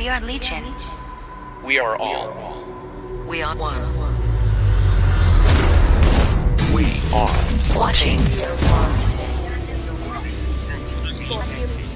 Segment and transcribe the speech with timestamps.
[0.00, 0.64] We are Legion.
[1.62, 2.64] We are all.
[3.26, 3.82] We are one.
[6.74, 7.76] We are.
[7.76, 8.18] Watching.
[11.26, 11.89] Florida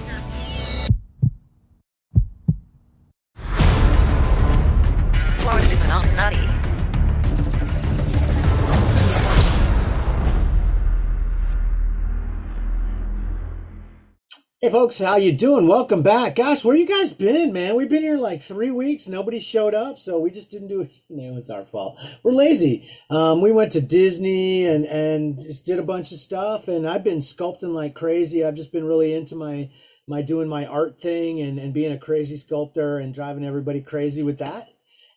[14.65, 15.69] Hey folks, how you doing?
[15.69, 16.37] Welcome back.
[16.37, 17.77] Gosh, where you guys been, man?
[17.77, 19.07] We've been here like three weeks.
[19.07, 20.91] Nobody showed up, so we just didn't do it.
[21.11, 22.01] It was our fault.
[22.23, 22.89] We're lazy.
[23.11, 26.67] Um, we went to Disney and and just did a bunch of stuff.
[26.67, 28.43] And I've been sculpting like crazy.
[28.43, 29.69] I've just been really into my
[30.09, 34.23] my doing my art thing and and being a crazy sculptor and driving everybody crazy
[34.23, 34.71] with that,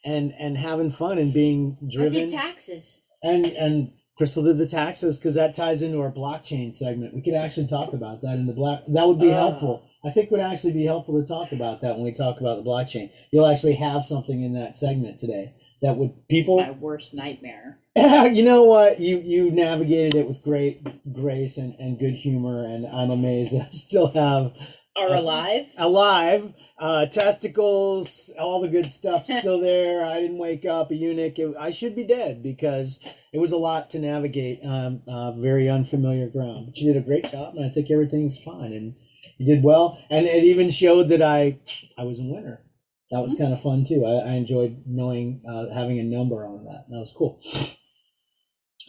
[0.03, 2.27] and and having fun and being I driven.
[2.27, 3.01] did taxes.
[3.23, 7.13] And and Crystal did the taxes because that ties into our blockchain segment.
[7.13, 8.81] We could actually talk about that in the black.
[8.87, 9.35] That would be Ah.
[9.49, 9.83] helpful.
[10.03, 12.69] I think would actually be helpful to talk about that when we talk about the
[12.69, 13.09] blockchain.
[13.31, 16.57] You'll actually have something in that segment today that would people.
[16.61, 17.77] My worst nightmare.
[17.95, 18.99] you know what?
[18.99, 23.67] You you navigated it with great grace and, and good humor, and I'm amazed that
[23.67, 24.53] I still have
[24.95, 25.65] Are Uh, alive?
[25.77, 26.53] alive.
[26.79, 30.05] Uh, testicles, all the good stuff still there.
[30.05, 31.39] I didn't wake up a eunuch.
[31.39, 32.99] It, I should be dead because
[33.33, 34.59] it was a lot to navigate.
[34.63, 36.67] Um, uh, very unfamiliar ground.
[36.67, 38.73] But you did a great job, and I think everything's fine.
[38.73, 38.95] And
[39.39, 41.57] you did well, and it even showed that I
[41.97, 42.61] I was a winner.
[43.09, 44.05] That was kind of fun too.
[44.05, 46.85] I, I enjoyed knowing uh, having a number on that.
[46.89, 47.39] That was cool.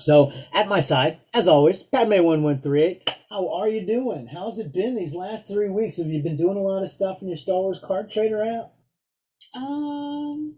[0.08, 3.14] So at my side, as always, Padme one one three eight.
[3.28, 4.28] How are you doing?
[4.32, 5.98] How's it been these last three weeks?
[5.98, 8.72] Have you been doing a lot of stuff in your Star Wars card trader app?
[9.54, 10.54] Um,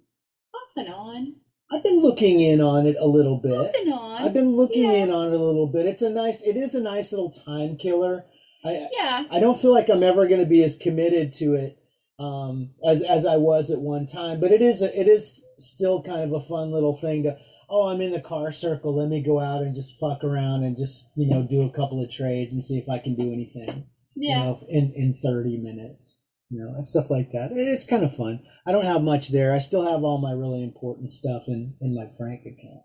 [0.55, 1.35] off and on.
[1.69, 3.51] I've been looking in on it a little bit.
[3.51, 4.23] Off and on.
[4.23, 5.03] I've been looking Yeah.
[5.03, 5.85] in on it a little bit.
[5.85, 6.43] It's a nice.
[6.43, 8.27] It is a nice little time killer.
[8.65, 9.25] I yeah.
[9.33, 11.77] I don't feel like I'm ever going to be as committed to it
[12.21, 14.39] um, as as I was at one time.
[14.39, 17.37] But it is a, it is still kind of a fun little thing to.
[17.71, 18.97] Oh, I'm in the car circle.
[18.97, 22.03] Let me go out and just fuck around and just you know do a couple
[22.03, 23.87] of trades and see if I can do anything.
[24.17, 24.39] Yeah.
[24.39, 26.19] You know, in in 30 minutes.
[26.53, 27.53] You know, and stuff like that.
[27.53, 28.41] It's kind of fun.
[28.67, 29.55] I don't have much there.
[29.55, 32.83] I still have all my really important stuff in in my Frank account.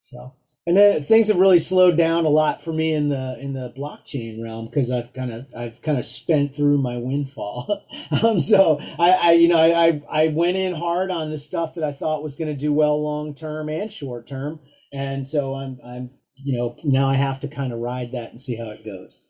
[0.00, 0.34] So,
[0.66, 3.72] and then things have really slowed down a lot for me in the in the
[3.76, 7.86] blockchain realm because I've kind of I've kind of spent through my windfall.
[8.22, 11.84] um, so I, I you know I, I went in hard on the stuff that
[11.84, 14.60] I thought was going to do well long term and short term,
[14.92, 18.40] and so I'm I'm you know now I have to kind of ride that and
[18.40, 19.26] see how it goes.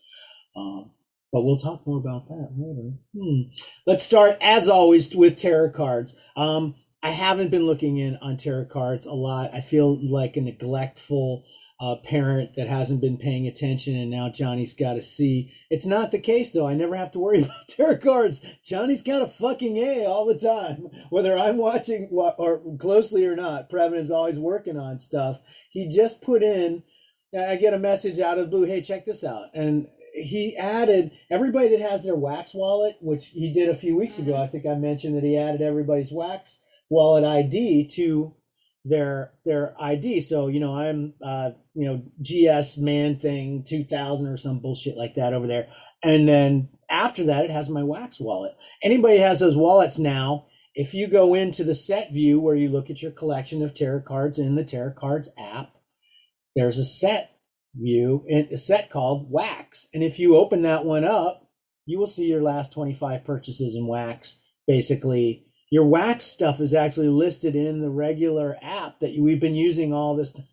[0.57, 0.91] Um,
[1.33, 2.97] but we'll talk more about that later.
[3.17, 3.51] Hmm.
[3.87, 6.19] Let's start, as always, with tarot cards.
[6.37, 9.55] Um, I haven't been looking in on tarot cards a lot.
[9.55, 11.45] I feel like a neglectful
[11.81, 15.51] uh, parent that hasn't been paying attention, and now Johnny's got to see.
[15.71, 16.67] It's not the case, though.
[16.67, 18.45] I never have to worry about tarot cards.
[18.63, 23.71] Johnny's got a fucking A all the time, whether I'm watching or closely or not.
[23.71, 25.41] Previn is always working on stuff.
[25.71, 26.83] He just put in.
[27.39, 28.65] I get a message out of blue.
[28.65, 33.53] Hey, check this out, and he added everybody that has their wax wallet, which he
[33.53, 34.37] did a few weeks ago.
[34.37, 36.61] I think I mentioned that he added everybody's wax
[36.91, 38.35] wallet ID to
[38.85, 40.21] their their ID.
[40.21, 45.15] So you know, I'm uh, you know GS man thing 2000 or some bullshit like
[45.15, 45.69] that over there,
[46.03, 48.53] and then after that, it has my wax wallet.
[48.83, 50.47] Anybody has those wallets now.
[50.75, 54.03] If you go into the set view where you look at your collection of tarot
[54.03, 55.73] cards in the tarot cards app,
[56.55, 57.37] there's a set
[57.75, 61.49] view a set called wax and if you open that one up
[61.87, 67.09] you will see your last 25 purchases in wax basically your wax stuff is actually
[67.09, 70.47] listed in the regular app that we've been using all this time.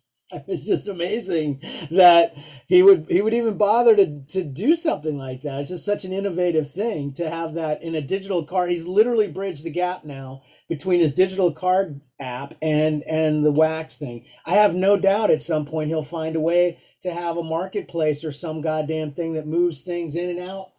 [0.46, 2.36] It's just amazing that
[2.66, 5.60] he would he would even bother to to do something like that.
[5.60, 8.70] It's just such an innovative thing to have that in a digital card.
[8.70, 13.96] He's literally bridged the gap now between his digital card app and and the wax
[13.96, 14.26] thing.
[14.44, 18.22] I have no doubt at some point he'll find a way to have a marketplace
[18.22, 20.72] or some goddamn thing that moves things in and out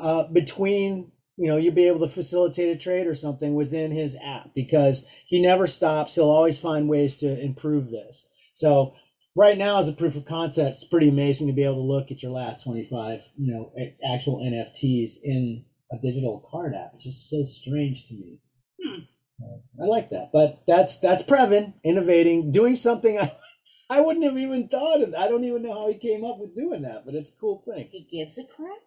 [0.00, 4.16] uh, between you know you'll be able to facilitate a trade or something within his
[4.24, 8.94] app because he never stops he'll always find ways to improve this so
[9.34, 12.10] right now as a proof of concept it's pretty amazing to be able to look
[12.10, 13.72] at your last 25 you know
[14.12, 18.40] actual nfts in a digital card app it's just so strange to me
[18.82, 19.00] Hmm.
[19.42, 23.32] Uh, i like that but that's that's previn innovating doing something i
[23.88, 25.14] I wouldn't have even thought of.
[25.14, 27.62] I don't even know how he came up with doing that, but it's a cool
[27.64, 27.88] thing.
[27.92, 28.78] He gives a crap.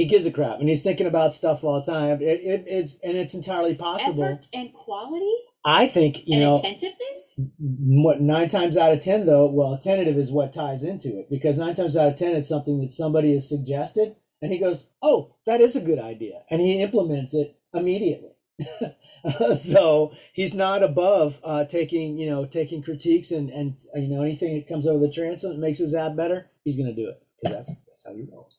[0.00, 2.22] He gives a crap, and he's thinking about stuff all the time.
[2.22, 4.24] It, it, it's and it's entirely possible.
[4.24, 5.30] Effort and quality
[5.62, 7.38] I think you and know attentiveness.
[7.58, 9.50] what nine times out of ten though.
[9.50, 12.80] Well, tentative is what ties into it because nine times out of ten it's something
[12.80, 16.80] that somebody has suggested, and he goes, "Oh, that is a good idea," and he
[16.80, 18.30] implements it immediately.
[19.54, 24.54] so he's not above uh, taking you know taking critiques and and you know anything
[24.54, 27.22] that comes over the transom that makes his app better, he's going to do it
[27.36, 28.56] because that's that's how he rolls.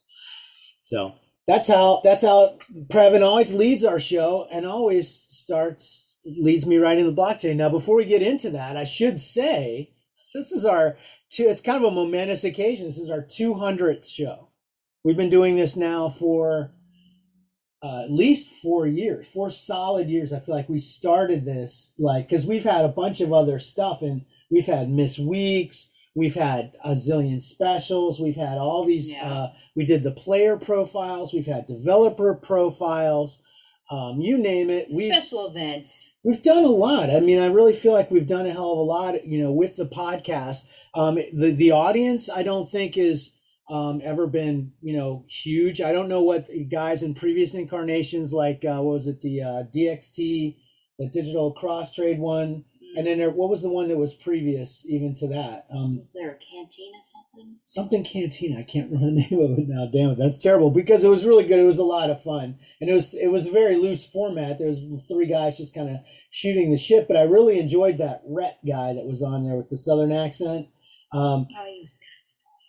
[0.83, 1.15] So
[1.47, 2.57] that's how that's how
[2.87, 7.55] Previn always leads our show and always starts leads me right into the blockchain.
[7.55, 9.91] Now, before we get into that, I should say
[10.33, 10.97] this is our
[11.29, 11.47] two.
[11.47, 12.85] It's kind of a momentous occasion.
[12.85, 14.49] This is our 200th show.
[15.03, 16.73] We've been doing this now for
[17.83, 20.31] uh, at least four years, four solid years.
[20.31, 24.03] I feel like we started this like because we've had a bunch of other stuff
[24.03, 29.13] and we've had Miss Weeks, we've had a zillion specials, we've had all these.
[29.13, 29.31] Yeah.
[29.31, 33.41] Uh, we did the player profiles, we've had developer profiles,
[33.91, 34.87] um, you name it.
[34.89, 36.15] We've Special events.
[36.23, 37.09] We've done a lot.
[37.09, 39.51] I mean, I really feel like we've done a hell of a lot, you know,
[39.51, 40.69] with the podcast.
[40.95, 43.37] Um, the the audience, I don't think is
[43.69, 45.81] um, ever been, you know, huge.
[45.81, 49.63] I don't know what guys in previous incarnations, like uh, what was it, the uh,
[49.75, 50.55] DXT,
[50.97, 52.63] the digital cross trade one,
[52.97, 55.65] and then there, what was the one that was previous even to that?
[55.73, 57.55] Um, Was there a canteen or something?
[57.65, 58.59] something cantina.
[58.59, 59.87] I can't remember the name of it now.
[59.91, 61.59] Damn it, that's terrible because it was really good.
[61.59, 64.57] It was a lot of fun, and it was it was a very loose format.
[64.57, 65.97] There was three guys just kind of
[66.31, 69.69] shooting the shit, but I really enjoyed that Rhett guy that was on there with
[69.69, 70.67] the southern accent.
[71.13, 71.99] Um, Oh, he was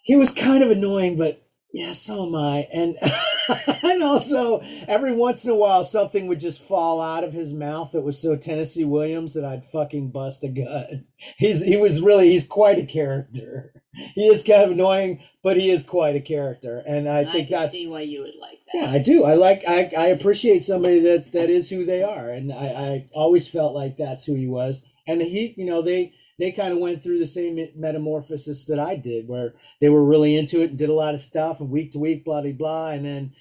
[0.04, 1.41] he was kind of annoying, but
[1.72, 2.68] yeah, so am I.
[2.72, 2.96] And
[3.82, 7.92] and also every once in a while something would just fall out of his mouth
[7.92, 10.90] that was so Tennessee Williams that I'd fucking bust a gut.
[11.38, 13.72] He's he was really he's quite a character.
[14.14, 16.82] He is kind of annoying, but he is quite a character.
[16.86, 18.74] And I think can that's see why you would like that.
[18.74, 19.24] yeah, I do.
[19.24, 19.64] I like.
[19.68, 23.74] I, I appreciate somebody that's that is who they are, and I, I always felt
[23.74, 24.86] like that's who he was.
[25.06, 28.96] And he, you know, they they kind of went through the same metamorphosis that I
[28.96, 31.92] did, where they were really into it and did a lot of stuff, and week
[31.92, 33.32] to week, blah blah blah, and then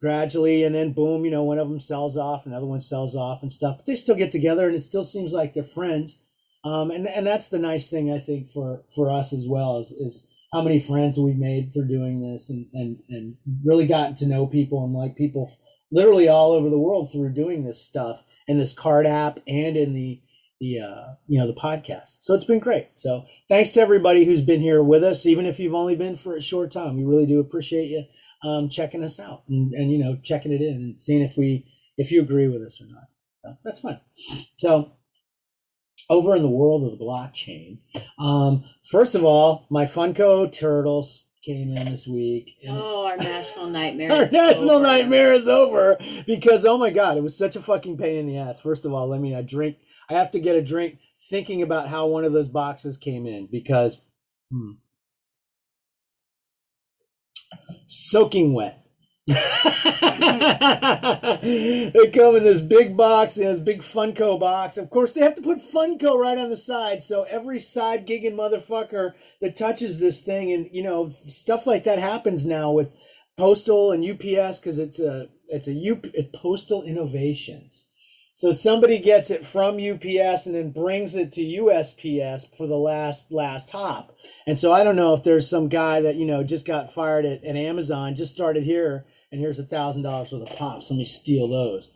[0.00, 3.42] gradually, and then boom, you know, one of them sells off, another one sells off,
[3.42, 3.76] and stuff.
[3.78, 6.22] But they still get together, and it still seems like they're friends.
[6.64, 9.92] Um, and and that's the nice thing I think for for us as well is
[9.92, 14.26] is how many friends we've made through doing this and, and, and really gotten to
[14.26, 15.52] know people and like people
[15.90, 19.94] literally all over the world through doing this stuff and this card app and in
[19.94, 20.20] the,
[20.60, 22.16] the, uh, you know, the podcast.
[22.20, 22.88] So it's been great.
[22.96, 26.36] So thanks to everybody who's been here with us, even if you've only been for
[26.36, 28.04] a short time, we really do appreciate you,
[28.48, 31.66] um, checking us out and, and, you know, checking it in and seeing if we,
[31.96, 33.04] if you agree with us or not.
[33.44, 34.00] So that's fine.
[34.58, 34.92] So
[36.10, 37.78] over in the world of the blockchain,
[38.18, 42.56] um, first of all, my Funko Turtles came in this week.
[42.66, 44.10] and- Oh, our national nightmare.
[44.12, 44.82] our is national over.
[44.82, 45.96] nightmare is over
[46.26, 48.60] because oh my god, it was such a fucking pain in the ass.
[48.60, 49.76] First of all, let me I drink.
[50.08, 53.48] I have to get a drink thinking about how one of those boxes came in
[53.50, 54.08] because
[54.50, 54.72] hmm,
[57.86, 58.84] soaking wet.
[59.28, 59.34] they
[62.14, 64.78] come in this big box, in this big Funko box.
[64.78, 68.36] Of course, they have to put Funko right on the side, so every side gigging
[68.36, 69.12] motherfucker
[69.42, 72.96] that touches this thing, and you know, stuff like that happens now with
[73.36, 77.87] Postal and UPS because it's a it's a U it's Postal Innovations.
[78.38, 83.32] So somebody gets it from UPS and then brings it to USPS for the last
[83.32, 84.16] last hop.
[84.46, 87.24] And so I don't know if there's some guy that you know just got fired
[87.24, 90.88] at, at Amazon, just started here, and here's a thousand dollars worth of pops.
[90.88, 91.92] Let me steal those.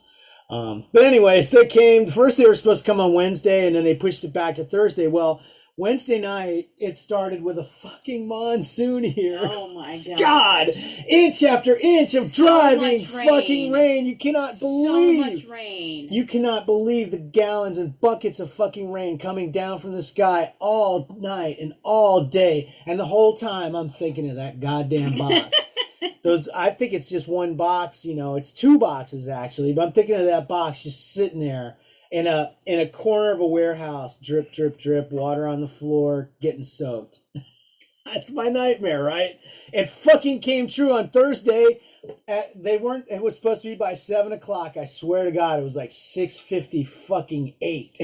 [0.50, 2.08] Um, but anyways, they came.
[2.08, 4.64] First, they were supposed to come on Wednesday, and then they pushed it back to
[4.64, 5.06] Thursday.
[5.06, 5.40] Well,
[5.78, 9.38] Wednesday night it started with a fucking monsoon here.
[9.42, 10.18] Oh my god.
[10.18, 10.68] God,
[11.08, 13.72] inch after inch of So driving much fucking rain.
[13.72, 14.06] rain.
[14.06, 15.24] You cannot believe.
[15.24, 16.08] So much rain.
[16.10, 20.52] You cannot believe the gallons and buckets of fucking rain coming down from the sky
[20.58, 22.74] all night and all day.
[22.84, 25.58] And the whole time I'm thinking of that goddamn box.
[26.22, 29.92] Those I think it's just one box, you know, it's two boxes actually, but I'm
[29.92, 31.78] thinking of that box just sitting there
[32.12, 36.30] in a in a corner of a warehouse, drip, drip, drip, water on the floor,
[36.40, 37.20] getting soaked.
[38.04, 39.40] That's my nightmare, right?
[39.72, 41.80] It fucking came true on Thursday.
[42.28, 43.06] At, they weren't.
[43.08, 44.76] It was supposed to be by seven o'clock.
[44.76, 47.98] I swear to God, it was like six fifty fucking eight.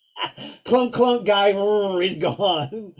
[0.64, 1.52] clunk clunk guy,
[2.02, 2.94] he's gone.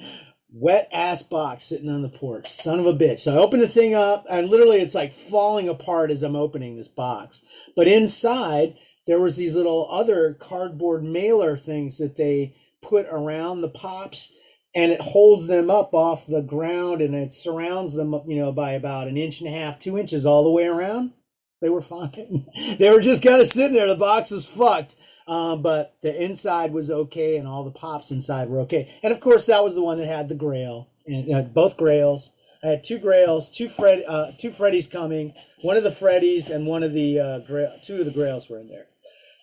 [0.53, 2.49] Wet ass box sitting on the porch.
[2.49, 3.21] Son of a bitch.
[3.21, 6.76] So I open the thing up, and literally it's like falling apart as I'm opening
[6.76, 7.45] this box.
[7.75, 8.76] But inside
[9.07, 14.33] there was these little other cardboard mailer things that they put around the pops
[14.75, 18.73] and it holds them up off the ground and it surrounds them you know by
[18.73, 21.13] about an inch and a half two inches all the way around.
[21.61, 22.47] They were fine.
[22.79, 23.87] They were just kind of sitting there.
[23.87, 24.97] The box was fucked.
[25.29, 28.97] Um, but the inside was okay and all the pops inside were okay.
[29.03, 32.33] And of course that was the one that had the grail and uh, both grails.
[32.63, 35.35] I had two grails, two Fred, uh, two Freddies coming.
[35.63, 38.59] One of the Freddies and one of the uh, gra- two of the grails were
[38.59, 38.87] in there.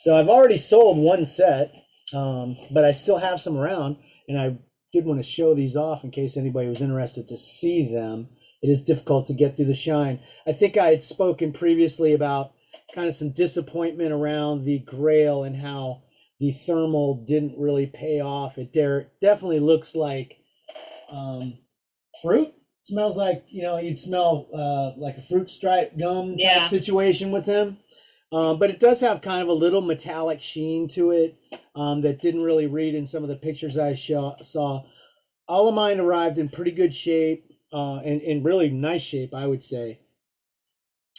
[0.03, 1.74] So I've already sold one set,
[2.13, 3.95] um, but I still have some around,
[4.27, 4.57] and I
[4.91, 8.27] did want to show these off in case anybody was interested to see them.
[8.62, 10.19] It is difficult to get through the shine.
[10.45, 12.51] I think I had spoken previously about
[12.93, 16.03] kind of some disappointment around the Grail and how
[16.38, 18.57] the thermal didn't really pay off.
[18.57, 20.36] It there definitely looks like
[21.10, 21.60] um,
[22.22, 22.53] fruit.
[22.81, 26.63] Smells like you know you'd smell uh, like a fruit stripe gum type Yeah.
[26.65, 27.77] situation with them.
[28.33, 31.37] Um, but it does have kind of a little metallic sheen to it
[31.75, 34.83] um, that didn't really read in some of the pictures I saw.
[35.47, 39.45] All of mine arrived in pretty good shape, uh, and in really nice shape, I
[39.45, 39.99] would say.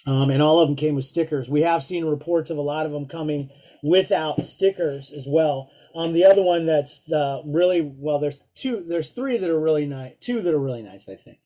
[0.09, 1.49] Um, and all of them came with stickers.
[1.49, 3.49] We have seen reports of a lot of them coming
[3.83, 5.71] without stickers as well.
[5.95, 9.87] Um, the other one that's the really well, there's two, there's three that are really
[9.87, 11.39] nice, two that are really nice, I think.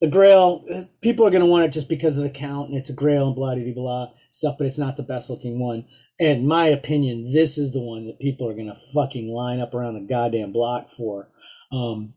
[0.00, 0.64] The Grail,
[1.02, 3.26] people are going to want it just because of the count, and it's a Grail
[3.26, 5.86] and blah blah blah stuff, but it's not the best looking one.
[6.18, 9.94] And my opinion, this is the one that people are to fucking line up around
[9.94, 11.28] the goddamn block for.
[11.72, 12.14] Um,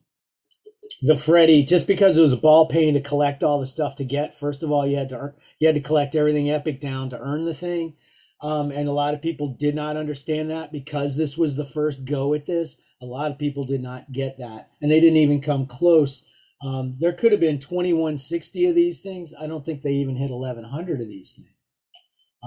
[1.02, 4.04] the Freddy, just because it was a ball pain to collect all the stuff to
[4.04, 4.38] get.
[4.38, 7.20] First of all, you had to earn, you had to collect everything Epic down to
[7.20, 7.96] earn the thing,
[8.42, 12.06] um, and a lot of people did not understand that because this was the first
[12.06, 12.80] go at this.
[13.02, 16.26] A lot of people did not get that, and they didn't even come close.
[16.64, 19.34] Um, there could have been 2160 of these things.
[19.40, 21.57] I don't think they even hit 1100 of these things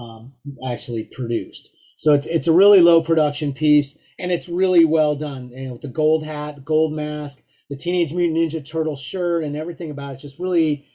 [0.01, 0.33] um,
[0.67, 1.69] actually produced.
[1.97, 5.51] So it's it's a really low production piece, and it's really well done.
[5.51, 9.45] You know, with the gold hat, the gold mask, the Teenage Mutant Ninja Turtle shirt,
[9.45, 10.87] and everything about it's just really.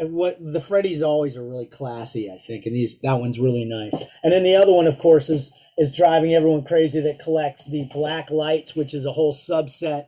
[0.00, 4.00] What the Freddy's always are really classy, I think, and these that one's really nice.
[4.22, 7.88] And then the other one, of course, is is driving everyone crazy that collects the
[7.92, 10.06] black lights, which is a whole subset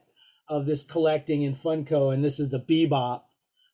[0.49, 3.23] of this collecting in Funko, and this is the Bebop.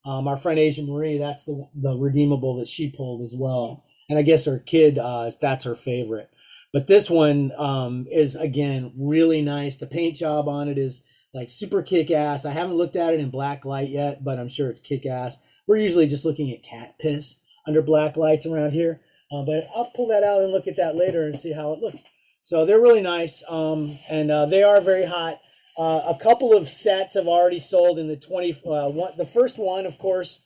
[0.06, 4.18] Um, our friend Asian Marie, that's the the redeemable that she pulled as well, and
[4.18, 6.30] I guess her kid, uh, that's her favorite.
[6.72, 9.76] But this one um, is again really nice.
[9.76, 12.44] The paint job on it is like super kick ass.
[12.44, 15.42] I haven't looked at it in black light yet, but I'm sure it's kick ass.
[15.66, 17.36] We're usually just looking at cat piss
[17.66, 19.00] under black lights around here,
[19.32, 21.80] uh, but I'll pull that out and look at that later and see how it
[21.80, 22.02] looks.
[22.42, 25.40] So they're really nice, um, and uh, they are very hot.
[25.76, 29.58] Uh, a couple of sets have already sold in the 20 uh, one, the first
[29.58, 30.42] one of course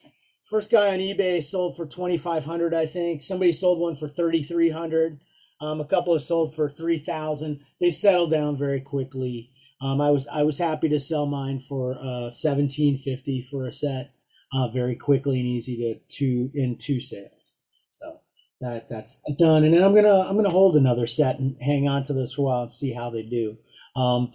[0.51, 3.23] first guy on ebay sold for 2500 i think.
[3.23, 5.21] Somebody sold one for 3300
[5.61, 9.51] um, a couple have sold for 3000 they settled down very quickly.
[9.81, 14.13] Um, i was i was happy to sell mine for uh, 1750 for a set
[14.53, 17.57] uh, very quickly and easy to two in two sales.
[17.93, 18.21] So
[18.61, 19.65] that that's done.
[19.65, 22.43] And then i'm gonna i'm gonna hold another set and hang on to this for
[22.43, 23.57] a while and see how they do.
[23.97, 24.33] Um,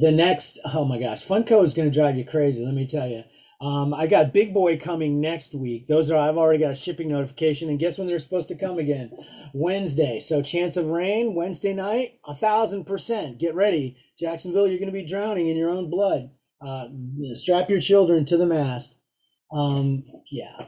[0.00, 2.64] the next, oh my gosh, Funko is going to drive you crazy.
[2.64, 3.24] Let me tell you.
[3.64, 5.86] Um, I got Big Boy coming next week.
[5.86, 8.78] Those are I've already got a shipping notification, and guess when they're supposed to come
[8.78, 9.10] again?
[9.54, 10.18] Wednesday.
[10.18, 13.38] So chance of rain Wednesday night, a thousand percent.
[13.38, 14.66] Get ready, Jacksonville.
[14.66, 16.30] You're going to be drowning in your own blood.
[16.60, 16.88] Uh,
[17.32, 18.98] strap your children to the mast.
[19.50, 20.66] Um, yeah,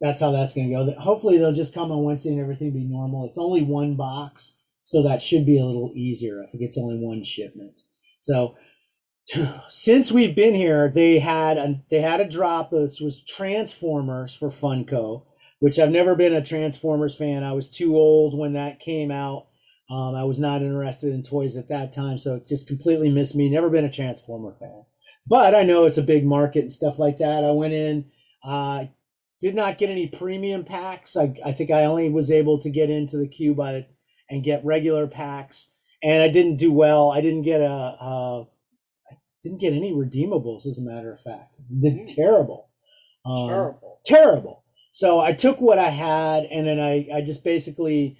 [0.00, 1.00] that's how that's going to go.
[1.00, 3.28] Hopefully they'll just come on Wednesday and everything be normal.
[3.28, 6.42] It's only one box, so that should be a little easier.
[6.42, 7.78] I think it's only one shipment.
[8.20, 8.56] So
[9.68, 12.70] since we've been here, they had a, they had a drop.
[12.70, 15.24] This was Transformers for Funko,
[15.60, 17.44] which I've never been a Transformers fan.
[17.44, 19.46] I was too old when that came out.
[19.90, 23.36] Um, I was not interested in toys at that time, so it just completely missed
[23.36, 23.48] me.
[23.48, 24.84] Never been a Transformer fan,
[25.26, 27.44] but I know it's a big market and stuff like that.
[27.44, 28.06] I went in.
[28.42, 28.86] Uh,
[29.40, 31.16] did not get any premium packs.
[31.16, 33.86] I, I think I only was able to get into the queue by
[34.30, 37.12] and get regular packs and I didn't do well.
[37.12, 38.46] I didn't get a, I
[39.42, 41.54] didn't get any redeemables, as a matter of fact.
[41.80, 42.68] Did terrible,
[43.24, 44.00] um, Terrible.
[44.04, 44.64] terrible.
[44.92, 48.18] So I took what I had, and then I, I just basically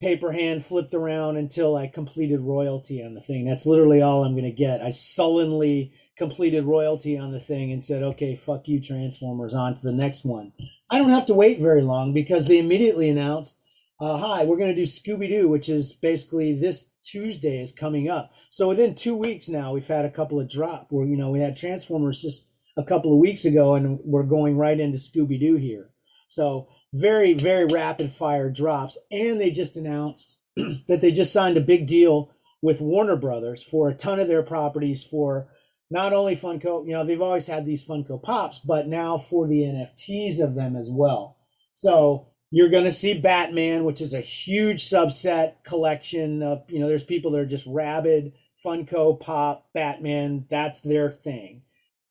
[0.00, 3.44] paper hand flipped around until I completed royalty on the thing.
[3.44, 4.82] That's literally all I'm gonna get.
[4.82, 9.82] I sullenly completed royalty on the thing and said, "Okay, fuck you, Transformers, on to
[9.82, 10.52] the next one."
[10.90, 13.60] I don't have to wait very long because they immediately announced
[14.00, 18.08] uh, hi, we're going to do Scooby Doo, which is basically this Tuesday is coming
[18.08, 18.32] up.
[18.50, 21.40] So within two weeks now, we've had a couple of drop where, you know, we
[21.40, 25.56] had Transformers just a couple of weeks ago and we're going right into Scooby Doo
[25.56, 25.90] here.
[26.28, 28.98] So very, very rapid fire drops.
[29.12, 33.88] And they just announced that they just signed a big deal with Warner Brothers for
[33.88, 35.48] a ton of their properties for
[35.90, 39.60] not only Funko, you know, they've always had these Funko Pops, but now for the
[39.60, 41.36] NFTs of them as well.
[41.74, 46.86] So you're going to see Batman, which is a huge subset collection of, you know,
[46.86, 48.32] there's people that are just rabid
[48.64, 50.46] Funko Pop Batman.
[50.48, 51.62] That's their thing.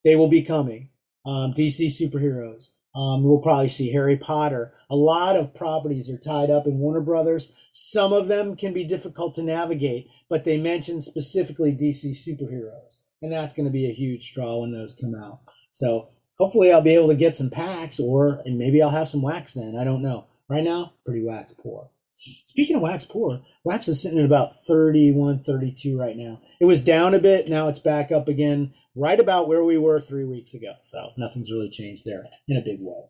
[0.03, 0.89] They will be coming.
[1.25, 2.71] Um, DC superheroes.
[2.93, 4.73] Um, we'll probably see Harry Potter.
[4.89, 7.53] A lot of properties are tied up in Warner Brothers.
[7.71, 13.31] Some of them can be difficult to navigate, but they mention specifically DC superheroes, and
[13.31, 15.39] that's going to be a huge draw when those come out.
[15.71, 19.21] So hopefully, I'll be able to get some packs, or and maybe I'll have some
[19.21, 19.77] wax then.
[19.77, 20.27] I don't know.
[20.49, 21.89] Right now, pretty wax poor.
[22.15, 26.41] Speaking of wax poor, wax is sitting at about 31, 32 right now.
[26.59, 27.49] It was down a bit.
[27.49, 30.73] Now it's back up again, right about where we were three weeks ago.
[30.83, 33.03] So nothing's really changed there in a big way.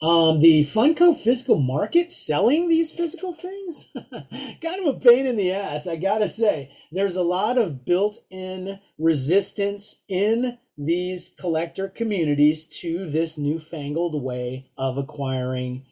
[0.00, 3.90] Um, the Funko physical market selling these physical things,
[4.62, 5.88] kind of a pain in the ass.
[5.88, 13.36] I gotta say, there's a lot of built-in resistance in these collector communities to this
[13.36, 15.84] newfangled way of acquiring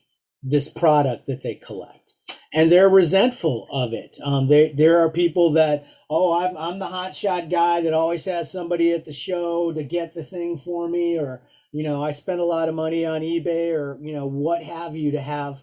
[0.43, 2.14] this product that they collect,
[2.52, 4.16] and they're resentful of it.
[4.25, 8.50] Um, they, there are people that, oh, I'm I'm the hotshot guy that always has
[8.50, 12.38] somebody at the show to get the thing for me, or you know, I spend
[12.38, 15.62] a lot of money on eBay, or you know, what have you, to have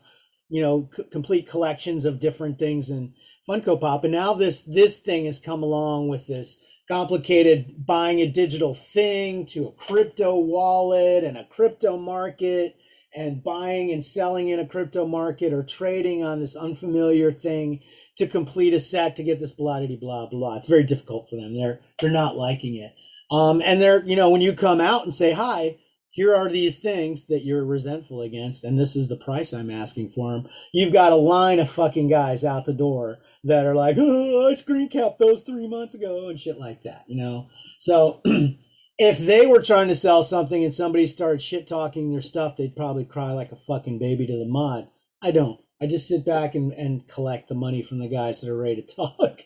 [0.49, 3.13] you know c- complete collections of different things and
[3.47, 4.03] Funko Pop.
[4.03, 9.45] And now this this thing has come along with this complicated buying a digital thing
[9.45, 12.75] to a crypto wallet and a crypto market
[13.15, 17.79] and buying and selling in a crypto market or trading on this unfamiliar thing
[18.17, 20.57] to complete a set to get this blah blah blah blah.
[20.57, 21.55] It's very difficult for them.
[21.55, 22.93] They're they're not liking it.
[23.31, 25.77] Um, and they're you know when you come out and say hi,
[26.09, 30.09] here are these things that you're resentful against, and this is the price I'm asking
[30.09, 30.47] for them.
[30.71, 34.53] You've got a line of fucking guys out the door that are like, oh, I
[34.53, 37.49] screen capped those three months ago and shit like that, you know.
[37.79, 38.21] So
[38.97, 42.75] if they were trying to sell something and somebody started shit talking their stuff, they'd
[42.75, 44.87] probably cry like a fucking baby to the mod.
[45.21, 45.59] I don't.
[45.81, 48.81] I just sit back and, and collect the money from the guys that are ready
[48.81, 49.41] to talk,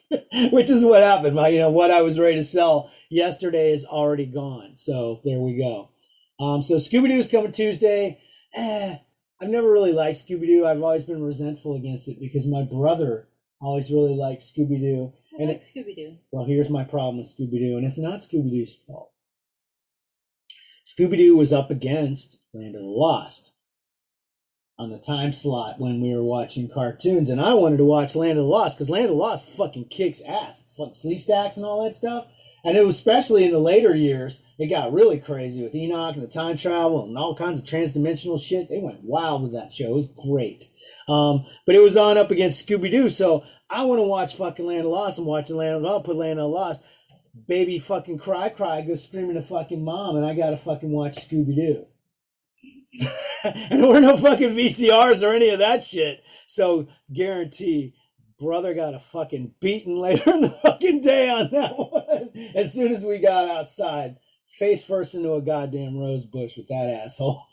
[0.51, 1.35] which is what happened.
[1.35, 4.77] My, you know, what I was ready to sell yesterday is already gone.
[4.77, 5.89] So there we go.
[6.39, 8.19] Um, so Scooby Doo is coming Tuesday.
[8.53, 8.97] Eh,
[9.41, 10.67] I've never really liked Scooby Doo.
[10.67, 13.26] I've always been resentful against it because my brother
[13.59, 15.13] always really liked Scooby Doo.
[15.33, 16.17] I And like Scooby Doo.
[16.31, 19.11] well, here's my problem with Scooby Doo, and it's not Scooby Doo's fault.
[20.87, 23.53] Scooby Doo was up against Land of the Lost
[24.79, 28.37] on the time slot when we were watching cartoons, and I wanted to watch Land
[28.37, 31.83] of the Lost because Land of the Lost fucking kicks ass, fucking Sleestaks and all
[31.83, 32.27] that stuff.
[32.63, 36.23] And it was especially in the later years, it got really crazy with Enik and
[36.23, 38.67] the time travel and all kinds of transdimensional shit.
[38.69, 39.91] They went wild with that show.
[39.91, 40.65] It was great.
[41.07, 44.65] Um, but it was on up against Scooby Doo, so I want to watch fucking
[44.65, 45.19] Land of Lost.
[45.19, 46.83] I'm watching Land of Lost, put Land of Lost.
[47.47, 51.55] Baby fucking cry cry goes screaming to fucking mom, and I gotta fucking watch Scooby
[51.55, 51.85] Doo.
[53.43, 56.23] and there were no fucking VCRs or any of that shit.
[56.47, 57.93] So guarantee
[58.39, 62.29] brother got a fucking beating later in the fucking day on that one.
[62.55, 67.01] As soon as we got outside, face first into a goddamn rose bush with that
[67.03, 67.43] asshole.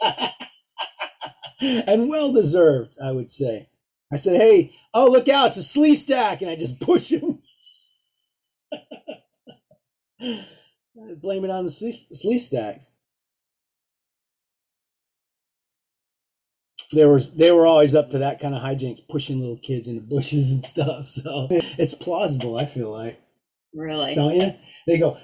[1.60, 3.68] and well deserved, I would say.
[4.12, 6.42] I said, hey, oh, look out, it's a Sleestak.
[6.42, 7.38] And I just push him.
[10.20, 12.90] I blame it on the slee, Sleestaks.
[16.92, 20.02] They were they were always up to that kind of hijinks, pushing little kids into
[20.02, 21.06] bushes and stuff.
[21.06, 22.58] So it's plausible.
[22.58, 23.20] I feel like,
[23.74, 24.14] Really?
[24.14, 24.52] don't you?
[24.86, 25.18] They go,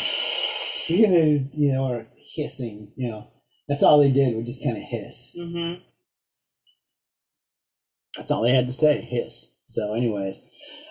[0.88, 2.92] you know, you know, or hissing.
[2.96, 3.28] You know,
[3.68, 4.34] that's all they did.
[4.34, 5.36] Would just kind of hiss.
[5.38, 5.82] Mm-hmm.
[8.16, 9.56] That's all they had to say, hiss.
[9.66, 10.40] So, anyways.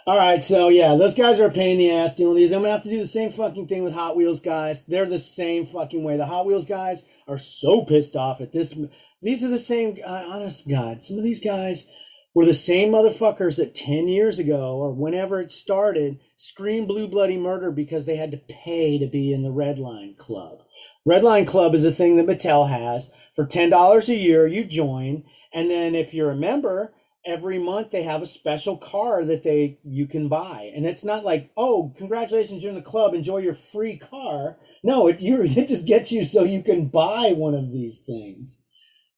[0.08, 2.52] All right, so yeah, those guys are a pain in the ass dealing with these.
[2.52, 4.86] I'm gonna have to do the same fucking thing with Hot Wheels guys.
[4.86, 6.16] They're the same fucking way.
[6.16, 8.78] The Hot Wheels guys are so pissed off at this.
[9.26, 11.90] These are the same, uh, honest God, some of these guys
[12.36, 17.36] were the same motherfuckers that 10 years ago or whenever it started screamed blue bloody
[17.36, 20.60] murder because they had to pay to be in the Red Line Club.
[21.08, 23.16] Red Line Club is a thing that Mattel has.
[23.36, 25.24] For $10 a year, you join.
[25.52, 26.94] And then if you're a member,
[27.26, 31.26] every month they have a special car that they you can buy and it's not
[31.26, 35.68] like oh congratulations you're in the club enjoy your free car no it you it
[35.68, 38.62] just gets you so you can buy one of these things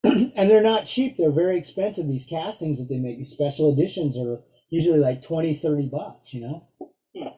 [0.04, 1.16] and they're not cheap.
[1.16, 2.06] They're very expensive.
[2.06, 6.40] These castings that they make these special editions are usually like 20 30 bucks you
[6.42, 6.68] know?
[7.16, 7.28] Hmm.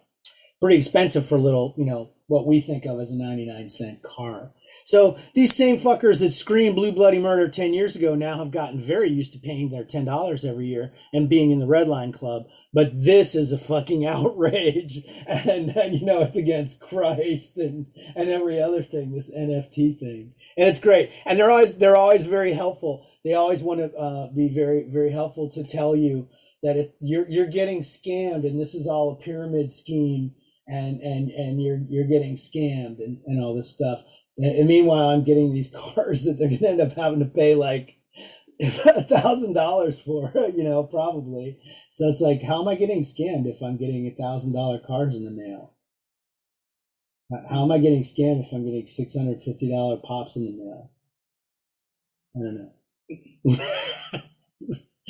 [0.61, 4.03] Pretty expensive for a little you know what we think of as a 99 cent
[4.03, 4.53] car.
[4.85, 8.81] So these same fuckers that screamed blue bloody murder 10 years ago now have gotten
[8.81, 12.44] very used to paying their $10 every year and being in the red line club.
[12.73, 15.01] But this is a fucking outrage.
[15.27, 20.35] And, and you know it's against christ and and every other thing this nft thing
[20.57, 24.29] and it's great and they're always they're always very helpful they always want to uh,
[24.33, 26.29] be very very helpful to tell you
[26.63, 30.33] that if you're you're getting scammed and this is all a pyramid scheme
[30.67, 34.03] and and and you're you're getting scammed and, and all this stuff
[34.39, 37.55] And, meanwhile, I'm getting these cars that they're going to end up having to pay
[37.55, 37.97] like
[38.61, 38.71] a
[39.05, 41.59] thousand dollars for, you know, probably.
[41.93, 45.17] So it's like, how am I getting scammed if I'm getting a thousand dollar cards
[45.17, 45.75] in the mail?
[47.31, 50.53] How am I getting scammed if I'm getting six hundred fifty dollar pops in the
[50.53, 50.90] mail?
[52.37, 52.55] I don't
[53.49, 54.25] know.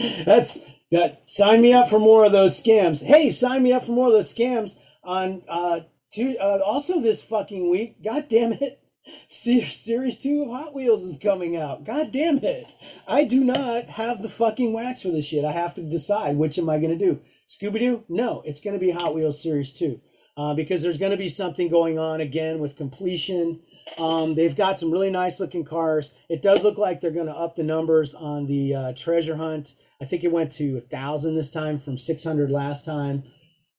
[0.24, 1.22] That's that.
[1.30, 3.02] Sign me up for more of those scams.
[3.04, 5.80] Hey, sign me up for more of those scams on uh,
[6.10, 6.36] two.
[6.38, 8.02] Uh, also this fucking week.
[8.02, 8.82] God damn it.
[9.28, 11.84] Se- Series two of Hot Wheels is coming out.
[11.84, 12.70] God damn it!
[13.08, 15.44] I do not have the fucking wax for this shit.
[15.44, 17.20] I have to decide which am I going to do.
[17.48, 18.04] Scooby Doo?
[18.10, 20.02] No, it's going to be Hot Wheels Series two
[20.40, 23.60] uh, because there's going to be something going on again with completion.
[23.98, 26.14] Um, they've got some really nice looking cars.
[26.30, 29.74] It does look like they're going to up the numbers on the uh, treasure hunt.
[30.00, 33.24] I think it went to a thousand this time from 600 last time.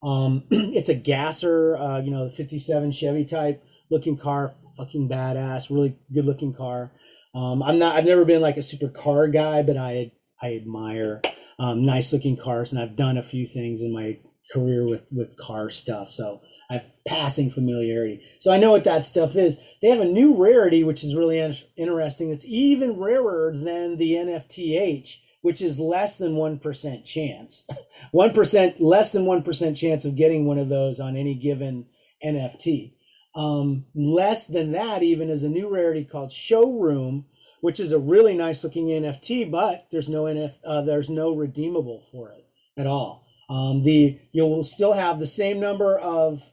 [0.04, 5.68] Um, it's a gasser, uh, you know, the 57 Chevy type looking car, fucking badass,
[5.68, 6.92] really good looking car.
[7.34, 11.22] Um, I'm not, I've never been like a super car guy, but I, I admire
[11.58, 14.18] um, nice looking cars and I've done a few things in my
[14.52, 16.12] career with, with car stuff.
[16.12, 16.40] So
[16.72, 18.22] Have passing familiarity.
[18.40, 19.60] So I know what that stuff is.
[19.80, 22.30] They have a new rarity, which is really in- interesting.
[22.30, 27.68] It's even rarer than the NFTH, which is less than 1% chance.
[28.14, 31.86] 1%, less than 1% chance of getting one of those on any given
[32.24, 32.94] NFT.
[33.34, 37.24] Um, less than that, even, is a new rarity called Showroom,
[37.60, 42.04] which is a really nice looking NFT, but there's no NF, uh, there's no redeemable
[42.12, 43.26] for it at all.
[43.48, 46.51] Um, the you'll still have the same number of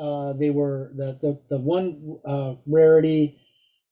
[0.00, 3.40] uh, they were the the, the one uh, rarity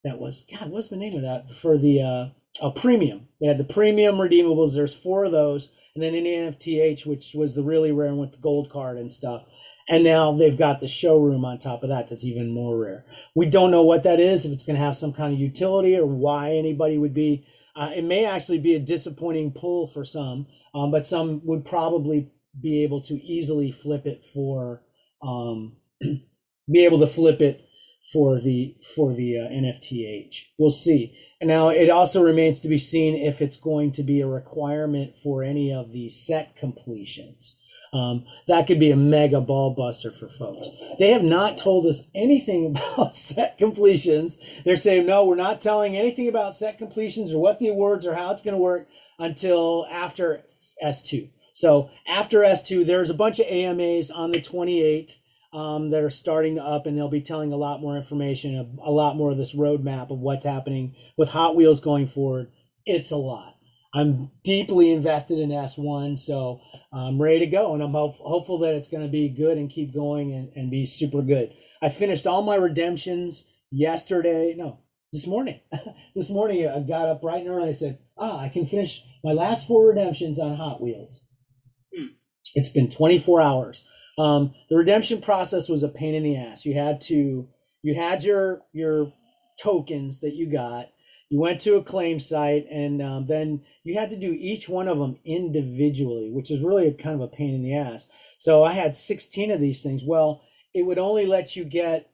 [0.04, 1.50] that was God what's the name of that?
[1.50, 2.28] For the uh,
[2.60, 3.28] a premium.
[3.40, 4.74] They had the premium redeemables.
[4.74, 5.72] There's four of those.
[5.94, 9.44] And then NFTH which was the really rare one with the gold card and stuff.
[9.88, 13.06] And now they've got the showroom on top of that that's even more rare.
[13.34, 15.96] We don't know what that is if it's going to have some kind of utility
[15.96, 20.46] or why anybody would be uh, it may actually be a disappointing pull for some
[20.74, 24.82] um, but some would probably be able to easily flip it for
[25.22, 25.76] um,
[26.70, 27.68] be able to flip it
[28.12, 30.36] for the for the uh, NFTH.
[30.58, 31.16] We'll see.
[31.40, 35.16] And now it also remains to be seen if it's going to be a requirement
[35.18, 37.56] for any of the set completions.
[37.92, 40.68] Um, that could be a mega ball buster for folks.
[40.98, 44.38] They have not told us anything about set completions.
[44.64, 48.14] They're saying no, we're not telling anything about set completions or what the awards or
[48.14, 50.44] how it's going to work until after
[50.82, 51.30] S2.
[51.52, 55.16] So after S2, there's a bunch of AMAs on the 28th
[55.52, 58.92] um, that are starting up, and they'll be telling a lot more information, a, a
[58.92, 62.50] lot more of this roadmap of what's happening with Hot Wheels going forward.
[62.84, 63.54] It's a lot.
[63.94, 66.60] I'm deeply invested in S1, so
[66.92, 69.70] I'm ready to go, and I'm hope, hopeful that it's going to be good and
[69.70, 71.54] keep going and, and be super good.
[71.82, 74.54] I finished all my redemptions yesterday.
[74.56, 74.80] No,
[75.12, 75.60] this morning.
[76.14, 77.70] this morning, I got up bright and early.
[77.70, 81.24] I said, "Ah, I can finish my last four redemptions on Hot Wheels."
[82.54, 83.86] It's been 24 hours.
[84.18, 86.66] Um, the redemption process was a pain in the ass.
[86.66, 87.48] You had to,
[87.82, 89.12] you had your your
[89.60, 90.88] tokens that you got.
[91.30, 94.88] You went to a claim site, and um, then you had to do each one
[94.88, 98.10] of them individually, which is really a kind of a pain in the ass.
[98.38, 100.02] So I had 16 of these things.
[100.04, 100.42] Well,
[100.74, 102.10] it would only let you get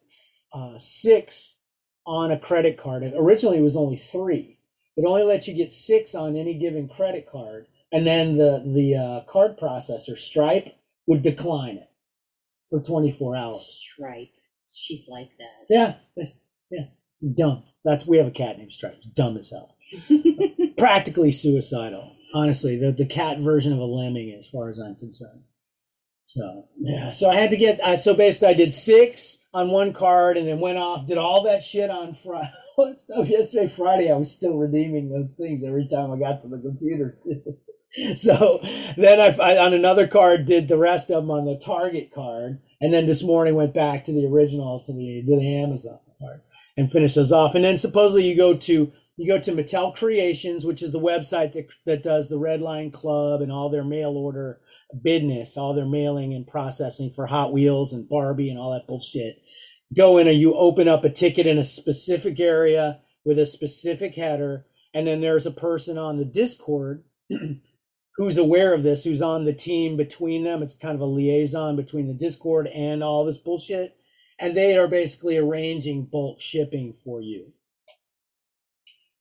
[0.53, 1.59] uh, six
[2.07, 3.05] on a credit card.
[3.17, 4.59] Originally, it was only three.
[4.97, 8.97] It only let you get six on any given credit card and then the the
[8.97, 11.88] uh, card processor Stripe would decline it
[12.74, 13.60] for 24 hours.
[13.60, 14.32] Stripe.
[14.74, 15.66] She's like that.
[15.70, 16.87] Yeah, that's yeah,
[17.37, 17.62] dumb.
[17.84, 19.00] That's we have a cat named Stripe.
[19.14, 19.76] Dumb as hell.
[20.78, 22.12] Practically suicidal.
[22.34, 25.42] Honestly, the the cat version of a lemming, as far as I'm concerned.
[26.24, 27.80] So yeah, so I had to get.
[27.80, 31.44] Uh, so basically, I did six on one card, and then went off, did all
[31.44, 32.50] that shit on Friday.
[32.76, 34.10] What stuff yesterday, Friday?
[34.10, 37.56] I was still redeeming those things every time I got to the computer too.
[38.16, 38.61] So
[38.96, 42.61] then I, I on another card did the rest of them on the Target card,
[42.80, 46.40] and then this morning went back to the original to the to the Amazon card
[46.76, 47.54] and finished those off.
[47.54, 51.52] And then supposedly you go to you go to Mattel Creations, which is the website
[51.52, 54.61] that that does the Red Line Club and all their mail order
[55.02, 59.40] business, all their mailing and processing for Hot Wheels and Barbie and all that bullshit.
[59.96, 64.16] Go in and you open up a ticket in a specific area with a specific
[64.16, 67.04] header, and then there's a person on the Discord
[68.16, 70.62] who's aware of this, who's on the team between them.
[70.62, 73.96] It's kind of a liaison between the Discord and all this bullshit.
[74.38, 77.53] And they are basically arranging bulk shipping for you.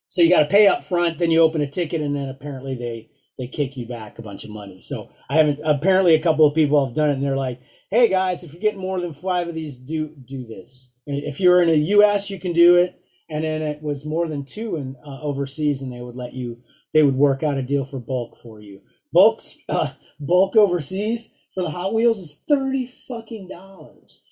[0.10, 2.75] So you got to pay up front, then you open a ticket, and then apparently
[2.75, 4.79] they they kick you back a bunch of money.
[4.79, 5.60] So I haven't.
[5.65, 8.62] Apparently, a couple of people have done it, and they're like, "Hey guys, if you're
[8.62, 10.91] getting more than five of these, do do this.
[11.08, 12.99] If you're in the U.S., you can do it.
[13.29, 16.62] and then it was more than two in uh, overseas, and they would let you.
[16.93, 18.82] They would work out a deal for bulk for you.
[19.12, 24.23] Bulk uh, bulk overseas for the Hot Wheels is thirty fucking dollars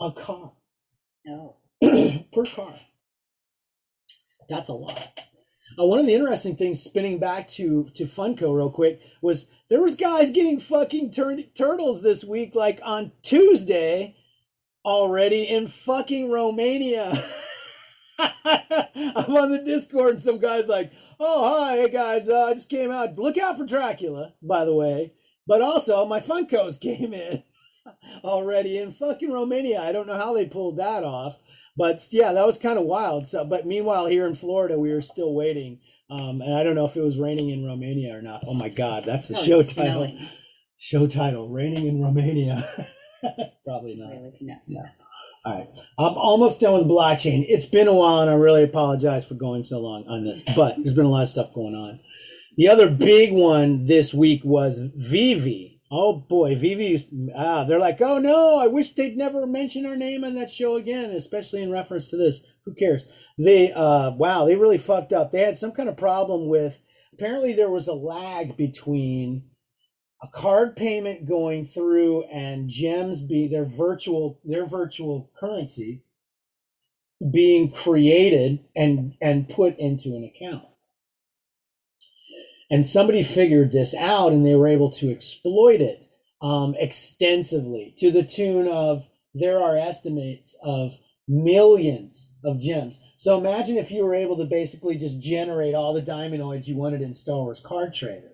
[0.00, 0.52] a car
[1.24, 1.56] No.
[1.82, 2.74] per car.
[4.48, 5.20] That's a lot.
[5.78, 9.80] Uh, one of the interesting things, spinning back to to Funko real quick, was there
[9.80, 14.16] was guys getting fucking tur- turtles this week, like on Tuesday,
[14.84, 17.12] already in fucking Romania.
[18.18, 22.70] I'm on the Discord, and some guys like, "Oh hi, hey guys, uh, I just
[22.70, 23.16] came out.
[23.18, 25.12] Look out for Dracula, by the way.
[25.46, 27.44] But also, my Funkos came in
[28.24, 29.80] already in fucking Romania.
[29.80, 31.38] I don't know how they pulled that off."
[31.80, 33.26] but yeah, that was kind of wild.
[33.26, 35.80] So, but meanwhile, here in Florida, we were still waiting.
[36.10, 38.42] Um, and I don't know if it was raining in Romania or not.
[38.46, 40.18] Oh my God, that's the No, show title.
[40.76, 42.68] Show title: Raining in Romania.
[43.64, 44.10] Probably not.
[44.10, 44.82] Really, no.
[45.42, 47.44] All right, I'm almost done with blockchain.
[47.48, 50.42] It's been a while, and I really apologize for going so long on this.
[50.54, 52.00] But there's been a lot of stuff going on.
[52.58, 55.80] The other big one this week was VeVe.
[55.90, 57.32] Oh boy, VeVe.
[57.34, 60.76] Ah, they're like, oh no, I wish they'd never mention our name on that show
[60.76, 62.46] again, especially in reference to this.
[62.66, 63.04] Who cares?
[63.38, 65.32] They, uh, wow, they really fucked up.
[65.32, 66.82] They had some kind of problem with.
[67.14, 69.49] Apparently, there was a lag between
[70.22, 76.02] a card payment going through and gems be their virtual their virtual currency
[77.32, 80.64] being created and and put into an account.
[82.70, 86.06] And somebody figured this out and they were able to exploit it
[86.40, 93.00] um, extensively to the tune of there are estimates of millions of gems.
[93.16, 97.02] So imagine if you were able to basically just generate all the diamondoids you wanted
[97.02, 98.29] in star wars card trader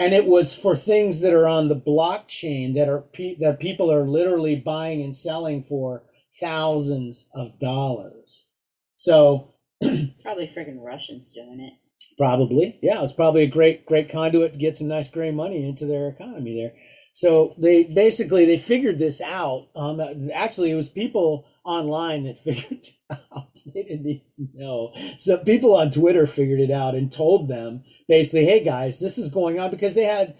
[0.00, 3.92] and it was for things that are on the blockchain that are pe- that people
[3.92, 6.02] are literally buying and selling for
[6.40, 8.48] thousands of dollars
[8.96, 9.54] so
[10.22, 11.72] Probably freaking Russians doing it.
[12.18, 13.02] Probably, yeah.
[13.02, 16.54] It's probably a great, great conduit to get some nice gray money into their economy
[16.54, 16.74] there.
[17.14, 19.68] So they basically they figured this out.
[19.74, 20.00] Um,
[20.34, 23.58] actually, it was people online that figured it out.
[23.74, 24.92] They didn't even know.
[25.16, 29.32] So people on Twitter figured it out and told them basically, "Hey guys, this is
[29.32, 30.36] going on," because they had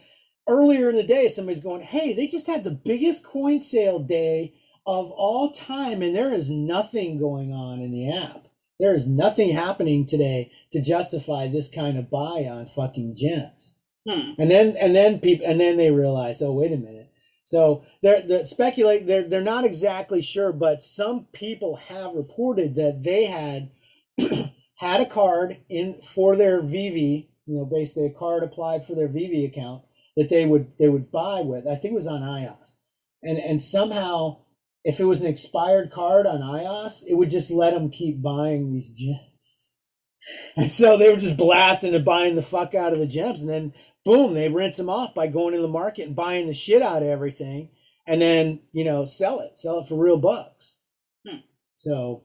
[0.47, 4.53] earlier in the day somebody's going, "Hey, they just had the biggest coin sale day
[4.87, 8.49] of all time, and there is nothing going on in the app."
[8.81, 13.77] There is nothing happening today to justify this kind of buy on fucking gems.
[14.09, 14.33] Hmm.
[14.39, 17.13] And then and then people and then they realize, oh wait a minute.
[17.45, 23.03] So they're they speculate they're they're not exactly sure, but some people have reported that
[23.03, 23.71] they had
[24.77, 29.09] had a card in for their VeVe, you know, basically a card applied for their
[29.09, 29.83] VeVe account
[30.17, 31.67] that they would they would buy with.
[31.67, 32.77] I think it was on iOS.
[33.23, 34.43] And and somehow
[34.85, 38.73] if it was an expired card on iOS, it would just let them keep buying
[38.73, 39.21] these gems.
[40.57, 43.41] And so they were just blasting and buying the fuck out of the gems.
[43.41, 43.73] And then,
[44.05, 47.03] boom, they rinse them off by going to the market and buying the shit out
[47.03, 47.71] of everything.
[48.07, 50.79] And then, you know, sell it, sell it for real bucks.
[51.27, 51.39] Hmm.
[51.75, 52.23] So,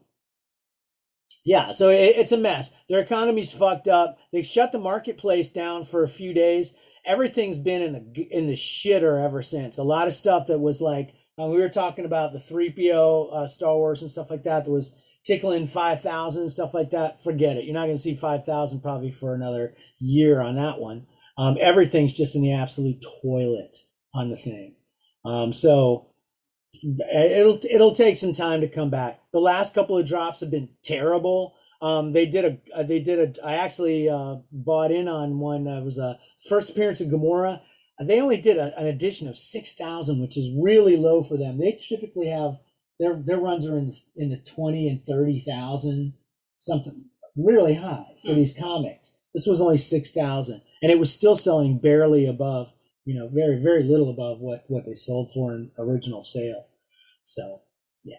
[1.46, 2.72] yeah, so it, it's a mess.
[2.88, 4.18] Their economy's fucked up.
[4.32, 6.74] They shut the marketplace down for a few days.
[7.06, 9.78] Everything's been in the in the shitter ever since.
[9.78, 13.46] A lot of stuff that was like uh, we were talking about the 3PO uh,
[13.46, 17.22] Star Wars and stuff like that that was tickling 5,000 stuff like that.
[17.22, 17.64] Forget it.
[17.64, 21.06] You're not going to see 5,000 probably for another year on that one.
[21.38, 23.76] Um, everything's just in the absolute toilet
[24.12, 24.74] on the thing.
[25.24, 26.08] Um, so
[26.82, 29.20] it'll it'll take some time to come back.
[29.36, 31.56] The last couple of drops have been terrible.
[31.82, 35.64] Um, they did a uh, they did a I actually uh, bought in on one
[35.64, 36.18] that was a
[36.48, 37.60] first appearance of Gamora.
[38.00, 41.58] They only did a, an edition of six thousand, which is really low for them.
[41.58, 42.60] They typically have
[42.98, 46.14] their their runs are in in the twenty and thirty thousand,
[46.58, 47.04] something
[47.36, 49.18] really high for these comics.
[49.34, 52.72] This was only six thousand, and it was still selling barely above,
[53.04, 56.68] you know, very very little above what what they sold for in original sale.
[57.26, 57.60] So
[58.02, 58.16] yeah,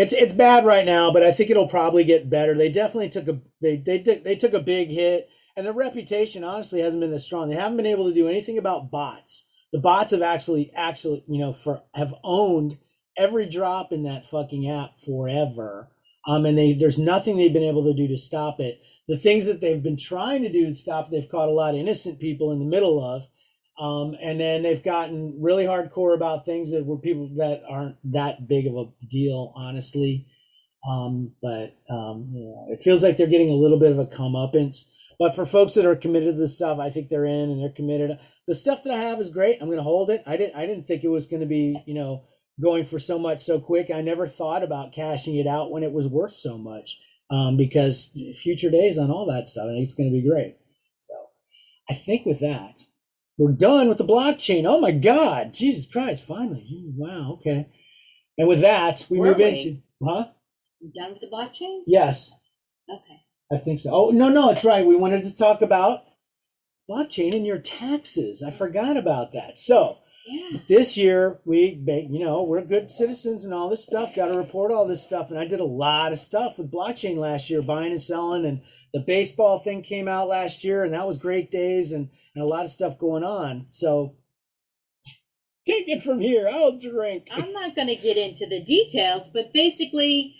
[0.00, 2.56] it's it's bad right now, but I think it'll probably get better.
[2.56, 6.80] They definitely took a they they they took a big hit, and their reputation honestly
[6.80, 7.50] hasn't been this strong.
[7.50, 9.46] They haven't been able to do anything about bots.
[9.74, 12.78] The bots have actually actually you know for have owned
[13.18, 15.90] every drop in that fucking app forever.
[16.26, 18.80] Um, and they there's nothing they've been able to do to stop it.
[19.06, 21.80] The things that they've been trying to do to stop they've caught a lot of
[21.80, 23.28] innocent people in the middle of.
[23.80, 28.46] Um, and then they've gotten really hardcore about things that were people that aren't that
[28.48, 30.28] big of a deal, honestly.
[30.88, 34.06] Um, but um, you know, it feels like they're getting a little bit of a
[34.06, 34.84] comeuppance.
[35.18, 37.70] But for folks that are committed to this stuff, I think they're in and they're
[37.70, 38.18] committed.
[38.46, 39.58] The stuff that I have is great.
[39.60, 40.22] I'm going to hold it.
[40.26, 40.56] I didn't.
[40.56, 42.24] I didn't think it was going to be, you know,
[42.60, 43.90] going for so much so quick.
[43.90, 46.96] I never thought about cashing it out when it was worth so much.
[47.30, 49.66] um, because future days on all that stuff.
[49.66, 50.56] I think it's going to be great.
[51.02, 51.14] So
[51.88, 52.80] I think with that,
[53.40, 54.64] we're done with the blockchain.
[54.66, 56.26] Oh my God, Jesus Christ!
[56.26, 57.68] Finally, wow, okay.
[58.36, 60.26] And with that, we Were move into huh?
[60.80, 61.80] You done with the blockchain?
[61.86, 62.32] Yes,
[62.88, 63.20] Okay.
[63.52, 63.90] I think so.
[63.92, 64.86] Oh no, no, it's right.
[64.86, 66.04] We wanted to talk about
[66.90, 68.42] blockchain and your taxes.
[68.46, 69.56] I forgot about that.
[69.58, 70.58] So Yeah.
[70.68, 74.70] this year we you know we're good citizens and all this stuff got to report
[74.70, 77.90] all this stuff and i did a lot of stuff with blockchain last year buying
[77.90, 78.60] and selling and
[78.92, 82.46] the baseball thing came out last year and that was great days and, and a
[82.46, 83.66] lot of stuff going on.
[83.70, 84.16] So
[85.66, 86.48] take it from here.
[86.48, 87.28] I'll drink.
[87.30, 90.36] I'm not going to get into the details, but basically,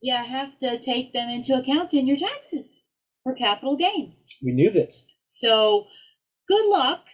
[0.00, 4.28] you have to take them into account in your taxes for capital gains.
[4.42, 5.06] we knew this.
[5.26, 5.86] So,
[6.48, 7.04] good luck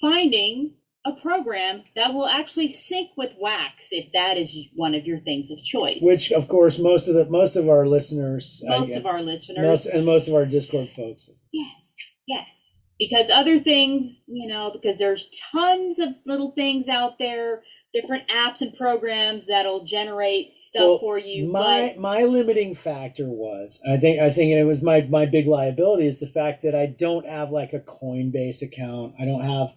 [0.00, 0.74] finding
[1.06, 5.50] a program that will actually sync with Wax if that is one of your things
[5.50, 5.98] of choice.
[6.02, 9.86] which of course most of the most of our listeners most of our listeners, most
[9.86, 11.30] and most of our discord folks.
[11.52, 17.62] Yes, yes, because other things, you know, because there's tons of little things out there,
[17.94, 21.50] different apps and programs that'll generate stuff Well, for you.
[21.50, 26.06] my my limiting factor was I think I think it was my my big liability
[26.06, 29.14] is the fact that I don't have like a Coinbase account.
[29.20, 29.70] I don't have.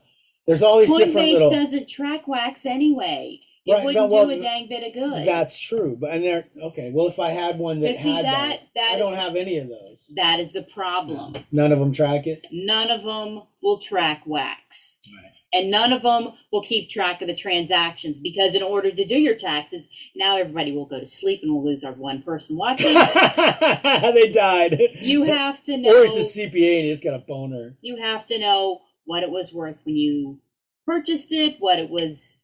[0.48, 1.50] There's all but these different Coinbase little.
[1.52, 3.40] doesn't track Wax anyway.
[3.64, 5.28] It Right, wouldn't no, well, do a dang bit of good.
[5.28, 6.46] That's true, but and there.
[6.62, 9.36] Okay, well, if I had one that see, had that, that- that I don't have
[9.36, 10.12] any of those.
[10.16, 11.36] that is the problem.
[11.52, 12.48] None of them track it.
[12.52, 15.02] None of them will track Wax.
[15.16, 15.32] Right.
[15.54, 19.18] And none of them will keep track of the transactions because in order to do
[19.18, 22.94] your taxes, now everybody will go to sleep and we'll lose our one person watching.
[22.94, 24.80] they died.
[25.02, 27.76] you have to know or he's a CPA and he just got a boner.
[27.82, 30.40] you have to know what it was worth when you
[30.86, 32.41] purchased it, what it was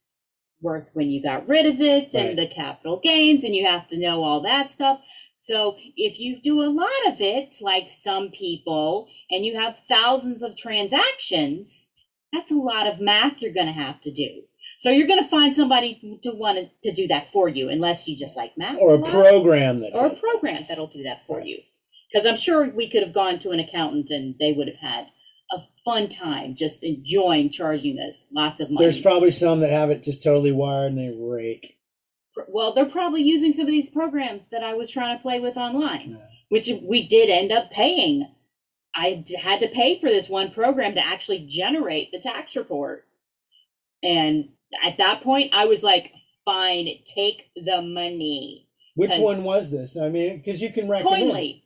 [0.61, 2.25] worth when you got rid of it, Right.
[2.29, 4.99] and the capital gains, and you have to know all that stuff.
[5.37, 10.41] So if you do a lot of it, like some people, and you have thousands
[10.41, 11.89] of transactions,
[12.33, 14.41] that's a lot of math you're going to have to do.
[14.79, 18.17] So you're going to find somebody to want to, do that for you, unless you
[18.17, 18.77] just like math.
[18.79, 19.91] Or a program that.
[19.95, 20.21] or a does it.
[20.21, 21.59] program that'll do that for you.
[22.11, 25.07] Because I'm sure we could have gone to an accountant and they would have had
[25.51, 28.85] a fun time just enjoying charging us lots of money.
[28.85, 31.77] There's probably some that have it just totally wired and they rake.
[32.47, 35.57] well, they're probably using some of these programs that I was trying to play with
[35.57, 38.27] online, which we did end up paying.
[38.93, 43.05] I had to pay for this one program to actually generate the tax report.
[44.03, 44.49] And
[44.83, 46.13] at that point, I was like,
[46.45, 48.67] fine, take the money.
[48.95, 49.95] Which one was this?
[49.97, 51.61] I mean, because you can recommend Koinly.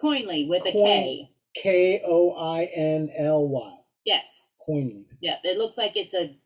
[0.00, 1.30] Koinly with a Coin- K.
[1.62, 3.74] K O I N L Y.
[4.04, 4.48] Yes.
[4.68, 5.04] Koinly.
[5.20, 6.36] Yeah, it looks like it's a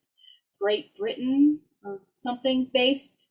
[0.60, 3.30] Great Britain or something based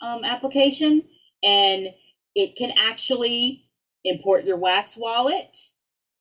[0.00, 1.02] um, application,
[1.44, 1.88] and
[2.34, 3.68] it can actually
[4.04, 5.56] import your Wax wallet.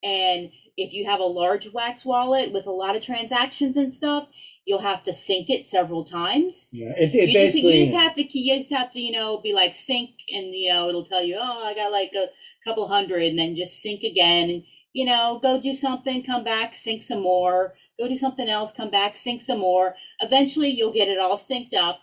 [0.03, 4.27] And if you have a large Wax wallet with a lot of transactions and stuff,
[4.65, 6.69] you'll have to sync it several times.
[6.71, 7.79] Yeah, it, it you, just, basically.
[7.79, 10.71] you just have to you just have to you know be like sync and you
[10.71, 12.27] know it'll tell you oh I got like a
[12.67, 16.75] couple hundred and then just sync again and you know go do something come back
[16.75, 17.73] sync some more.
[17.99, 19.95] Go do something else come back sync some more.
[20.21, 21.99] Eventually you'll get it all synced up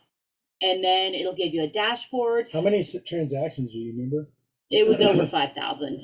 [0.60, 2.46] and then it'll give you a dashboard.
[2.52, 4.28] How many transactions do you remember?
[4.70, 6.00] it was over 5000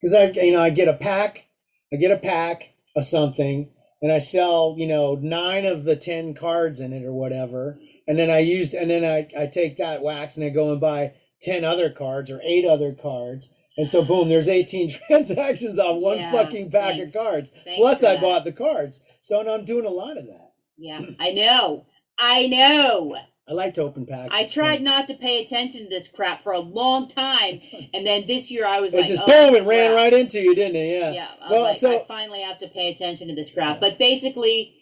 [0.00, 1.46] Because I, you know, I get a pack,
[1.92, 3.70] I get a pack of something,
[4.02, 8.18] and I sell, you know, nine of the ten cards in it or whatever, and
[8.18, 11.12] then I used, and then I, I take that wax and I go and buy
[11.40, 16.18] ten other cards or eight other cards, and so boom, there's eighteen transactions on one
[16.18, 17.14] Yeah, fucking pack thanks.
[17.14, 17.50] of cards.
[17.64, 18.20] Thanks Plus, for I that.
[18.22, 20.52] bought the cards, so now I'm doing a lot of that.
[20.78, 21.86] yeah i know
[22.18, 23.16] i know
[23.48, 24.32] I like to open packs.
[24.32, 24.84] i It's tried fun.
[24.84, 27.58] not to pay attention to this crap for a long time
[27.92, 29.96] and then this year i was It like just oh, boom, it ran crap.
[30.02, 31.00] right into you, didn't it?
[31.00, 31.10] Yeah.
[31.12, 33.80] Yeah, I was Well, like, so I finally have to pay attention to this crap.
[33.80, 34.76] But basically,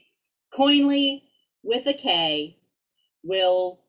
[0.52, 1.22] Koinly
[1.62, 2.58] with a K
[3.24, 3.80] will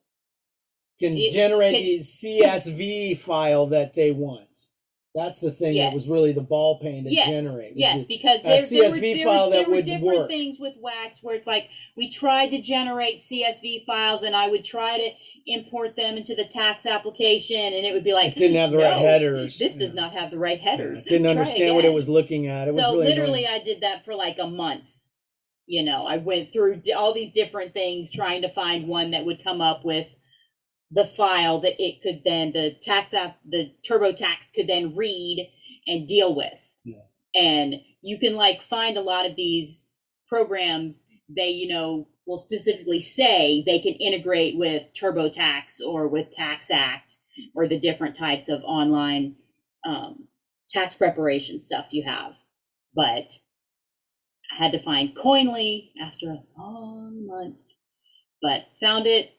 [0.99, 4.48] can generate can- the CSV file that they want.
[5.19, 7.73] That's the thing that was really the ball pain to yes, generate.
[7.75, 10.29] yes, the- because a there, there, were, there, were, there were different work.
[10.29, 14.63] things with Wax where it's like we tried to generate CSV files and I would
[14.65, 15.09] try to
[15.45, 18.77] import them into the tax application and it would be like it didn't have the
[18.77, 19.57] right "No, headers.
[19.59, 19.85] This Yeah.
[19.85, 21.03] does not have the right headers.
[21.03, 22.67] Didn't Try understand what it was looking at.
[22.67, 23.61] It was so really literally annoying.
[23.61, 25.07] i did that for like a month
[25.65, 29.43] you know i went through all these different things trying to find one that would
[29.43, 30.07] come up with
[30.91, 35.49] the file that it could then the tax app the turbotax could then read
[35.87, 36.97] and deal with Yeah.
[37.35, 39.85] and you can like find a lot of these
[40.27, 46.69] programs they you know will specifically say they can integrate with turbotax or with tax
[46.71, 47.17] act
[47.55, 49.35] or the different types of online
[49.87, 50.27] um,
[50.69, 52.35] tax preparation stuff you have.
[52.93, 53.39] But
[54.51, 57.61] I had to find Koinly after a long month,
[58.41, 59.31] but found it.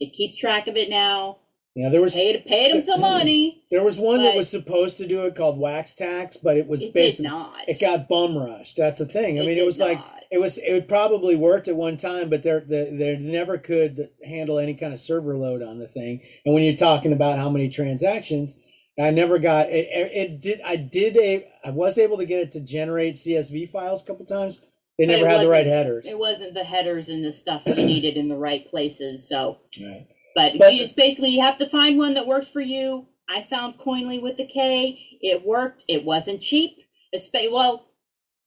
[0.00, 1.38] It keeps track of it now.
[1.74, 3.62] Yeah, there was Paid paid him some money.
[3.70, 6.82] there was one that was supposed to do it called Wax Tax, but it was
[6.82, 7.68] It did basically not.
[7.68, 8.76] it got bum rushed.
[8.76, 9.38] That's the thing.
[9.38, 12.42] I It mean, it was like it was it probably worked at one time, but
[12.42, 16.20] they're they they never could handle any kind of server load on the thing.
[16.44, 18.58] And when you're talking about how many transactions,
[18.98, 19.86] I never got it.
[19.88, 20.60] It, it did.
[20.62, 21.46] I did a.
[21.64, 24.66] I was able to get it to generate CSV files a couple times.
[24.98, 26.06] They But never it had the right wasn't- headers.
[26.06, 29.28] It wasn't the headers and the stuff you needed in the right places.
[29.28, 30.06] So, Right.
[30.34, 33.06] but, But- you just basically you have to find one that works for you.
[33.28, 34.98] I found Koinly with the K.
[35.20, 35.84] It worked.
[35.88, 36.78] It wasn't cheap.
[37.14, 37.88] Espe- well,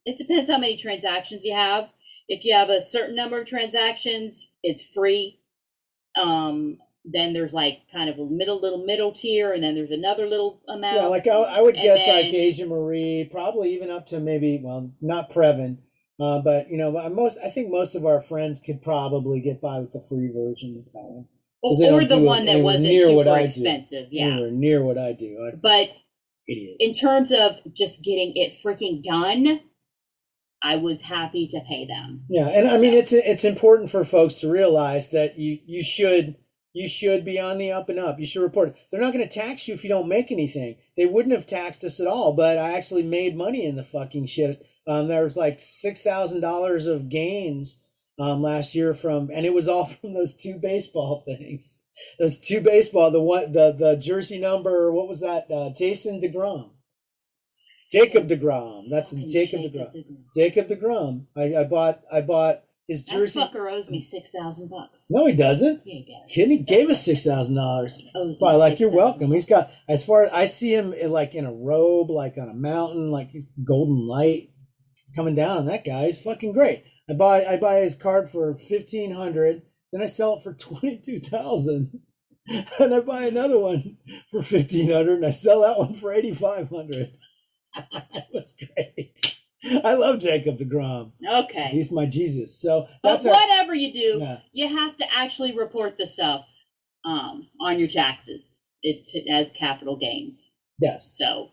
[0.06, 1.90] it depends how many transactions you have.
[2.28, 5.40] If you have a certain number of transactions, it's free.
[6.22, 10.28] Um, then there's like kind of a middle little middle tier, and then there's another
[10.28, 10.96] little amount.
[10.98, 14.20] Yeah, like I, I would And guess like then- Asia Marie, probably even up to
[14.20, 15.78] maybe well, not Previn,
[16.22, 19.80] uh, but you know, most I think most of our friends could probably get by
[19.80, 21.26] with the free version of that one.
[21.62, 23.46] or the one that wasn't super I do.
[23.46, 24.08] expensive.
[24.12, 25.50] Yeah, Anywhere near what I do.
[25.52, 25.90] I'm but
[26.48, 26.78] idiot.
[26.80, 29.62] in terms of just getting it freaking done,
[30.64, 32.26] I was happy to pay them.
[32.30, 36.36] Yeah, and I mean it's it's important for folks to realize that you you should
[36.74, 38.20] you should be on the up and up.
[38.20, 38.76] You should report it.
[38.92, 40.78] They're not going to tax you if you don't make anything.
[40.96, 44.28] They wouldn't have taxed us at all, but I actually made money in the fucking
[44.28, 44.64] shit.
[44.88, 47.84] Um, there was like six thousand dollars of gains
[48.20, 51.82] um, last year from, and it was all from those two baseball things.
[52.20, 54.92] Those two baseball, the one, the the jersey number.
[54.92, 55.52] What was that?
[55.52, 56.72] Uh, Jason Degrom,
[57.92, 58.86] Jacob Degrom.
[58.90, 59.96] That's Jacob Jacob Degrom.
[59.96, 60.24] DeGrom.
[60.36, 61.26] Jacob Degrom.
[61.38, 63.40] I, I bought I bought his jersey.
[63.40, 65.08] That fucker owes me six thousand bucks.
[65.12, 65.82] No, he doesn't.
[65.86, 66.50] Yeah, he does.
[66.50, 67.98] He gave us six thousand dollars.
[67.98, 69.32] He owes me Well, like you're $6,000 welcome.
[69.32, 72.50] He's got as far as I see him in, like in a robe, like on
[72.50, 73.30] a mountain, like
[73.64, 74.50] golden light
[75.16, 76.06] coming down on that guy.
[76.06, 76.84] He's fucking great.
[77.10, 80.98] I buy I buy his card for fifteen hundred, then I sell it for twenty
[80.98, 82.02] two thousand.
[82.80, 83.98] And I buy another one
[84.32, 87.14] for fifteen hundred and I sell that one for eighty five hundred.
[87.94, 89.38] That was great.
[89.86, 91.12] I love Jacob the DeGrom.
[91.26, 92.60] Okay, He's my Jesus.
[92.60, 94.40] So but that's our, whatever you do, yeah.
[94.52, 96.46] you have to actually report the stuff
[97.06, 100.62] um, on your taxes it, as capital gains.
[100.80, 101.16] yes.
[101.18, 101.52] So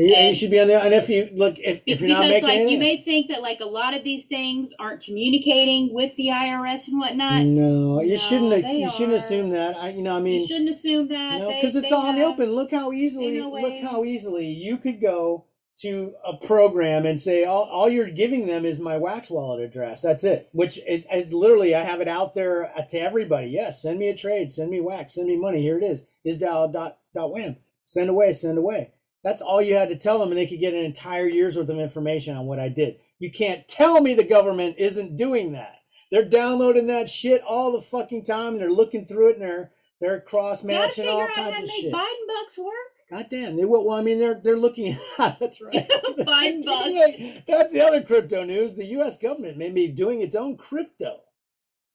[0.00, 0.80] You, you should be on there.
[0.82, 3.42] And if you look, if, if you're not making like anything, you may think that
[3.42, 7.42] like a lot of these things aren't communicating with the IRS and whatnot.
[7.44, 8.70] no, you No, shouldn't.
[8.70, 9.76] You shouldn't assume that.
[9.76, 11.40] I, you know, I mean, you shouldn't assume that.
[11.40, 12.50] no, because it's all in the open.
[12.50, 15.44] Look how easily, look how easily you could go
[15.80, 20.02] to a program and say, all, all you're giving them is my Wax wallet address.
[20.02, 20.46] That's it.
[20.52, 23.48] Which is, is literally, I have it out there uh, to everybody.
[23.48, 25.62] Yes, send me a trade, send me Wax, send me money.
[25.62, 26.06] Here it is.
[26.24, 27.56] Is dot dot wham.
[27.82, 28.92] Send away, send away.
[29.22, 31.68] That's all you had to tell them, and they could get an entire year's worth
[31.68, 32.96] of information on what I did.
[33.18, 35.76] You can't tell me the government isn't doing that.
[36.10, 39.72] They're downloading that shit all the fucking time, and they're looking through it, and they're
[40.00, 41.92] they're cross matching all out kinds of shit.
[41.92, 42.74] Biden bucks work.
[43.10, 43.84] God damn, they will.
[43.86, 44.96] Well, I mean, they're they're looking.
[45.18, 45.88] that's right.
[46.18, 47.44] Biden bucks.
[47.46, 48.76] That's the other crypto news.
[48.76, 49.18] The U.S.
[49.18, 51.18] government may be doing its own crypto.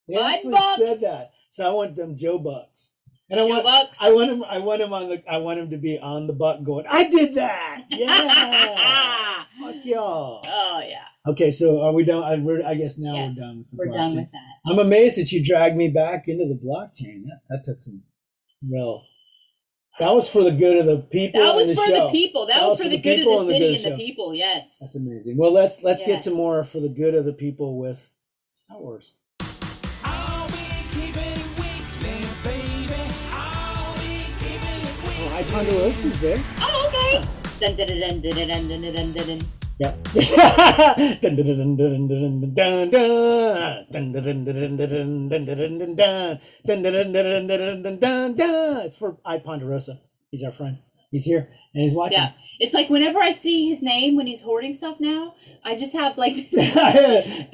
[0.08, 0.78] They Biden actually bucks.
[0.78, 1.32] said that.
[1.50, 2.95] So I want them Joe Bucks,
[3.30, 4.02] and I want Bucks.
[4.02, 4.44] I want him.
[4.44, 5.24] I want him on the.
[5.32, 6.86] I want him to be on the button going.
[6.90, 7.84] I did that.
[7.90, 9.44] Yeah.
[9.60, 10.42] Fuck y'all.
[10.46, 11.06] oh yeah.
[11.28, 12.24] Okay, so are we done?
[12.24, 13.36] I, we're, I guess now yes.
[13.36, 13.58] we're done.
[13.58, 14.16] With the We're done blockchain.
[14.18, 14.72] with that.
[14.72, 17.24] I'm amazed that you dragged me back into the blockchain.
[17.24, 18.04] That, that took some
[18.70, 19.04] real.
[20.00, 21.42] That was for the good of the people.
[21.42, 22.06] That was the for show.
[22.06, 22.48] the people.
[22.48, 24.34] That, was for the good of the and the city and the people.
[24.34, 24.80] Yes.
[24.80, 25.38] That's amazing.
[25.38, 28.10] Well, let's let's get to more for the good of the people with
[28.52, 29.18] Star Wars.
[35.56, 36.43] Oh, Ponderosa's there.
[36.60, 37.24] Oh, okay.
[37.62, 39.39] Dun, dun, dun, dun, dun, dun, dun, dun, dun, dun.
[48.86, 50.01] It's for I Ponderosa.
[50.30, 50.80] He's our friend.
[51.12, 52.20] He's here and he's watching.
[52.20, 52.32] Yeah.
[52.60, 56.18] It's like whenever I see his name when he's hoarding stuff now, I just have
[56.18, 57.45] like, Yeah,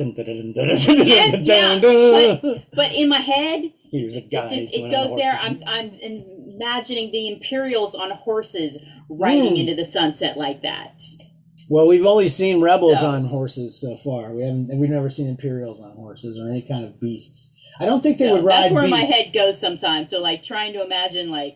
[1.36, 2.64] yeah, dun.
[2.74, 4.46] but in my head, Here's a guy.
[4.46, 5.38] it just it going on a goes there.
[5.40, 5.92] I'm I'm
[6.66, 8.78] imagining the Imperials on horses
[9.10, 9.58] riding Hmm.
[9.62, 11.02] into the sunset like that.
[11.70, 14.34] Well, we've only seen rebels So- on horses so far.
[14.34, 14.78] We haven't.
[14.80, 17.54] We've never seen Imperials on horses or any kind of beasts.
[17.80, 18.64] I don't think they So would ride.
[18.64, 20.10] that's where my head goes sometimes.
[20.10, 21.56] So like trying to imagine like,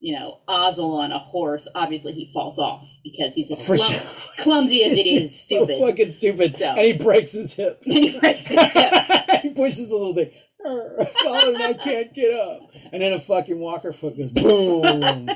[0.00, 1.68] you know, Ozzel on a horse.
[1.74, 4.00] Obviously, he falls off because he's as clum- sure.
[4.38, 5.76] clumsy as it is stupid.
[5.78, 6.56] So fucking stupid.
[6.56, 7.82] So- And he breaks his hip.
[7.86, 9.40] And he breaks his hip.
[9.42, 10.30] he pushes the little thing.
[10.66, 12.70] I and I can't get up.
[12.92, 15.28] And then a fucking walker foot goes boom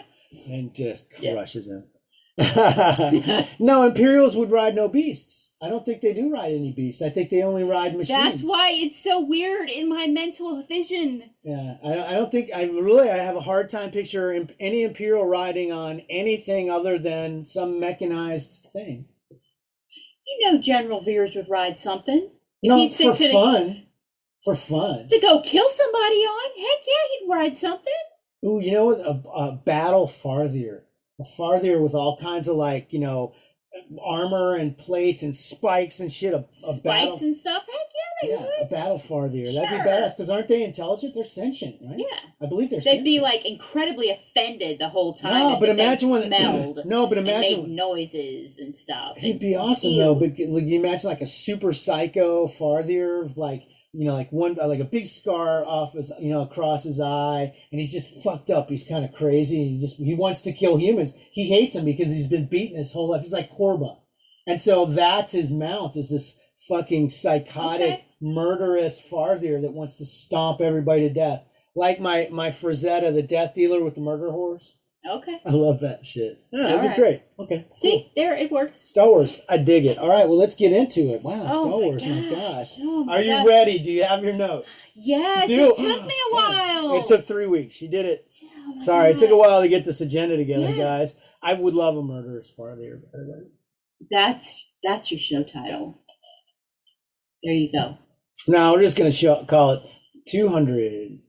[0.49, 1.85] and just crushes him.
[3.59, 5.55] no, Imperials would ride no beasts.
[5.63, 7.01] I don't think they do ride any beasts.
[7.01, 8.09] I think they only ride machines.
[8.09, 11.31] That's why it's so weird in my mental vision.
[11.43, 15.25] Yeah, I, I don't think I really I have a hard time picturing any Imperial
[15.25, 19.07] riding on anything other than some mechanized thing.
[19.31, 22.31] You know, General Veers would ride something.
[22.63, 23.86] If No, he's for fun.
[24.47, 25.09] For fun.
[25.09, 26.51] To go kill somebody on?
[26.57, 27.93] Heck yeah, he'd ride something.
[28.45, 29.01] Ooh, you know what?
[29.01, 30.83] A, a battle fathier.
[31.21, 33.35] A fathier with all kinds of like, you know,
[34.03, 36.33] armor and plates and spikes and shit.
[36.33, 37.19] A, a Spikes battle.
[37.23, 37.63] and stuff.
[37.67, 38.71] Heck yeah, they yeah, a would.
[38.71, 39.53] battle fathier.
[39.53, 41.15] That'd be badass because aren't they intelligent?
[41.15, 41.99] They're sentient, right?
[41.99, 42.31] Yeah.
[42.41, 45.33] I believe they're They'd be like incredibly offended the whole time.
[45.55, 49.17] No, but imagine when smelled no, but and imagine made noises and stuff.
[49.19, 50.03] He'd and- be awesome Ew.
[50.05, 50.15] though.
[50.15, 53.65] But like, you imagine like a super psycho fathier, like
[53.97, 57.55] you know, like one like a big scar off his, you know, across his eye,
[57.71, 58.69] and he's just fucked up.
[58.69, 59.69] He's kind of crazy.
[59.69, 61.17] He just he wants to kill humans.
[61.31, 63.23] He hates them because he's been beaten his whole life.
[63.23, 63.97] He's like Korba,
[64.47, 65.97] and so that's his mount.
[65.97, 66.39] Is this
[66.69, 68.05] fucking psychotic, Okay.
[68.21, 71.45] murderous fathier that wants to stomp everybody to death,
[71.75, 74.83] like my my Frazetta, the death dealer with the murder horse.
[75.09, 75.39] Okay.
[75.45, 76.39] I love that shit.
[76.51, 77.23] Yeah, that'd be great.
[77.39, 77.77] Okay, cool.
[77.77, 78.81] See, there it works.
[78.81, 79.99] Star Wars, I dig it.
[79.99, 81.23] All right, well, let's get into it.
[81.23, 82.31] Wow, Oh Star my Wars, my gosh.
[82.31, 82.73] gosh.
[82.81, 83.47] Oh my Are you gosh.
[83.47, 83.79] ready?
[83.79, 84.93] Do you have your notes?
[84.97, 86.35] Yes, Do- it took me a oh, oh.
[86.93, 87.01] while.
[87.01, 87.81] It took three weeks.
[87.81, 88.31] You did it.
[88.59, 90.77] Oh Sorry, it took a while to get this agenda together, Yeah.
[90.77, 91.17] guys.
[91.43, 93.49] I would love a murderous by the way.
[94.11, 96.01] That's that's your show title.
[97.43, 97.99] There you go.
[98.49, 99.83] Now we're just gonna show, call it
[100.29, 101.21] 200.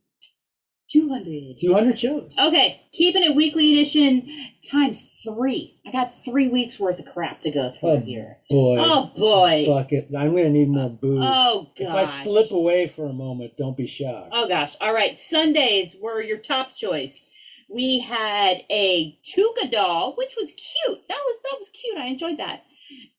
[0.89, 1.57] Two hundred.
[1.59, 2.33] 200 shows.
[2.39, 4.29] Okay, keeping it weekly edition
[4.69, 5.75] times three.
[5.85, 8.37] I got three weeks worth of crap to go through here.
[8.49, 8.77] Oh, here.
[8.77, 9.65] Boy, Oh boy.
[9.67, 10.07] bucket.
[10.17, 11.25] I'm gonna need more booze.
[11.27, 11.87] Oh gosh.
[11.87, 14.29] If I slip away for a moment, don't be shocked.
[14.31, 14.75] Oh gosh.
[14.79, 15.19] All right.
[15.19, 17.27] Sundays were your top choice.
[17.69, 21.05] We had a Tuca doll, which was cute.
[21.09, 21.97] That was that was cute.
[21.97, 22.63] I enjoyed that.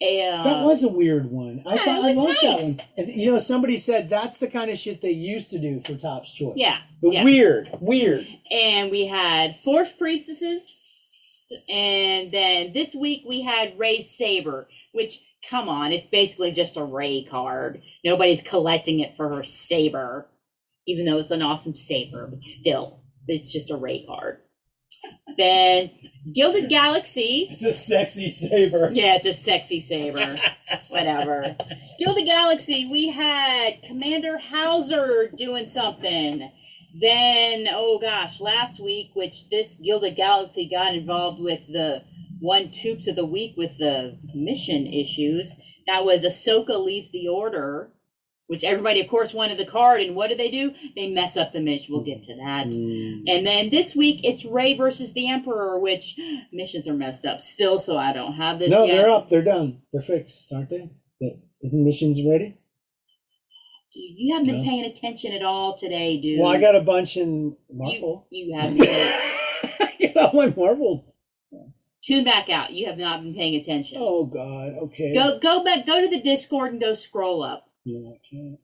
[0.01, 1.63] A, uh, That was a weird one.
[1.67, 2.77] I thought I liked that one.
[2.97, 5.95] And you know, somebody said that's the kind of shit they used to do for
[5.97, 6.55] Top's Choice.
[6.57, 7.25] Yeah, But yeah.
[7.25, 8.27] weird, weird.
[8.53, 10.77] and we had Force Priestesses.
[11.71, 16.85] And then this week we had Rey's Saber, which, come on, it's basically just a
[16.85, 17.83] Rey card.
[18.05, 20.29] Nobody's collecting it for her saber,
[20.87, 24.41] even though it's an awesome saber, but still, it's just a Ray card.
[25.37, 25.91] Then
[26.33, 27.49] Gilded Galaxy.
[27.51, 28.91] It's a sexy saber.
[28.93, 30.37] Yeah, it's a sexy saber.
[30.89, 31.57] Whatever.
[31.99, 36.51] Gilded Galaxy, we had Commander Hauser doing something.
[36.95, 42.05] Then, oh gosh, last week, which this Gilded Galaxy got involved with the
[42.41, 45.55] one tubes of the week with the mission issues.
[45.87, 47.91] That was Ahsoka leaves the order,
[48.49, 50.01] which everybody, of course, wanted the card.
[50.01, 50.75] And what do they do?
[50.97, 51.95] They mess up the mission.
[51.95, 52.67] We'll get to that.
[52.67, 53.23] Mm.
[53.29, 56.19] And then this week it's Rey versus the Emperor, which
[56.53, 58.97] missions are messed up still, so I don't have this No, yet.
[58.97, 59.29] they're up.
[59.29, 59.83] They're done.
[59.93, 60.91] They're fixed, aren't they?
[61.21, 62.57] The- Isn't missions ready?
[63.93, 64.69] You haven't been No.
[64.69, 66.41] paying attention at all today, dude.
[66.41, 68.27] Well, I got a bunch in Marvel.
[68.31, 68.89] you haven't been,
[69.81, 71.15] I got all my Marvel.
[72.03, 72.73] tune back out.
[72.73, 73.99] You have not been paying attention.
[74.01, 74.75] Oh God.
[74.85, 75.13] Okay.
[75.15, 77.68] Go go back go to the Discord and go scroll up.
[77.89, 78.61] Yeah, I can't.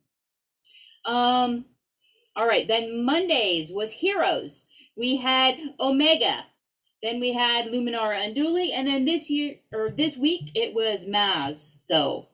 [1.06, 1.64] Um
[2.36, 4.66] all right, then Mondays was Heroes.
[4.96, 6.46] We had Omega.
[7.02, 11.58] Then we had Luminara Unduli, and then this year or this week it was Maz.
[11.58, 12.28] So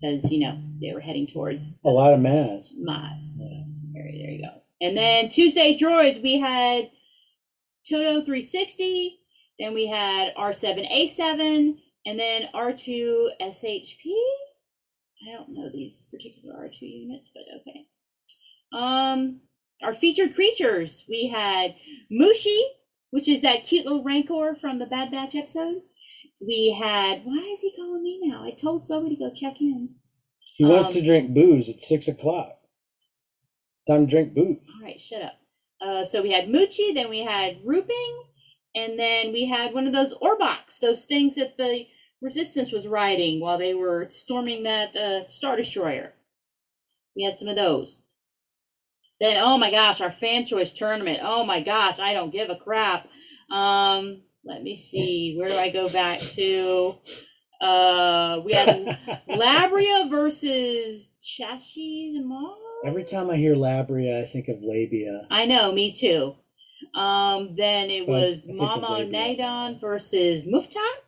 [0.00, 2.72] because you know they were heading towards A lot of Maz.
[2.80, 3.38] Maz.
[3.38, 4.62] There, there you go.
[4.80, 6.90] And then Tuesday droids, we had
[7.88, 9.18] Toto 360,
[9.58, 14.12] then we had R7A7, and then R2 SHP.
[15.26, 17.86] I don't know these particular R2 units, but okay.
[18.72, 19.40] Um,
[19.82, 21.74] our featured creatures, we had
[22.12, 22.60] Muchi,
[23.10, 25.82] which is that cute little Rancor from the Bad Batch episode.
[26.46, 28.44] We had, why is he calling me now?
[28.44, 29.90] I told Zoe to go check in.
[30.56, 32.58] He wants Um, to drink booze at six o'clock.
[33.76, 34.58] It's time to drink booze.
[34.76, 35.34] All right, shut up.
[35.80, 38.16] Uh, so we had Muchi, then we had Rooping,
[38.74, 41.86] and then we had one of those Orbaks, those things that the
[42.24, 46.14] Resistance was riding while they were storming that uh, Star Destroyer.
[47.14, 48.00] We had some of those.
[49.20, 51.18] Then, oh my gosh, our fan choice tournament.
[51.22, 53.06] Oh my gosh, I don't give a crap.
[53.50, 55.36] Um, let me see.
[55.38, 56.96] Where do I go back to?
[57.60, 58.68] Uh, we had
[59.28, 62.56] Labria versus Chassis Mall.
[62.86, 65.26] Every time I hear Labria, I think of labia.
[65.30, 66.36] I know, me too.
[66.94, 69.10] Um, then it was Momaw.
[69.10, 71.03] Nadon versus Muftak,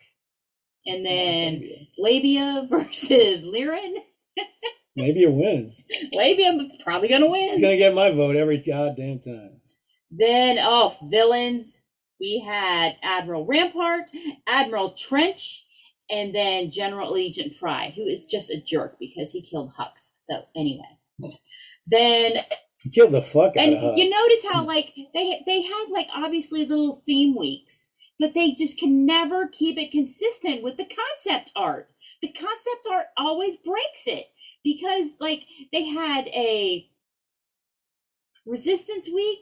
[0.87, 1.87] and then Labia.
[1.99, 3.95] Labia versus Liren.
[4.95, 5.85] Maybe it wins.
[6.15, 7.61] Maybe I'm probably gonna It's win.
[7.63, 9.61] gonna get my vote every goddamn time.
[10.11, 11.87] Then, oh, villains.
[12.19, 14.05] We had Admiral Rampart,
[14.47, 15.67] Admiral Trench,
[16.09, 20.13] and then General Agent Fry, who is just a jerk because he killed Hux.
[20.17, 20.99] So anyway,
[21.87, 22.37] then
[22.85, 23.93] You killed the fuck out and of her.
[23.97, 28.79] you notice how like they they had like obviously little theme weeks, but they just
[28.79, 31.91] can never keep it consistent with the concept art.
[32.23, 34.27] The concept art always breaks it
[34.65, 36.89] because like they had a
[38.47, 39.41] Resistance week,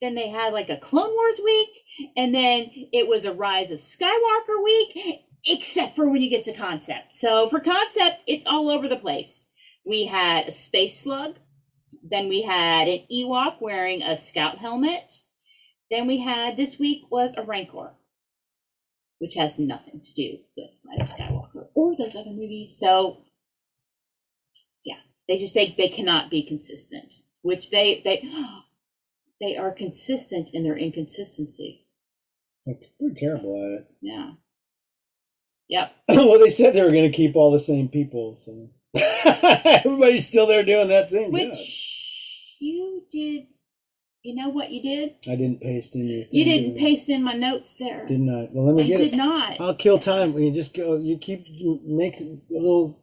[0.00, 1.70] then they had like a Clone Wars week,
[2.16, 4.96] and then it was a Rise of Skywalker week,
[5.44, 7.16] except for when you get to concept.
[7.16, 9.48] So for concept, it's all over the place.
[9.84, 11.34] We had a space slug,
[12.02, 15.22] then we had an Ewok wearing a scout helmet.
[15.90, 17.94] Then we had this week was a Rancor,
[19.18, 22.76] which has nothing to do with Rise of Skywalker or those other movies.
[22.78, 23.24] So
[24.84, 24.98] yeah,
[25.28, 28.28] they just they they cannot be consistent, which they they
[29.40, 31.86] they are consistent in their inconsistency.
[32.66, 32.76] They're
[33.14, 33.90] terrible at it.
[34.00, 34.32] Yeah.
[35.68, 35.96] Yep.
[36.08, 38.70] well, they said they were going to keep all the same people, so
[39.64, 41.32] everybody's still there doing that same job.
[41.32, 43.46] Which you did.
[44.24, 45.16] You know what you did?
[45.30, 46.24] I didn't paste in your.
[46.30, 48.06] You didn't did paste in my notes there.
[48.06, 49.18] Didn't Well, let me You get did it.
[49.18, 49.60] not.
[49.60, 50.36] I'll kill time.
[50.38, 52.98] You just go, you keep you make a little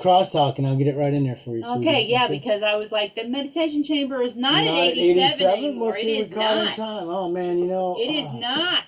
[0.00, 1.64] crosstalk, and I'll get it right in there for you.
[1.64, 5.90] Okay, yeah, because I was like, the meditation chamber is not, at 87, anymore.
[5.90, 6.74] We'll it is not.
[6.74, 7.08] time.
[7.08, 8.38] Oh man, you know It is ah.
[8.38, 8.84] not.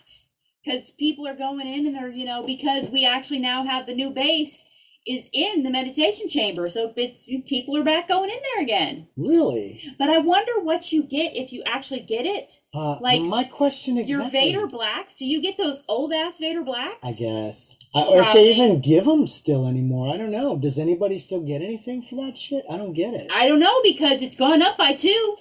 [0.65, 3.95] Because people are going in and they're, you know, because we actually now have the
[3.95, 4.67] new base
[5.07, 6.69] is in the meditation chamber.
[6.71, 9.09] So it's people are back going in there again.
[9.17, 9.83] really.
[9.99, 12.61] But I wonder what you get if you actually get it.
[12.73, 14.11] Uh, Like, my question exactly.
[14.13, 15.17] Your Vader blacks.
[15.17, 16.97] Do you get those old ass Vader blacks?
[17.03, 17.77] I guess.
[17.95, 20.13] I, or if they even give them still anymore.
[20.13, 20.57] I don't know.
[20.59, 22.65] Does anybody still get anything for that shit?
[22.71, 23.29] I don't get it.
[23.33, 25.37] I don't know because it's gone up by two.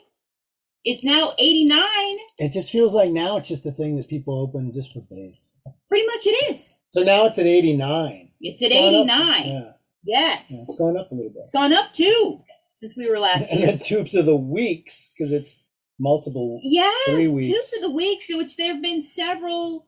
[0.86, 1.80] It's now 89.
[2.40, 5.54] It just feels like now it's just a thing that people open just for base.
[5.88, 6.80] Pretty much it is.
[6.90, 8.32] So now it's at 89.
[8.44, 9.48] It's at 89.
[9.48, 9.72] Yeah,
[10.04, 10.52] Yes.
[10.52, 11.40] yeah, it's going up a little bit.
[11.40, 12.42] It's gone up too
[12.74, 13.68] since we were last And year.
[13.70, 15.64] then tubes of the weeks because it's
[15.98, 16.60] multiple.
[16.62, 17.72] Yes, three two weeks.
[17.72, 19.88] to the weeks, which there have been several,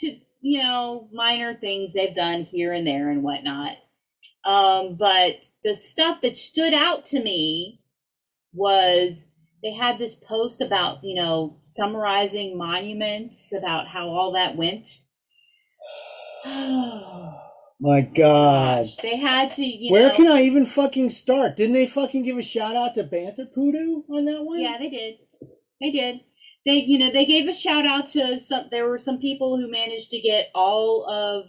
[0.00, 3.72] to you know, minor things they've done here and there and whatnot.
[4.44, 7.80] Um, but the stuff that stood out to me
[8.52, 9.28] was
[9.62, 14.88] they had this post about you know summarizing monuments about how all that went.
[17.80, 18.64] My God.
[18.84, 20.14] Gosh, they had to, you Where know.
[20.16, 21.56] can I even fucking start?
[21.56, 24.60] Didn't they fucking give a shout out to Banther Poodoo on that one?
[24.60, 25.14] Yeah, they did.
[25.80, 26.20] They did.
[26.66, 28.66] They, you know, they gave a shout out to some.
[28.70, 31.46] There were some people who managed to get all of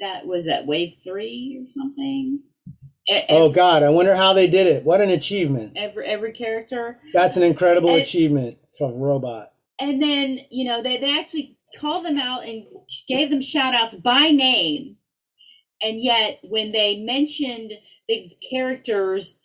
[0.00, 0.26] that.
[0.26, 2.40] Was that wave three or something?
[3.28, 4.82] Oh God, I wonder how they did it.
[4.82, 5.74] What an achievement.
[5.76, 9.52] Every every character, That's an incredible And- achievement for a robot.
[9.78, 12.64] and then you know they they actually called them out and
[13.06, 14.96] gave them shout outs by name,
[15.82, 17.72] and yet when they mentioned
[18.08, 19.38] the characters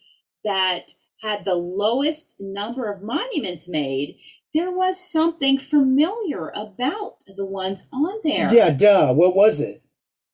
[0.44, 4.18] that had the lowest number of monuments made,
[4.54, 8.54] there was something familiar about the ones on there.
[8.54, 9.14] Yeah, duh.
[9.14, 9.84] What was it?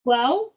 [0.04, 0.54] Well,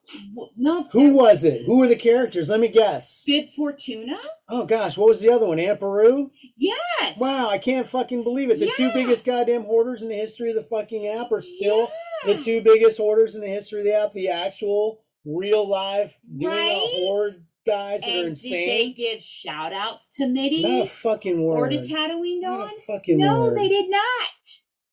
[0.55, 0.83] no.
[0.93, 1.65] Who was it?
[1.65, 2.47] Who were the characters?
[2.49, 3.23] Let me guess.
[3.27, 4.17] Bib Fortuna?
[4.47, 5.59] Oh gosh, what was the other one?
[5.59, 6.31] Aunt Beru?
[6.55, 7.19] Yes.
[7.19, 8.59] Wow, I can't fucking believe it.
[8.59, 11.91] The two biggest goddamn hoarders in the history of the fucking app are still
[12.25, 12.33] Yeah.
[12.33, 14.13] the two biggest hoarders in the history of the app.
[14.13, 16.71] The actual, real life, doing Right?
[16.71, 20.89] a hoard guys that are And did they give shout outs to Mitty Not a
[20.89, 21.57] fucking word.
[21.59, 22.69] or to Tatooine Not Dawn?
[22.77, 23.57] a fucking No, word.
[23.57, 24.29] they did not.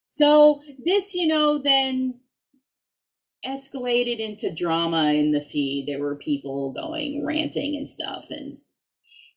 [0.07, 2.21] So this, you know, then
[3.47, 5.87] escalated into drama in the feed.
[5.87, 8.59] There were people going ranting and stuff and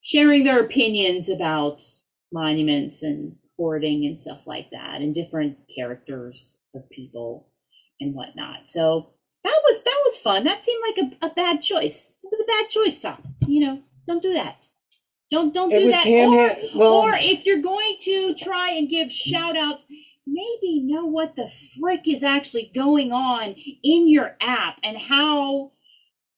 [0.01, 1.83] sharing their opinions about
[2.31, 7.49] monuments and hoarding and stuff like that and different characters of people
[7.99, 8.67] and whatnot.
[8.67, 9.11] So
[9.43, 10.43] that was that was fun.
[10.43, 12.13] That seemed like a, a bad choice.
[12.23, 13.39] It was a bad choice, Tops.
[13.47, 14.67] You know, don't do that.
[15.31, 16.57] Don't don't It do that.
[16.73, 19.85] or, well- or if you're going to try and give shout outs,
[20.27, 25.71] maybe know what the frick is actually going on in your app and how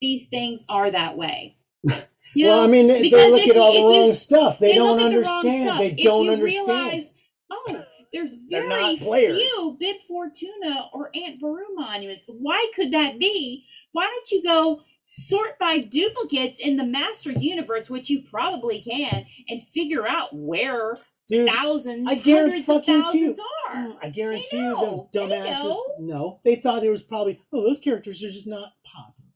[0.02, 1.58] these things are that way.
[2.36, 4.14] You well, know, I mean, they, they look at you- all the if you- wrong
[4.14, 4.58] stuff.
[4.58, 5.80] They, don't look the understand.
[5.80, 6.68] They If don't you understand.
[6.68, 7.14] Realize,
[7.52, 7.83] oh,
[8.14, 12.28] there's very few Bib Fortuna or Aunt Beru monuments.
[12.28, 13.66] Why could that be?
[13.92, 19.26] Why don't you go sort by duplicates in the master universe, which you probably can,
[19.50, 20.96] and figure out where
[21.28, 23.46] Dude, thousands, I hundreds of thousands you.
[23.68, 23.76] are?
[23.76, 25.76] Mm, I guarantee you those dumbasses.
[26.00, 29.32] No, they thought it was probably oh those characters are just not popular.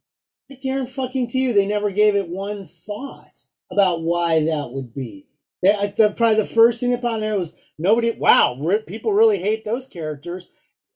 [0.52, 3.42] I guarantee fucking to you they never gave it one thought.
[3.72, 5.28] about why that would be.
[5.64, 8.12] They, I, the, probably the first thing upon there was nobody.
[8.12, 10.50] Wow, re- people really hate those characters.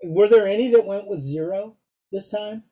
[0.03, 1.77] Were there any that went with zero
[2.11, 2.63] this time?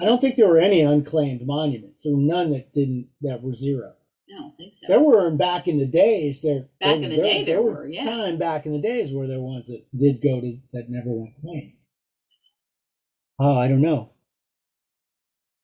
[0.00, 2.02] I don't think there were any unclaimed monuments.
[2.02, 3.92] There were none that didn't that were zero.
[4.30, 4.86] I don't think so.
[4.88, 6.42] There were back in the days.
[6.42, 8.04] There Back there, in the day there were, yeah.
[8.04, 11.10] time back in the days where there were ones that did go to that never
[11.10, 11.74] went claimed.
[13.38, 14.12] Oh, I don't know.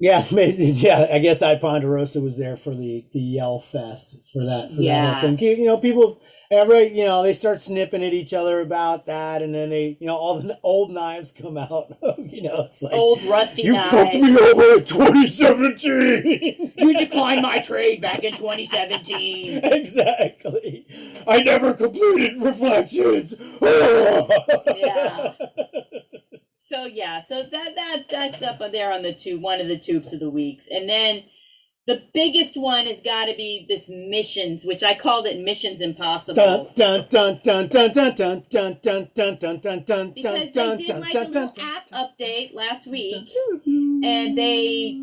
[0.01, 1.07] Yeah, maybe, yeah.
[1.13, 4.83] I guess I Ponderosa was there for the the Yell Fest for that for that
[4.83, 5.15] Yeah.
[5.21, 5.59] whole thing.
[5.59, 6.21] You know, people,
[6.51, 10.07] every you know, they start snipping at each other about that, and then they, you
[10.07, 11.97] know, all the old knives come out.
[12.19, 13.91] you know, it's like Old rusty you knives.
[13.91, 16.73] fucked me over in 2017.
[16.77, 19.59] You declined my trade back in 2017.
[19.65, 20.87] exactly.
[21.27, 23.35] I never completed reflections.
[24.77, 25.33] Yeah.
[26.61, 30.13] So yeah, so that that that's up there on the two one of the tubes
[30.13, 31.25] of the weeks, and then
[31.89, 36.71] the biggest one has got to be this missions, which I called it Missions Impossible.
[36.77, 41.01] dun dun dun dun dun dun dun dun dun dun dun dun Because they did
[41.01, 43.31] like a little app update last week,
[43.65, 45.01] and they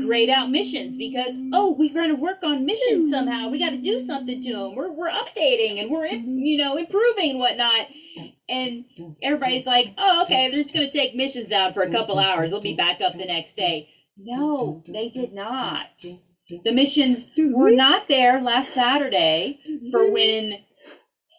[0.00, 3.78] grayed out missions because oh we're going to work on missions somehow we got to
[3.78, 7.88] do something to them we're, we're updating and we're you know improving and whatnot
[8.48, 8.84] and
[9.22, 12.50] everybody's like oh okay they're just going to take missions down for a couple hours
[12.50, 16.04] they'll be back up the next day no they did not
[16.64, 19.60] the missions were not there last saturday
[19.90, 20.12] for mm-hmm.
[20.12, 20.58] when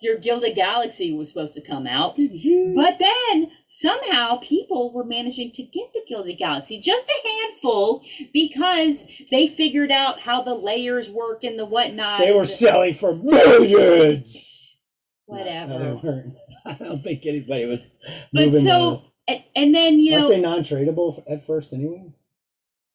[0.01, 2.75] your gilded galaxy was supposed to come out mm-hmm.
[2.75, 8.03] but then somehow people were managing to get the Gilded Galaxy, just a handful,
[8.33, 12.19] because they figured out how the layers work and the whatnot.
[12.19, 14.77] They were selling for millions.
[15.25, 15.79] whatever.
[15.79, 16.33] No, they weren't.
[16.65, 17.95] I don't think anybody was.
[18.33, 19.09] but so, those.
[19.27, 20.17] and, and then you know.
[20.17, 22.11] aren't know they non-tradable at first anyway,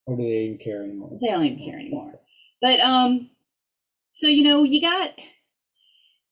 [0.07, 1.19] or do they even care anymore?
[1.21, 2.21] they don't even care anymore.
[2.61, 3.31] But um,
[4.13, 5.13] so you know you got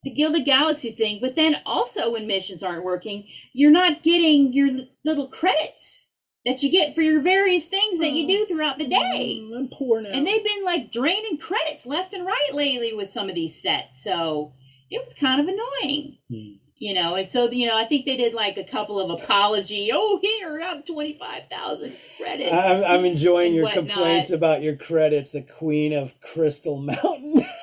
[0.02, 4.70] the Gilded Galaxy thing, but then also when missions aren't working, you're not getting your
[5.04, 6.08] little credits
[6.46, 9.40] that you get for your various things that you do throughout the day.
[9.42, 10.10] Mm, I'm poor now.
[10.10, 14.02] And they've been like draining credits left and right lately with some of these sets.
[14.02, 14.54] So
[14.90, 16.16] it was kind of annoying.
[16.30, 16.69] Hmm.
[16.80, 19.90] You know, and so you know, I think they did like a couple of apology.
[19.92, 22.52] Oh, here, I'm twenty five thousand credits.
[22.52, 23.88] I'm, I'm enjoying your whatnot.
[23.88, 27.46] complaints about your credits, the Queen of Crystal Mountain.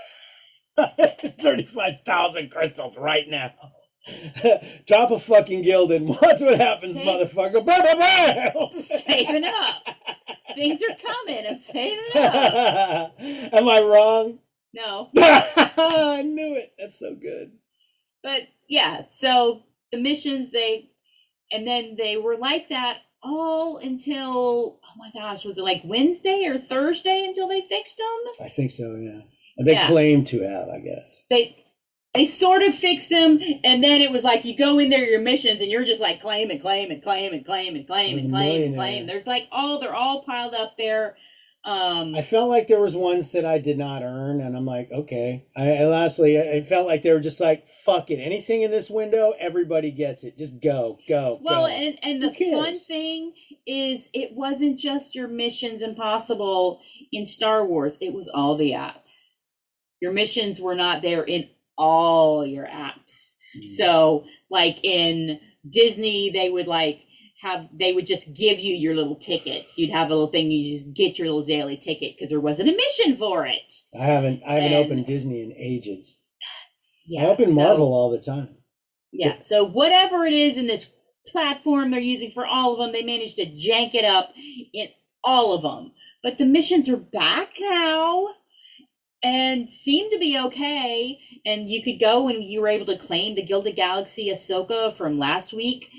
[0.77, 3.51] 35,000 crystals right now.
[4.87, 7.65] Drop a fucking guild and watch what happens, Save- motherfucker.
[7.65, 8.71] Bam.
[8.71, 9.83] saving up.
[10.55, 11.45] Things are coming.
[11.49, 13.15] I'm saving up.
[13.19, 14.39] Am I wrong?
[14.73, 16.73] No, I knew it.
[16.77, 17.53] That's so good.
[18.27, 19.03] But yeah.
[19.09, 19.63] So
[19.93, 20.89] the missions they,
[21.51, 26.45] and then they were like that all until oh my gosh, was it like Wednesday
[26.45, 28.45] or Thursday until they fixed them?
[28.45, 29.21] I think so, yeah.
[29.63, 29.87] They Yeah.
[29.87, 31.23] claim to have, I guess.
[31.29, 31.63] they
[32.13, 35.21] they sort of fixed them and then it was like you go in there your
[35.21, 38.31] missions and you're just like claim and claim and claim and claim and claim and
[38.31, 41.15] claim and claim there's like all they're all piled up there
[41.67, 44.89] um I felt like there was ones that I did not earn, and I'm like,
[44.91, 45.45] okay.
[45.55, 48.19] I, and lastly, I I felt like they were just like, fuck it.
[48.19, 50.37] Anything in this window, everybody gets it.
[50.37, 51.73] Just go, go, well go.
[51.73, 53.33] and and the fun thing
[53.67, 59.39] is it wasn't just your missions impossible in star wars it was all the apps
[59.99, 63.67] your missions were not there in all your apps Mm.
[63.67, 67.01] So, like in Disney, they would like
[67.41, 69.69] have they would just give you your little ticket.
[69.75, 70.49] You'd have a little thing.
[70.49, 73.73] You just get your little daily ticket because there wasn't a mission for it.
[73.99, 76.17] I haven't, I haven't and- opened Disney in ages.
[77.09, 78.49] Yeah, I open so- Marvel all the time.
[79.13, 79.37] Yeah.
[79.45, 80.91] So whatever it is in this
[81.27, 84.33] platform they're using for all of them, they managed to jank it up
[84.73, 84.87] in
[85.23, 85.93] all of them.
[86.21, 88.27] But the missions are back now
[89.23, 91.19] and seem to be okay.
[91.45, 95.17] And you could go and you were able to claim the Gilded Galaxy Ahsoka from
[95.17, 95.89] last week.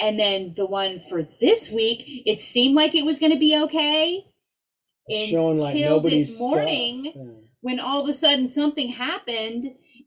[0.00, 3.56] And then the one for this week, it seemed like it was going to be
[3.64, 4.24] okay.
[5.06, 7.04] It's showing like Until this morning.
[7.16, 7.22] Yeah.
[7.60, 9.64] when all of a sudden something happened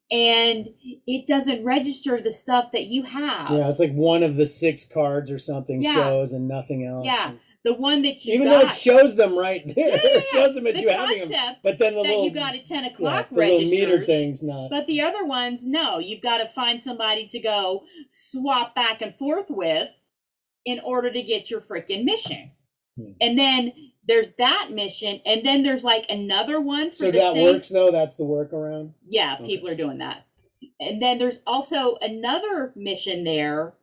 [0.10, 0.68] and
[1.08, 3.50] it doesn't register the stuff that you have.
[3.52, 5.94] Yeah, it's like one of the six cards or something Yeah.
[5.96, 7.06] shows and nothing else.
[7.06, 7.32] Yeah,
[7.64, 10.26] the one that you Even got, though it shows them right there, Yeah, yeah, it
[10.32, 11.30] shows them as the you having them.
[11.30, 13.72] concept But then the that little, you got at ten yeah, o'clock little registers.
[13.72, 14.70] meter thing's not.
[14.70, 19.14] But the other ones, no, you've got to find somebody to go swap back and
[19.16, 19.90] forth with
[20.66, 22.52] in order to get your freaking mission.
[22.98, 23.12] Hmm.
[23.22, 23.74] And then
[24.08, 27.70] there's that mission, and then there's like another one for the so that same works
[27.70, 27.92] though.
[27.92, 28.94] That's the workaround.
[29.08, 29.46] Yeah, Okay.
[29.46, 30.26] people are doing that.
[30.80, 33.76] And then there's also another mission there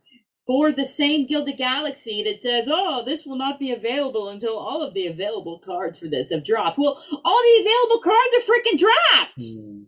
[0.48, 4.82] for the same Gilded Galaxy that says, "Oh, this will not be available until all
[4.82, 8.78] of the available cards for this have dropped." Well, all the available cards are freaking
[8.78, 9.82] dropped, Hmm.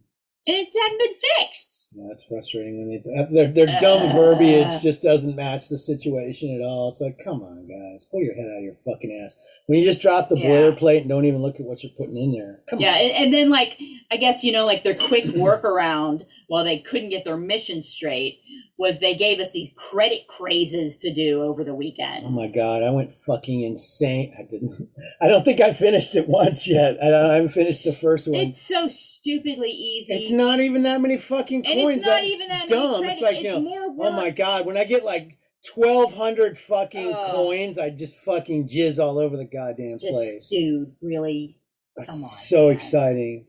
[0.46, 1.78] and it hadn't been fixed.
[1.96, 4.12] Yeah, it's frustrating when they their their dumb Uh.
[4.12, 6.88] verbiage just doesn't match the situation at all.
[6.90, 9.36] It's like, come on, guys, pull your head out of your fucking ass.
[9.66, 10.50] When you just drop the Yeah.
[10.50, 12.62] boilerplate and don't even look at what you're putting in there.
[12.68, 13.00] Come Yeah, on.
[13.00, 13.76] and, and then like
[14.10, 18.40] I guess you know like their quick workaround while they couldn't get their mission straight
[18.76, 22.26] was they gave us these credit crazes to do over the weekend.
[22.26, 24.34] Oh my god, I went fucking insane.
[24.36, 24.88] I didn't.
[25.22, 26.98] I don't think I finished it once yet.
[27.00, 28.40] I, I haven't finished the first one.
[28.40, 30.12] It's so stupidly easy.
[30.14, 31.98] It's not even that many fucking And coins.
[31.98, 33.00] it's not That's even that dumb.
[33.02, 37.12] many it's like you know, oh my god, when I get like twelve hundred fucking
[37.14, 37.30] Ugh.
[37.30, 40.48] coins, I just fucking jizz all over the goddamn Just, place.
[40.48, 41.58] dude, really?
[41.96, 42.76] That's come on, so man.
[42.76, 43.46] exciting.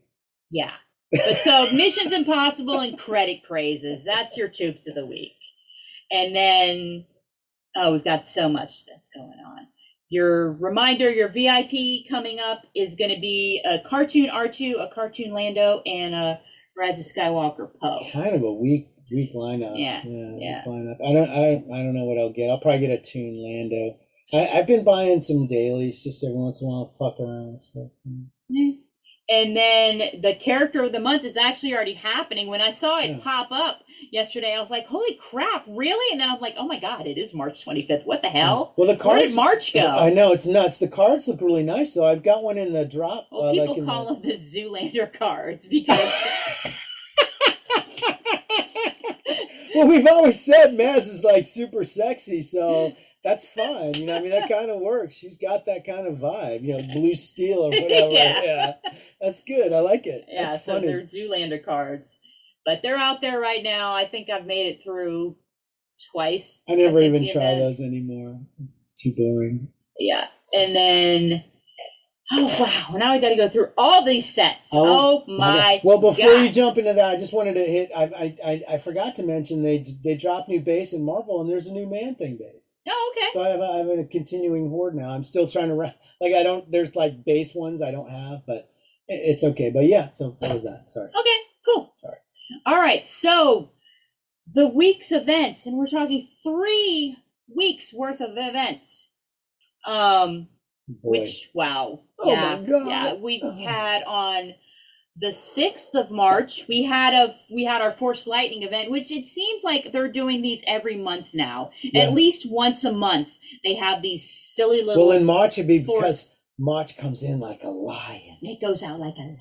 [0.52, 0.70] Yeah.
[1.12, 4.04] But so Missions Impossible and credit crazes.
[4.04, 5.36] That's your tubes of the week.
[6.10, 7.06] And then
[7.76, 9.66] oh, we've got so much that's going on.
[10.08, 15.32] Your reminder, your VIP coming up is going to be a cartoon R2, a cartoon
[15.32, 16.40] Lando, and a
[16.76, 18.00] Rise of Skywalker Poe.
[18.12, 19.72] Kind of a weak, weak lineup.
[19.76, 20.36] Yeah, yeah.
[20.38, 20.64] yeah.
[20.66, 20.96] lineup.
[21.06, 22.50] I don't, I, I don't know what I'll get.
[22.50, 23.96] I'll probably get a tune Lando.
[24.34, 27.62] I, I've been buying some dailies just every once in a while, fuck around and
[27.62, 27.88] stuff.
[28.48, 28.72] Yeah.
[29.30, 32.48] And then the character of the month is actually already happening.
[32.48, 33.18] When I saw it Yeah.
[33.22, 36.78] pop up yesterday, I was like, "Holy crap, really?" And then I'm like, "Oh my
[36.78, 38.04] god, it is March 25th.
[38.04, 38.74] What the hell?
[38.76, 39.32] Well, the Where cards.
[39.32, 40.78] did March go?" I know it's nuts.
[40.78, 42.06] The cards look really nice though.
[42.06, 43.28] I've got one in the drop.
[43.30, 45.98] Well, uh, people like call the- them the Zoolander cards because
[49.74, 52.92] well, we've always said Maz is like super sexy, so
[53.24, 53.94] that's fine.
[53.94, 55.14] You know, I mean, that kind of works.
[55.14, 58.12] She's got that kind of vibe, you know, blue steel or whatever.
[58.12, 58.42] Yeah.
[58.42, 58.72] yeah.
[59.20, 59.72] that's good.
[59.72, 60.24] I like it.
[60.28, 60.88] yeah, that's so funny.
[60.88, 62.18] they're Zoolander cards,
[62.64, 63.94] but they're out there right now.
[63.94, 65.36] I think I've made it through
[66.12, 66.62] twice.
[66.68, 68.40] I never even try those anymore.
[68.60, 69.68] It's too boring.
[69.98, 71.44] Yeah, and then
[72.32, 74.70] oh wow, now I got to go through all these sets.
[74.72, 75.76] Oh, my!
[75.76, 75.80] God.
[75.84, 77.90] Well, before you jump into that, I just wanted to hit.
[77.96, 81.50] I, I I I forgot to mention they they dropped new base in Marvel, and
[81.50, 82.72] there's a new Man Thing base.
[82.88, 83.28] Oh, okay.
[83.32, 85.10] So I have a, I have a continuing horde now.
[85.10, 86.70] I'm still trying to ra- like I don't.
[86.70, 88.70] There's like base ones I don't have, but
[89.08, 89.70] it's okay.
[89.70, 90.86] But yeah, so that was that.
[90.88, 91.08] Sorry.
[91.08, 91.94] Okay, cool.
[91.98, 92.16] Sorry.
[92.66, 93.70] All right, so
[94.52, 97.16] the week's events, and we're talking three
[97.54, 99.12] weeks worth of events.
[99.86, 100.48] Um,
[100.88, 101.10] Boy.
[101.10, 102.86] which wow, Oh yeah, my God.
[102.88, 104.54] yeah, we had on
[105.16, 106.62] the sixth of March.
[106.68, 110.40] We had a we had our Force Lightning event, which it seems like they're doing
[110.42, 111.70] these every month now.
[111.82, 112.04] Yeah.
[112.04, 115.08] At least once a month, they have these silly little.
[115.08, 118.38] well, in March it'd be Force- because March comes in like a lion.
[118.42, 119.20] it goes out like a.
[119.22, 119.38] lion.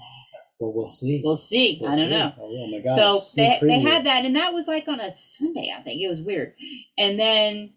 [0.60, 1.22] Well, we'll see.
[1.24, 1.80] We'll see.
[1.82, 2.12] We'll I don't see.
[2.12, 2.34] know.
[2.40, 2.96] Oh, oh my gosh.
[2.96, 6.00] so they, they had that, and that was like on a Sunday, I think.
[6.02, 6.54] It was weird.
[7.00, 7.74] And then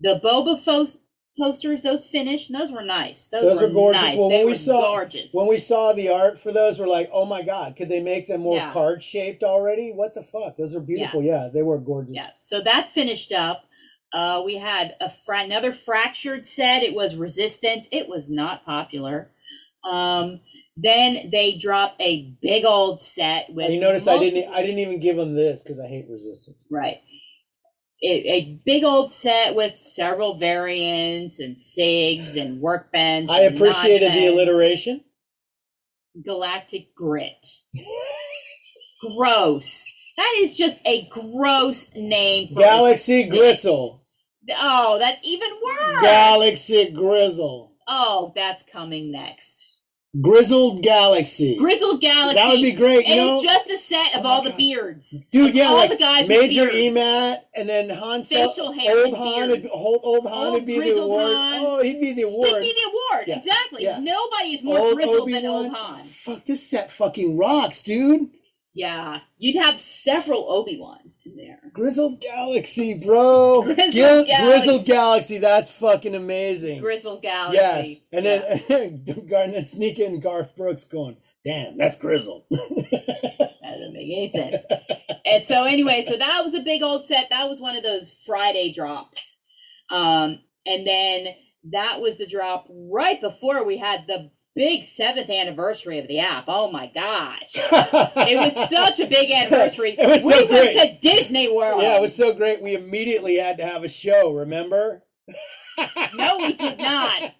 [0.00, 0.96] the Boba Fett
[1.38, 3.28] posters, those finished, and those were nice.
[3.28, 4.02] Those, Those were, were gorgeous.
[4.02, 4.16] Nice.
[4.18, 5.30] Well, they when we saw- gorgeous.
[5.32, 8.28] When we saw the art for those, we're like, oh my god, could they make
[8.28, 8.72] them more Yeah.
[8.72, 9.90] card shaped already?
[9.92, 10.56] What the fuck?
[10.56, 11.22] Those are beautiful.
[11.22, 12.14] Yeah, they were gorgeous.
[12.14, 13.64] yeah, so that finished up.
[14.12, 16.84] Uh, we had a fra- another fractured set.
[16.84, 17.88] It was Resistance.
[17.90, 19.30] It was not popular.
[19.82, 20.40] Um,
[20.76, 23.66] then they dropped a big old set with.
[23.66, 24.52] And you notice I didn't.
[24.54, 26.66] I didn't even give them this because I hate resistance.
[26.70, 26.98] Right.
[28.06, 33.30] A, a big old set with several variants and SIGs and workbench.
[33.30, 35.04] I and appreciated the alliteration.
[36.22, 37.46] Galactic Grit.
[39.00, 39.90] Gross.
[40.16, 43.28] That is just a gross name for Galaxy.
[43.28, 44.04] Gristle.
[44.58, 46.02] Oh, that's even worse.
[46.02, 47.72] Galaxy Grizzle.
[47.88, 49.73] Oh, that's coming next.
[50.20, 51.56] Grizzled Galaxy.
[51.56, 52.36] Grizzled Galaxy.
[52.36, 53.06] That would be great.
[53.06, 55.24] You and know, it's just a set of Oh my all the beards.
[55.32, 55.46] dude.
[55.46, 56.96] Like, Yeah, all like the guys Major beards.
[56.96, 58.22] Ematt, and then Han.
[58.22, 59.50] Solo- Facial hair Old Han.
[59.50, 59.74] Would, beards.
[59.74, 61.34] old, old Han Old would be the award.
[61.34, 61.60] Han.
[61.64, 62.48] Oh, he'd be the award.
[62.48, 63.24] He'd be the award.
[63.28, 63.38] Yeah.
[63.38, 63.82] Exactly.
[63.82, 63.98] Yeah.
[63.98, 65.64] Nobody is more Old grizzled than Obi-Wan.
[65.66, 66.04] old Han.
[66.06, 68.30] Fuck, this set fucking rocks, dude.
[68.72, 69.20] Yeah.
[69.38, 71.63] You'd have several Obi-Wans in there.
[71.74, 73.62] Grizzled Galaxy, bro.
[73.64, 74.46] Grizzled Gil- Galaxy.
[74.66, 75.38] Grizzled Galaxy.
[75.38, 76.80] That's fucking amazing.
[76.80, 77.56] Grizzled Galaxy.
[77.56, 78.58] yes, and Yeah.
[78.68, 82.44] then Garnet sneak in Garth Brooks going, "Damn, that's Grizzled."
[83.64, 84.62] That doesn't make any sense.
[85.24, 87.28] and so anyway, so that was a big old set.
[87.30, 89.40] That was one of those Friday drops.
[89.90, 91.28] Um, and then
[91.72, 96.44] that was the drop right before we had the big seventh anniversary of the app.
[96.48, 97.52] Oh my gosh.
[97.56, 99.96] It was such a big anniversary.
[99.98, 101.00] It was we so went great.
[101.02, 101.82] to Disney World.
[101.82, 102.62] Yeah, it was so great.
[102.62, 104.32] We immediately had to have a show.
[104.32, 105.02] Remember?
[106.14, 107.34] No, we did not.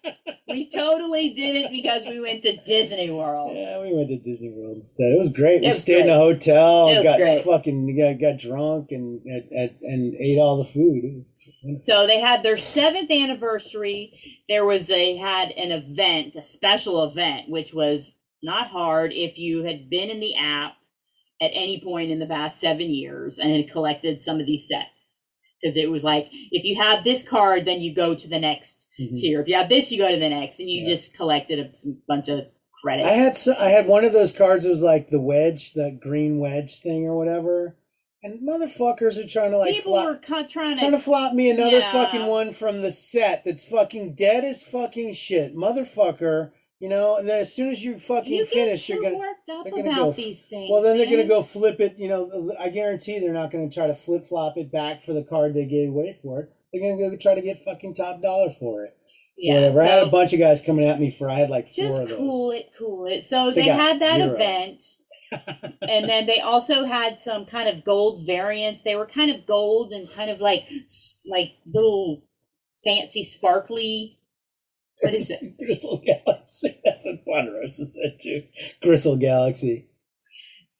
[0.47, 3.55] We totally didn't because we went to Disney World.
[3.55, 5.11] Yeah, we went to Disney World instead.
[5.11, 5.57] It was great.
[5.57, 7.43] It we was stayed in a hotel, got great.
[7.43, 11.25] fucking got, got drunk and and, and ate all the food.
[11.81, 14.43] So they had their seventh anniversary.
[14.47, 19.63] There was a had an event, a special event, which was not hard if you
[19.63, 20.75] had been in the app
[21.41, 25.24] at any point in the past seven years and had collected some of these sets.
[25.65, 28.87] Because it was like if you have this card, then you go to the next
[28.99, 29.15] Mhm.
[29.17, 29.41] tier.
[29.41, 30.89] If you have this, you go to the next, and you Yeah.
[30.89, 31.71] just collected a
[32.07, 32.45] bunch of
[32.83, 33.09] credits.
[33.09, 34.65] I had so, I had one of those cards.
[34.65, 37.77] It was like the wedge, the green wedge thing or whatever.
[38.23, 41.03] And motherfuckers are trying to like people flop, were co- trying trying to to.
[41.03, 41.91] flop me another Yeah.
[41.91, 46.51] fucking one from the set that's fucking dead as fucking shit, motherfucker.
[46.79, 49.63] You know, and then as soon as you fucking You finish, you're gonna worked up
[49.63, 50.69] they're gonna about go these things.
[50.69, 51.97] Well, then they're going to go flip it.
[51.97, 55.23] You know, I guarantee they're not to try to flip flop it back for the
[55.23, 56.53] card they gave away for it.
[56.73, 58.97] They're to go try to get fucking top dollar for it.
[59.07, 59.81] So Yeah, whatever.
[59.81, 61.29] I had a bunch of guys coming at me for.
[61.29, 62.17] I had like four just of those.
[62.17, 63.23] cool it, cool it.
[63.23, 64.33] So They they, had that zero.
[64.33, 64.83] event,
[65.81, 68.83] and then they also had some kind of gold variants.
[68.83, 70.67] They were kind of gold and kind of like
[71.25, 72.23] like little
[72.83, 74.19] fancy sparkly.
[75.01, 75.57] What is it?
[75.65, 76.79] Gristle Galaxy.
[76.85, 78.43] That's what Ponderosa said too.
[78.81, 79.89] Gristle Galaxy.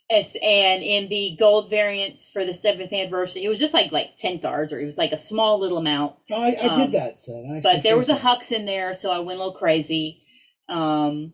[0.08, 4.18] It's, and in the gold variants for the seventh anniversary, it was just like like
[4.18, 6.16] ten cards, or it was like a small little amount.
[6.32, 7.64] Oh, I, I Um, did that set.
[7.64, 10.22] But there was a hux in there, so I went a little crazy.
[10.70, 11.34] Um,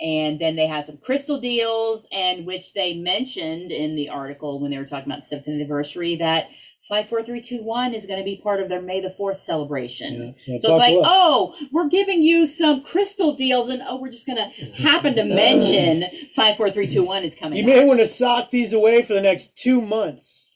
[0.00, 4.70] and then they had some crystal deals, and which they mentioned in the article when
[4.70, 6.48] they were talking about the seventh anniversary that
[6.88, 9.38] five, four, three, two, one is going to be part of their May the Fourth
[9.38, 10.34] celebration.
[10.38, 14.26] Yeah, So it's like, oh, we're giving you some crystal deals, and oh, we're just
[14.26, 16.04] going to happen to mention
[16.34, 17.58] five, four, three, two, one is coming.
[17.58, 17.76] you out.
[17.76, 20.50] may want to sock these away for the next two months.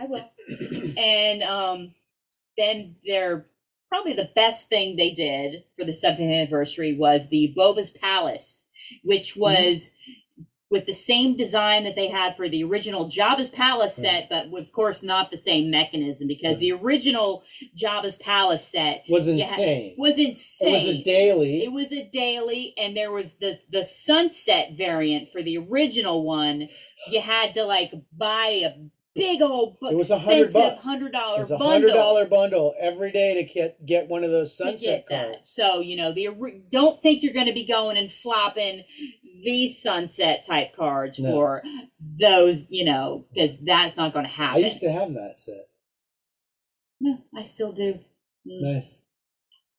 [0.00, 0.30] I will.
[0.98, 1.94] and um,
[2.56, 3.46] then their
[3.88, 8.66] probably the best thing they did for the 70th anniversary was the Boba's Palace,
[9.02, 9.40] which Mm-hmm.
[10.76, 14.50] With the same design that they had for the original Jabba's Palace set, mm.
[14.50, 16.82] but of course not the same mechanism because the mm.
[16.82, 19.94] original Jabba's Palace set Was insane.
[19.96, 20.68] was insane.
[20.68, 21.64] It was a daily.
[21.64, 26.68] It was a daily, and there was the the sunset variant for the original one.
[27.08, 28.74] You had to like buy a
[29.14, 30.84] big old bu- It was a hundred bucks.
[30.84, 34.54] hundred dollar a bundle hundred dollar bundle every day to get get one of those
[34.54, 35.38] sunset cards.
[35.44, 36.28] So you know the
[36.70, 38.84] don't think you're going to be going and flopping
[39.44, 41.30] these sunset type cards No.
[41.30, 41.62] for
[42.20, 42.70] those.
[42.70, 44.62] You know because that's not going to happen.
[44.62, 45.68] I used to have that set.
[47.00, 47.94] No, I still do.
[48.46, 48.74] Mm.
[48.74, 49.02] Nice.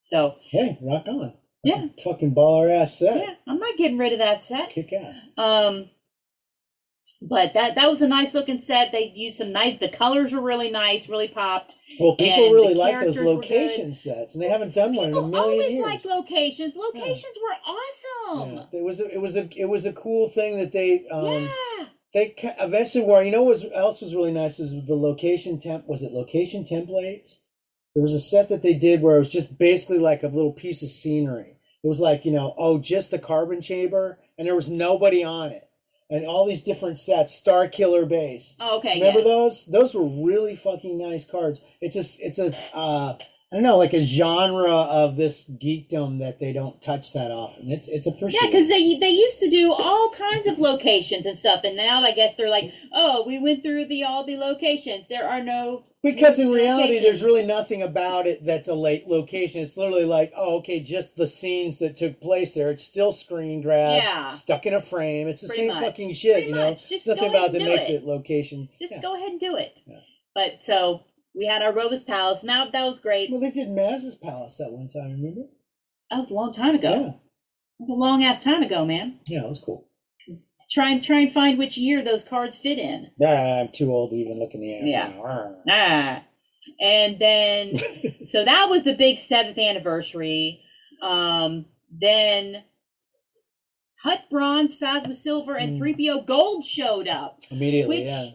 [0.03, 1.34] So Hey, rock on.
[1.64, 1.88] That's Yeah.
[2.03, 3.18] fucking baller ass set.
[3.18, 4.70] yeah, I'm not getting rid of that set.
[4.70, 5.14] Kick out.
[5.38, 5.89] Um,
[7.22, 8.91] but that that was a nice looking set.
[8.91, 9.80] They used some nice.
[9.80, 11.76] The colors were really nice, really popped.
[11.99, 15.30] Well, people really like those location sets, and they haven't done one in a People
[15.30, 15.86] million always years.
[15.86, 16.76] like locations.
[16.76, 18.53] Locations were awesome.
[18.55, 18.80] Yeah.
[18.80, 21.86] It was a, it was a it was a cool thing that they um Yeah.
[22.14, 23.22] they eventually were.
[23.24, 25.88] You know what else was really nice is the location temp.
[25.88, 27.39] Was it location templates?
[27.95, 30.53] There was a set that they did where it was just basically like a little
[30.53, 31.58] piece of scenery.
[31.84, 35.51] It was like you know oh just the carbon chamber, and there was nobody on
[35.51, 35.66] it,
[36.10, 37.41] and all these different sets.
[37.41, 38.55] Starkiller Base.
[38.60, 38.99] Oh, okay.
[38.99, 39.26] Remember yeah.
[39.26, 39.66] those?
[39.66, 41.62] Those were really fucking nice cards.
[41.82, 43.18] It's a it's a uh,
[43.51, 47.72] I don't know like a genre of this geekdom that they don't touch that often.
[47.72, 51.39] It's it's a Yeah, because they they used to do all kinds of locations and
[51.39, 55.08] stuff, and now I guess they're like, oh, we went through the all the locations.
[55.08, 55.84] There are no
[56.14, 59.62] Because in reality, there's really nothing about it that's a late location.
[59.62, 62.70] It's literally like, oh, okay, just the scenes that took place there.
[62.72, 64.32] It's still screen grabs, Yeah.
[64.32, 65.28] stuck in a frame.
[65.28, 65.84] It's the Pretty same much.
[65.84, 66.70] fucking shit, Pretty you know.
[66.72, 66.89] much.
[66.89, 67.95] Just nothing about that makes it.
[67.95, 68.70] it location.
[68.80, 69.01] Just Yeah.
[69.01, 69.82] go ahead and do it.
[69.86, 69.99] Yeah.
[70.36, 71.03] But so
[71.36, 72.43] we had our Boba's Palace.
[72.43, 73.30] Now that was great.
[73.32, 75.12] Well, they did Maz's Palace that one time.
[75.14, 75.49] Remember?
[76.10, 76.89] That was a long time ago.
[76.91, 77.20] Yeah, That
[77.80, 79.20] was a long ass time ago, man.
[79.28, 79.87] yeah, it was cool.
[80.70, 83.11] Try and try and find which year those cards fit in.
[83.18, 84.84] Nah, I'm too old to even look in the air.
[84.84, 85.13] Yeah.
[85.70, 86.24] Ah.
[86.82, 87.78] And then
[88.28, 90.61] so that was the big seventh anniversary.
[91.01, 92.63] Um then
[94.03, 95.95] Hutt Bronze, Phasma Silver, and Mm.
[95.95, 97.39] 3PO Gold showed up.
[97.49, 98.30] Immediately, Which yeah.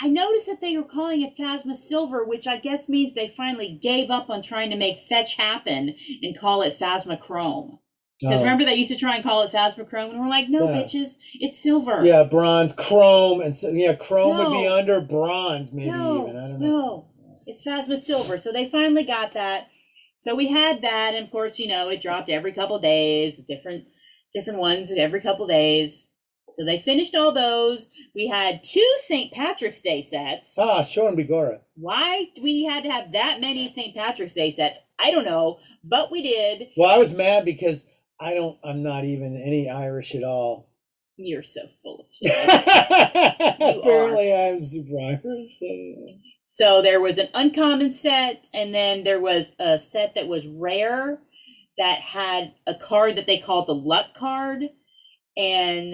[0.00, 3.78] I noticed that they were calling it Phasma Silver, which I guess means they finally
[3.82, 7.80] gave up on trying to make fetch happen and call it Phasma Chrome.
[8.24, 8.44] Because Oh.
[8.44, 10.76] remember they used to try and call it Phasma Chrome, and we're like, no, Yeah.
[10.82, 12.04] bitches, it's silver.
[12.04, 16.36] Yeah, bronze, chrome, and so yeah, chrome would be under bronze, maybe no, even.
[16.36, 16.66] I don't know.
[16.68, 17.06] no,
[17.46, 18.38] it's Phasma Silver.
[18.38, 19.68] So they finally got that.
[20.18, 23.84] So we had that, and of course, you know, it dropped every couple days, different
[24.34, 26.10] different ones every couple days.
[26.54, 27.88] So they finished all those.
[28.14, 29.32] We had two St.
[29.32, 30.56] Patrick's Day sets.
[30.58, 31.58] Ah, Sean Bigora.
[31.76, 33.94] Why we had to have that many St.
[33.94, 34.78] Patrick's Day sets?
[34.98, 36.68] I don't know, but we did.
[36.76, 37.86] Well, I was mad because
[38.20, 38.58] I don't.
[38.64, 40.70] I'm not even any Irish at all.
[41.16, 42.48] You're so full of shit.
[43.78, 45.60] Apparently, I'm super Irish.
[46.46, 51.18] so there was an uncommon set, and then there was a set that was rare
[51.78, 54.62] that had a card that they called the luck card,
[55.36, 55.92] and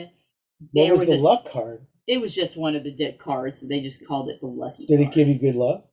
[0.72, 1.86] What there was was the this- luck card?
[2.06, 4.86] it was just one of the dip cards, so they just called it the lucky.
[4.86, 5.86] Did it give you good luck?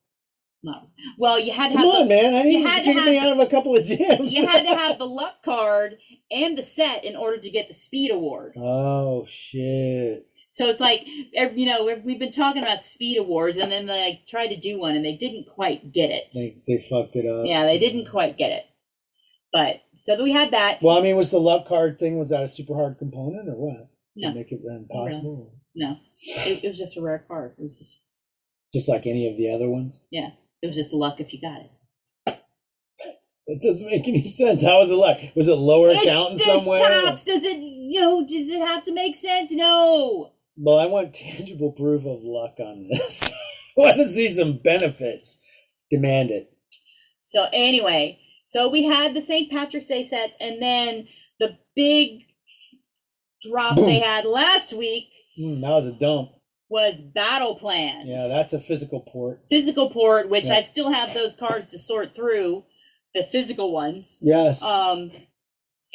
[0.63, 0.89] No.
[1.17, 2.33] Well, you had to Come have on, the, man!
[2.35, 4.31] I need you to get me out of a couple of gyms.
[4.31, 5.97] you had to have the luck card
[6.31, 8.53] and the set in order to get the speed award.
[8.57, 10.25] oh shit!
[10.49, 11.05] So it's like,
[11.35, 14.57] every, you know, we've- been talking about speed awards, and then they like, tried to
[14.59, 16.23] do one, and they didn't quite get it.
[16.33, 17.45] They they fucked it up.
[17.45, 18.65] yeah, they didn't quite get it.
[19.53, 20.81] But so we had that.
[20.81, 22.17] Well, I mean, was the luck card thing?
[22.17, 23.89] Was that a super hard component or what?
[24.15, 24.29] No.
[24.31, 25.53] To make it impossible.
[25.75, 27.53] No, it, it was just a rare card.
[27.59, 28.03] It was just,
[28.73, 29.93] Just like any of the other ones.
[30.11, 30.29] yeah,
[30.61, 31.71] it was just luck if you got it.
[33.47, 34.63] That doesn't make any sense.
[34.63, 35.19] How was it luck?
[35.35, 36.79] Was it lower count in It's, some it's way?
[36.79, 37.23] tops.
[37.23, 37.57] Does it?
[37.57, 38.21] You know?
[38.27, 39.51] Does it have to make sense?
[39.53, 40.33] No.
[40.57, 43.31] Well, I want tangible proof of luck on this.
[43.77, 45.39] I want to see some benefits.
[45.89, 46.51] Demand it.
[47.23, 49.49] So anyway, so we had the St.
[49.49, 51.07] Patrick's Day sets, and then
[51.39, 52.23] the big
[53.41, 56.31] drop they had last week Hmm, that was a dump.
[56.69, 58.07] Was battle plans.
[58.07, 59.41] Yeah, that's a physical port.
[59.49, 60.55] physical port, which Yeah.
[60.55, 62.65] I still have those cards to sort through,
[63.13, 64.17] the physical ones.
[64.21, 64.61] Yes.
[64.61, 65.11] Um,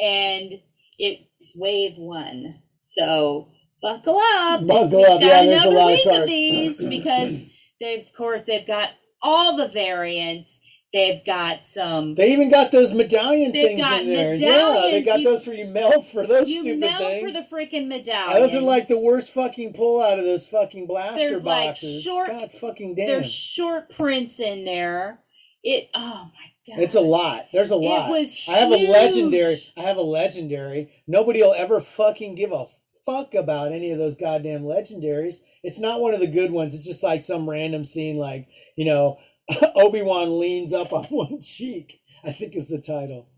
[0.01, 0.61] and
[0.99, 3.49] it's wave one, so
[3.83, 4.66] buckle up.
[4.66, 5.20] Buckle We've up.
[5.20, 6.27] got Yeah, there's a another lot of week of, cards.
[6.31, 7.45] these because
[7.81, 8.91] they, of course, they've got
[9.23, 10.61] all the variants.
[10.93, 12.16] They've got some.
[12.16, 14.34] they even got those medallion They've things got in there.
[14.34, 17.22] Yeah, they got You- those for you melt for those you stupid melt things.
[17.24, 18.53] for the freaking medallions.
[18.53, 22.03] Those are like the worst fucking pull out of those fucking blaster There's, like, boxes.
[22.03, 23.07] short- God fucking damn.
[23.07, 25.20] There's short prints in there.
[25.62, 25.88] It.
[25.95, 26.82] Oh my god.
[26.82, 27.47] It's a lot.
[27.53, 28.11] There's a lot.
[28.11, 29.59] was I have a legendary.
[29.78, 30.93] I have a legendary.
[31.07, 32.66] Nobody will ever fucking give a
[33.07, 35.36] fuck about any of those goddamn legendaries.
[35.62, 36.74] It's not one of the good ones.
[36.74, 39.18] It's just like some random scene, like you know,
[39.76, 42.01] Obi Wan leans up on one cheek.
[42.24, 43.28] I think is the title.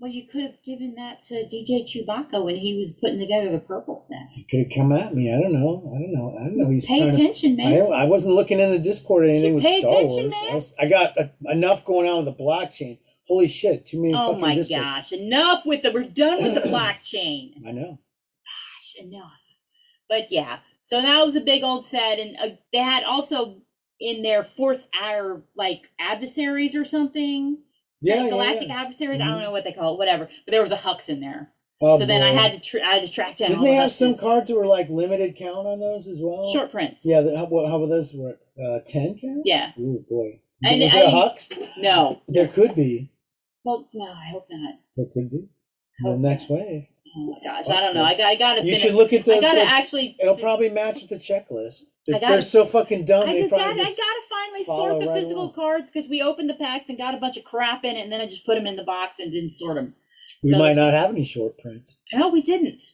[0.00, 3.58] Well, you could have given that to DJ Chewbacca when he was putting together the
[3.58, 4.28] purple set.
[4.32, 5.34] He could have come at me.
[5.34, 5.92] I don't know.
[5.92, 6.36] I don't know.
[6.40, 6.70] I don't know.
[6.70, 7.92] He's Pay trying to- attention, I, man.
[7.92, 10.30] I wasn't looking in the Discord or anything with Pay Star attention, Wars.
[10.30, 10.52] man.
[10.52, 12.98] I, was, I got uh, enough going on with the blockchain.
[13.26, 13.84] Holy shit!
[13.86, 14.84] Too many Oh fucking my Discords.
[14.84, 15.12] gosh!
[15.12, 15.90] Enough with the.
[15.92, 17.54] We're done with the blockchain.
[17.66, 17.98] I know.
[18.44, 19.42] Gosh, enough.
[20.08, 23.62] But yeah, so that was a big old set, and uh, they had also
[24.00, 27.58] in their fourth hour like adversaries or something.
[28.00, 28.80] Yeah, galactic yeah.
[28.82, 29.20] adversaries.
[29.20, 29.30] I Mhm.
[29.32, 29.98] don't know what they call it.
[29.98, 30.28] Whatever.
[30.46, 31.52] But there was a hux in there.
[31.80, 33.48] Oh, so then I had to tr- I had to track down.
[33.50, 36.50] Didn't they the have some cards that were like limited count on those as well?
[36.52, 37.02] short prints?
[37.04, 37.20] Yeah.
[37.22, 38.14] The, how, how about those?
[38.14, 39.42] Were uh, ten count?
[39.44, 39.72] Yeah.
[39.78, 40.40] Ooh boy.
[40.64, 41.68] And Was it a I- hux?
[41.78, 42.20] No.
[42.28, 43.10] There could be.
[43.64, 44.74] Well, no, I hope not.
[44.96, 45.48] There could be.
[46.02, 46.86] The next wave.
[47.18, 48.04] Oh my gosh, I don't know.
[48.04, 48.26] I got.
[48.26, 48.60] I got to.
[48.60, 48.80] You finish.
[48.82, 49.34] should look at the.
[49.34, 50.16] I gotta the- actually.
[50.20, 51.82] It'll probably match with the checklist.
[52.06, 53.28] They're, gotta- they're so fucking dumb.
[53.28, 53.86] I they just probably got.
[53.86, 55.54] I gotta finally sort the right physical along.
[55.54, 58.12] cards because we opened the packs and got a bunch of crap in it, and
[58.12, 59.94] then I just put them in the box and didn't sort them.
[60.44, 61.98] we so- might not have any short prints.
[62.12, 62.84] No, we didn't.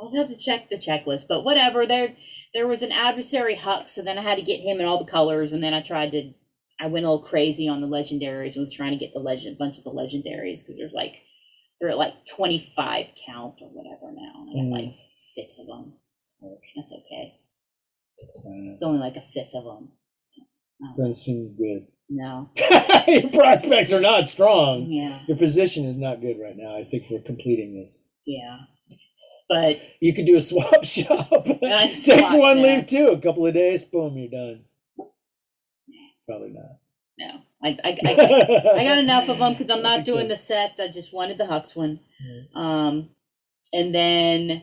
[0.00, 1.86] I'll have to check the checklist, but whatever.
[1.86, 2.16] There,
[2.54, 5.10] there was an adversary Huck, so then I had to get him in all the
[5.10, 6.32] colors, and then I tried to.
[6.80, 9.56] I went a little crazy on the legendaries and was trying to get the legend,
[9.56, 11.16] a bunch of the legendaries because there's like
[11.80, 14.86] they're at like 25 count or whatever now, and I got Mm.
[14.88, 15.94] like six of them.
[16.20, 17.34] So that's okay.
[18.22, 19.92] Uh, It's only like a fifth of them.
[20.96, 21.86] doesn't seem good.
[22.12, 22.50] No,
[23.06, 24.90] Your prospects are not strong.
[24.90, 26.76] yeah, Your position is not good right now.
[26.76, 28.02] I think for completing this.
[28.26, 28.58] yeah,
[29.48, 31.28] but You could do a swap shop.
[31.60, 33.08] Take swap, one, leave two.
[33.08, 34.64] A couple of days, boom, you're done.
[36.26, 36.78] Probably not.
[37.18, 40.14] no, I, I, I, I got enough of them because I'm not so.
[40.14, 40.78] doing the set.
[40.80, 42.00] I just wanted the Hux one.
[42.54, 43.10] Um,
[43.72, 44.62] and then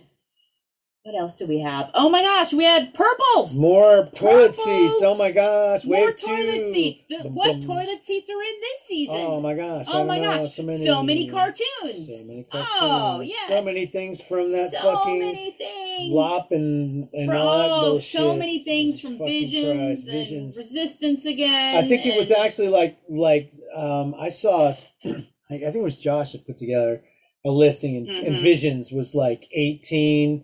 [1.08, 1.90] what else do we have?
[1.94, 3.58] Oh my gosh, we had purples.
[3.58, 4.64] More toilet Purples!
[4.66, 5.02] seats.
[5.02, 5.86] Oh my gosh.
[5.86, 6.74] More toilet two.
[6.74, 7.04] seats.
[7.10, 7.62] The- Bum, what bum.
[7.62, 9.16] toilet seats are in this season?
[9.16, 9.86] Oh my gosh.
[9.88, 12.08] Oh my know, gosh, So many, so many cartoons.
[12.20, 12.70] So many cartoons.
[12.82, 13.48] Oh, yes.
[13.48, 16.14] So many things from that so fucking many things.
[16.14, 21.78] Lop and, and From- oh, so many things Jesus from fucking Visions and Resistance again.
[21.78, 24.74] I think it was actually like like um, I saw.
[25.06, 27.02] I think it was Josh that put together
[27.46, 28.42] a listing, and, and Mhm.
[28.42, 30.44] Visions was like eighteen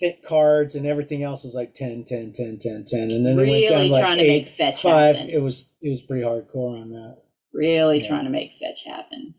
[0.00, 3.00] fit cards, and everything else was like 10, 10, 10, 10, 10.
[3.00, 5.16] and then they went really down like trying to eight, make fetch five.
[5.16, 5.30] happen.
[5.30, 7.16] It was it was pretty hardcore on that.
[7.52, 8.08] really Yeah.
[8.08, 9.34] trying to make fetch happen.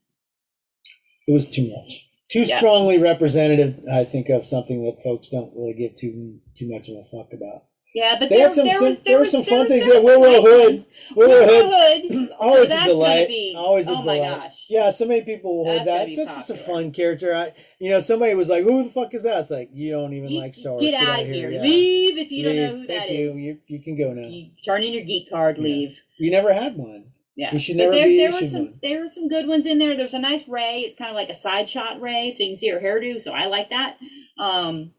[1.28, 2.08] It was too much.
[2.30, 2.58] too Yeah.
[2.58, 3.80] strongly representative.
[3.92, 7.32] I think of something that folks don't really give too too much of a fuck
[7.34, 7.66] about.
[7.94, 9.86] Yeah, but They there, had some- there was there there were was some fun things
[9.88, 10.00] there.
[10.02, 10.86] Willrow Hood.
[11.16, 13.28] Willrow Hood, always so a delight.
[13.28, 14.22] Be, always a oh my delight.
[14.42, 14.66] gosh.
[14.70, 16.08] Yeah, so many people will hold that.
[16.08, 17.34] It's just a fun character.
[17.36, 20.14] I, you know, somebody was like, "Who the fuck is that?" It's like you don't
[20.14, 20.84] even You- like Star Wars.
[20.84, 21.50] get out of here.
[21.50, 21.62] Yeah.
[21.62, 22.82] Leave if you don't know Leave.
[22.82, 23.30] who Thank that you.
[23.32, 23.38] is.
[23.38, 24.28] You you can go now.
[24.28, 25.58] You turn in your geek card.
[25.58, 25.64] Yeah.
[25.64, 26.02] Leave.
[26.20, 27.06] You never had one.
[27.36, 28.80] Yeah, We should but never there, be there were some one.
[28.84, 29.96] there were some good ones in there.
[29.96, 30.82] There's a nice Rey.
[30.82, 33.22] It's kind of like a side shot Rey, so you can see her hairdo.
[33.22, 33.98] So I like that.
[34.38, 34.92] Um,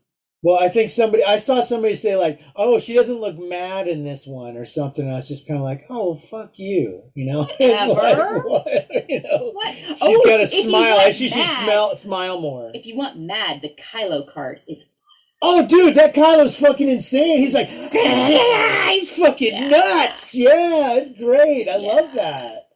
[0.43, 4.05] Well, I think somebody I saw somebody say like, "Oh, she doesn't look mad in
[4.05, 5.07] this one" or something.
[5.11, 7.47] I was just kind of like, "Oh, fuck you," you know.
[7.61, 8.37] It's Whatever.
[8.37, 8.67] like, what?
[9.11, 9.51] you know.
[9.53, 9.75] what?
[9.75, 10.97] She's Oh, got a smile.
[10.99, 12.71] I she should smell smile more.
[12.73, 15.37] If you want mad, the Kylo card is awesome.
[15.43, 17.39] Oh, dude, that Kylo's fucking insane.
[17.39, 17.67] He's like,
[18.93, 19.69] he's fucking Yeah.
[19.69, 20.35] nuts.
[20.35, 21.69] Yeah, it's great.
[21.69, 21.93] I Yeah.
[21.93, 22.69] love that.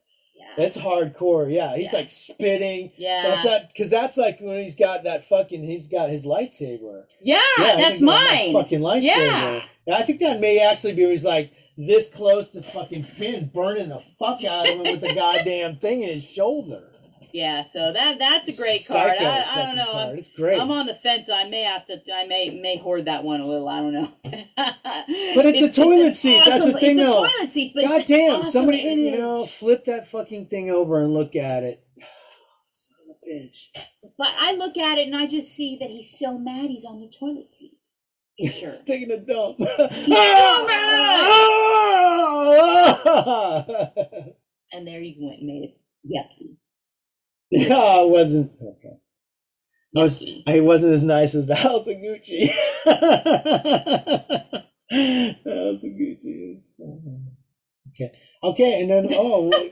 [0.57, 1.53] That's hardcore.
[1.53, 1.99] Yeah, he's Yeah.
[1.99, 2.93] like spitting.
[2.97, 5.65] yeah, That's that because that's like when he's got that fucking.
[5.65, 7.05] He's got his lightsaber.
[7.21, 7.41] yeah.
[7.59, 8.53] Yeah, that's about that.
[8.53, 9.03] Fucking lightsaber.
[9.87, 9.97] Yeah.
[9.97, 11.03] I think that may actually be.
[11.03, 15.01] where He's like this close to fucking Finn, burning the fuck out of him with
[15.01, 16.85] the goddamn thing in his sholler.
[17.35, 19.19] Yeah, so that that's a great card.
[19.19, 19.91] Psycho I, I don't know.
[19.93, 20.09] card.
[20.11, 20.61] I'm, It's great.
[20.61, 21.29] I'm on the fence.
[21.29, 22.01] I may have to.
[22.15, 23.69] I may may hoard that one a little.
[23.69, 24.09] I don't know.
[25.35, 27.27] But it's a toilet an seat, that's the thing, It's a though.
[27.27, 28.37] toilet seat, but God it's damn!
[28.37, 29.19] awesome somebody, you image.
[29.19, 31.85] know, flip that fucking thing over and look at it.
[32.71, 33.67] Son of a bitch.
[34.17, 37.01] But I look at it and I just see that he's so mad he's on
[37.01, 37.73] the toilet seat.
[38.53, 38.71] Sure.
[38.71, 39.59] He's taking a dump.
[39.59, 41.21] He's so mad.
[41.21, 43.03] Ah!
[43.07, 43.65] Ah!
[44.73, 46.57] and there you went and made it yucky.
[47.51, 48.99] yeah, it wasn't okay.
[49.97, 50.25] I was.
[50.47, 52.49] I wasn't as nice as the House of Gucci.
[52.85, 52.99] House
[55.85, 56.61] of Gucci.
[57.91, 58.11] Okay.
[58.43, 59.71] Okay, and then oh,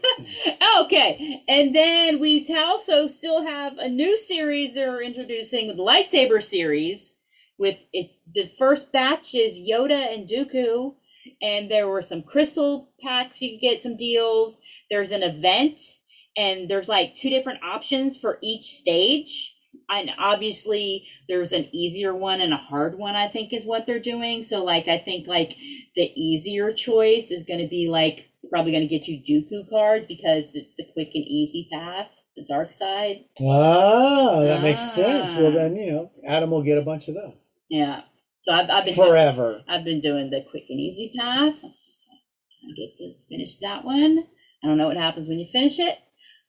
[0.84, 7.14] okay, and then we also still have a new series they're introducing, the lightsaber series.
[7.58, 10.94] With it's the first batch is Yoda and Dooku,
[11.42, 14.60] and there were some crystal packs you could get some deals.
[14.90, 15.80] There's an event,
[16.36, 19.54] and there's like two different options for each stage.
[19.90, 23.14] And obviously, there's an easier one and a hard one.
[23.16, 24.42] I think is what they're doing.
[24.42, 25.56] So, like, I think like
[25.96, 30.06] the easier choice is going to be like probably going to get you Dooku cards
[30.06, 33.24] because it's the quick and easy path, the dark side.
[33.42, 35.34] ah, that makes sense.
[35.34, 35.54] Well, Ah.
[35.54, 38.02] then you know, Adam will get a bunch of those Yeah.
[38.40, 39.62] So I've, I've been forever.
[39.68, 41.62] I've been doing the quick and easy path.
[41.64, 44.24] I'm just trying to get to finish that one.
[44.62, 45.98] I don't know what happens when you finish it.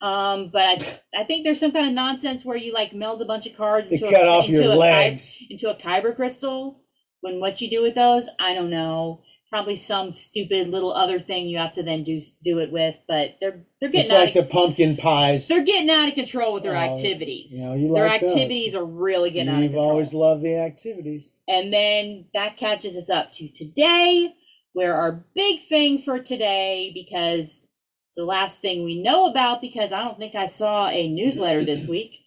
[0.03, 3.25] Um, but I, I think there's some kind of nonsense where you like meld a
[3.25, 5.37] bunch of cards into cut a, off into your a legs.
[5.39, 6.81] Kyber, into a kyber crystal.
[7.21, 9.21] When what you do with those, I don't know.
[9.49, 12.95] Probably some stupid little other thing you have to then do do it with.
[13.07, 15.47] But they're they're It's getting out like of, the pumpkin pies.
[15.47, 17.53] they're getting out of control with their Oh, activities.
[17.53, 18.31] you know, you their like those.
[18.31, 21.31] activities are really getting out of You've always loved the activities.
[21.47, 24.33] And then that catches us up to today,
[24.73, 27.67] where our big thing for today, because
[28.13, 31.65] it's the last thing we know about, because I don't think I saw a newsletter
[31.65, 32.19] this week,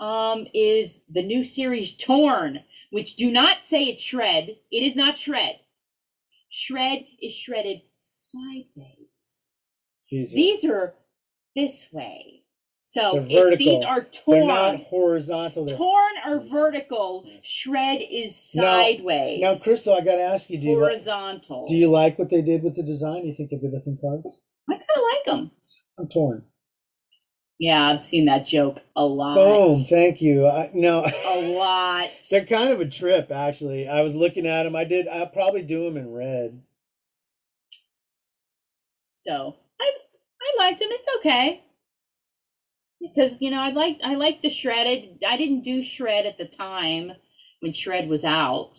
[0.00, 2.60] um, is the new series Torn,
[2.90, 4.56] which do not say it's shred.
[4.72, 5.56] It is not shred.
[6.48, 9.50] Shred is shredded sideways.
[10.10, 10.94] These are- These are
[11.54, 12.32] this way.
[12.84, 14.10] So They're these are They're
[14.40, 14.46] torn.
[14.46, 15.66] not horizontal.
[15.66, 15.76] They're...
[15.76, 17.28] Torn are vertical.
[17.42, 19.40] Shred is sideways.
[19.42, 21.66] Now, Crystal, I got to ask you: Do you li- horizontal.
[21.66, 23.22] do you like what they did with the design?
[23.22, 24.40] Do you think they're good looking cards?
[24.68, 25.50] I kind of like them.
[25.98, 26.44] I'm torn.
[27.58, 29.36] Yeah, I've seen that joke a lot.
[29.36, 29.74] Boom!
[29.84, 30.46] Thank you.
[30.46, 32.10] I, no, A lot.
[32.30, 33.88] they're kind of a trip, actually.
[33.88, 34.76] I was looking at them.
[34.76, 35.08] I did.
[35.08, 36.60] I'll probably do them in red.
[39.16, 39.92] So I
[40.42, 40.88] I liked them.
[40.92, 41.62] It's okay.
[43.00, 45.18] Because you know I like I like the shredded.
[45.26, 47.12] I didn't do shred at the time
[47.60, 48.78] when shred was out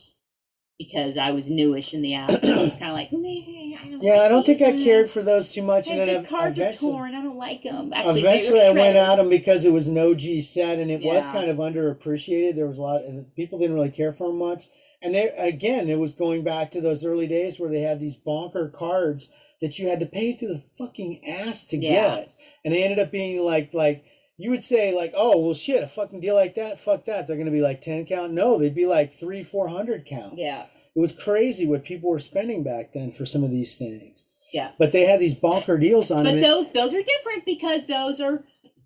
[0.77, 2.29] because I was newish in the app.
[2.29, 4.83] I was kind of like, "Meh, I don't Yeah, like I don't think I uh,
[4.83, 5.87] cared for those too much.
[5.87, 7.15] And then the ev- cards are torn.
[7.15, 7.91] I don't like them.
[7.93, 11.25] Actually, eventually I went at them because it was an OG set and it was
[11.27, 12.55] kind of underappreciated.
[12.55, 14.65] There was a lot of people didn't really care for them much.
[15.01, 18.15] And they again, it was going back to those early days where they had these
[18.17, 19.31] bonker cards
[19.61, 21.91] that you had to pay to the fucking ass to Yeah.
[22.17, 22.33] get.
[22.63, 24.03] And they ended up being like like
[24.37, 27.27] you would say like, oh well shit, a fucking deal like that, fuck that.
[27.27, 28.33] They're gonna be like ten count.
[28.33, 30.37] No, they'd be like three, four hundred count.
[30.37, 30.63] Yeah,
[30.95, 34.23] It was crazy what people were spending back then for some of these things.
[34.53, 34.71] yeah.
[34.77, 36.23] But they had these bonker deals on it.
[36.23, 36.41] But them.
[36.41, 38.43] those those are different because those are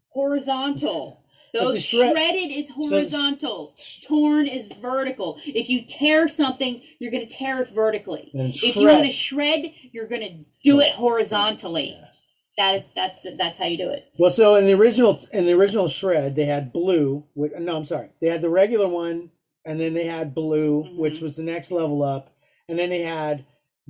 [0.09, 1.17] horizontal.
[1.53, 3.75] Those shred- shredded is horizontal.
[4.07, 5.37] Torn is vertical.
[5.45, 8.31] If you tear something, you're going to tear it vertically.
[8.33, 9.65] If you want to shred.
[9.65, 11.97] shred, you're going to do it horizontally.
[11.99, 12.20] Yes.
[12.61, 14.05] That is that's that's how you do it.
[14.19, 17.25] Well, so in the original in the original shred, they had blue.
[17.33, 18.09] Which, no, I'm sorry.
[18.21, 19.31] They had the regular one,
[19.65, 20.97] and then they had blue, Mhm.
[20.97, 22.29] which was the next level up,
[22.69, 23.45] and then they had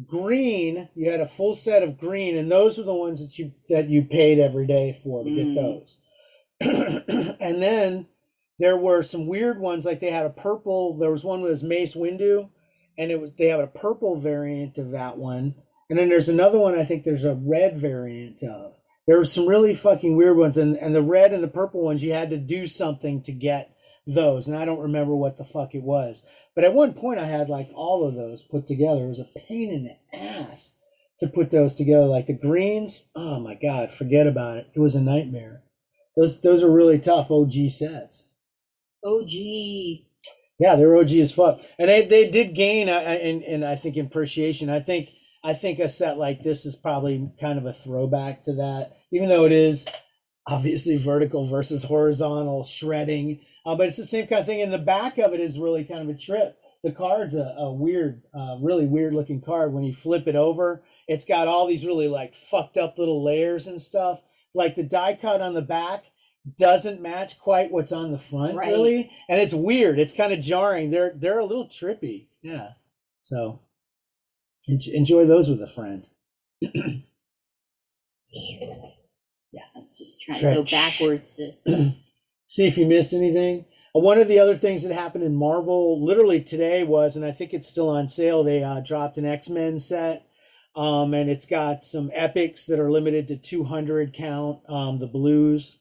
[0.07, 0.88] green.
[0.95, 3.89] You had a full set of green, and those were the ones that you that
[3.89, 5.56] you paid every day for to get Mm.
[5.56, 6.02] those.
[7.39, 8.07] and then
[8.60, 10.93] there were some weird ones, like they had a purple.
[10.93, 12.49] There was one with Mace Windu,
[12.98, 15.56] and it was they had a purple variant of that one.
[15.91, 16.80] And then there's another one.
[16.80, 18.76] I think there's a red variant of.
[19.07, 22.01] There were some really fucking weird ones, and and the red and the purple ones,
[22.01, 23.76] you had to do something to get
[24.07, 26.26] those, and I don't remember what the fuck it was.
[26.55, 29.03] But at one point, I had like all of those put together.
[29.03, 30.77] It was a pain in the ass
[31.19, 32.05] to put those together.
[32.05, 34.68] Like the greens, oh my god, forget about it.
[34.73, 35.61] It was a nightmare.
[36.15, 38.30] Those those are really tough OG sets.
[39.03, 39.30] OG.
[40.57, 43.97] Yeah, they're OG as fuck, and they, they did gain uh, in in I think
[43.97, 44.69] in appreciation.
[44.69, 45.09] I think
[45.43, 49.30] I think a set like this is probably kind of a throwback to that, even
[49.30, 49.88] though it is
[50.47, 53.41] obviously vertical versus horizontal shredding.
[53.65, 54.61] Uh, but it's the same kind of thing.
[54.61, 56.57] And the back of it is really kind of a trip.
[56.84, 59.72] The card's a, a weird, uh, really weird looking card.
[59.73, 63.68] When you flip it over, it's got all these really like fucked up little layers
[63.68, 64.22] and stuff.
[64.53, 66.05] Like the die cut on the back
[66.57, 68.72] doesn't match quite what's on the front, Right.
[68.72, 69.99] really, and it's weird.
[69.99, 70.89] It's kind of jarring.
[70.89, 72.27] They're they're a little trippy.
[72.41, 72.69] Yeah.
[73.22, 73.59] So
[74.67, 76.07] enjoy those with a friend.
[79.53, 81.51] Yeah, I was just trying to go backwards to
[82.47, 83.65] see if you missed anything.
[83.93, 87.31] Uh, One of the other things that happened in Marvel literally today was, and I
[87.31, 90.25] think it's still on sale, they uh, dropped an X Men set.
[90.73, 95.79] Um, and it's got some epics that are limited to 200 count, um, the blues.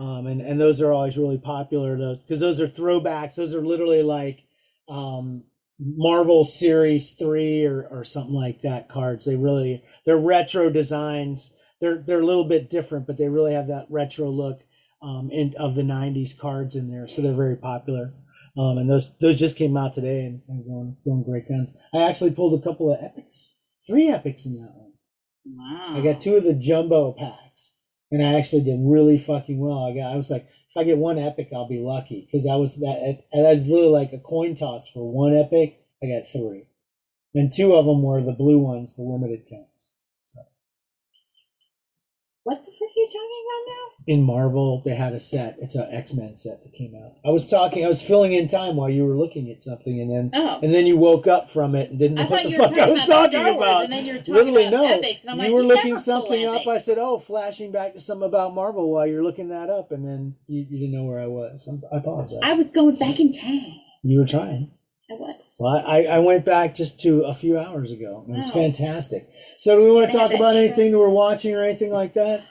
[0.00, 3.36] Um, and, and those are always really popular those because those are throwbacks.
[3.36, 4.42] Those are literally like
[4.88, 5.44] um,
[5.84, 9.24] Marvel Series 3 or, or something like that cards.
[9.24, 11.54] They really, they're retro designs.
[11.80, 14.62] They're, they're a little bit different, but they really have that retro look
[15.02, 17.06] um, in, of the 90s cards in there.
[17.06, 18.14] So they're very popular.
[18.56, 21.74] Um, and those those just came out today and, and going, going great guns.
[21.94, 23.56] I actually pulled a couple of epics,
[23.86, 24.92] three epics in that one.
[25.46, 25.96] Wow.
[25.96, 27.76] I got two of the jumbo packs,
[28.10, 29.86] and I actually did really fucking well.
[29.86, 32.56] I got I was like, if I get one epic, I'll be lucky because I
[32.56, 35.84] was that that was literally like a coin toss for one epic.
[36.02, 36.64] I got three,
[37.34, 39.71] and two of them were the blue ones, the limited counts.
[42.44, 43.88] What the frick are you talking about now?
[44.08, 45.56] in Marvel, they had a set.
[45.60, 47.12] It's an X Men set that came out.
[47.24, 50.10] I was talking, I was filling in time while you were looking at something, and
[50.10, 50.58] then Oh.
[50.60, 52.72] and then you woke up from it and didn't know I what thought the fuck
[52.72, 53.84] I talking was about talking Wars, about.
[53.84, 54.86] and then you were talking Literally, about no.
[54.98, 56.66] epics, and I'm you like, were you looking something up.
[56.66, 60.04] I said, "Oh, flashing back to something about Marvel," while you're looking that up, and
[60.04, 61.68] then you, you didn't know where I was.
[61.68, 62.40] I'm, I apologize.
[62.42, 63.74] I was going back in time.
[64.02, 64.72] you were trying.
[65.12, 65.36] I was.
[65.58, 68.24] Well, I, I went back just to a few hours ago.
[68.28, 68.54] It was Oh.
[68.54, 69.28] fantastic.
[69.58, 72.44] So, do we want to talk about anything that we're watching or anything like that?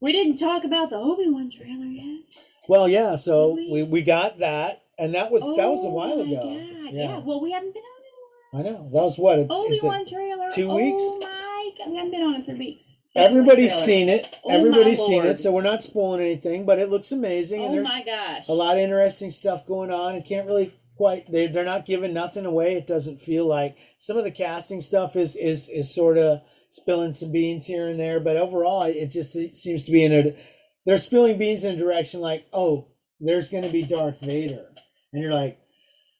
[0.00, 2.20] We didn't talk about the Obi Wan trailer yet.
[2.68, 3.14] Well, yeah.
[3.14, 3.88] So Did we, we?
[3.88, 6.42] we got that, and that was that was a Oh while my ago.
[6.84, 6.92] God.
[6.92, 7.18] Yeah.
[7.18, 8.68] Well, we haven't been on it.
[8.68, 8.84] I know.
[8.92, 9.38] That was what?
[9.38, 10.48] it- Obi is Wan trailer.
[10.52, 10.96] two oh weeks?
[11.00, 11.90] Oh my God.
[11.90, 12.98] We haven't been on it for weeks.
[13.14, 14.26] Everybody's seen it.
[14.44, 15.26] Oh my Everybody's seen Lord.
[15.26, 15.38] it.
[15.38, 17.62] So we're not spoiling anything, but it looks amazing.
[17.64, 18.46] and Oh there's my gosh.
[18.48, 20.14] a lot of interesting stuff going on.
[20.14, 21.30] It can't really quite.
[21.30, 22.74] They they're not giving nothing away.
[22.76, 26.40] It doesn't feel like some of the casting stuff is is is sort of
[26.70, 30.36] spilling some beans here and there, but overall, it just seems to be in a.
[30.84, 32.88] They're spilling beans in a direction like, oh,
[33.20, 34.66] there's going to be Darth Vader,
[35.12, 35.58] and you're like.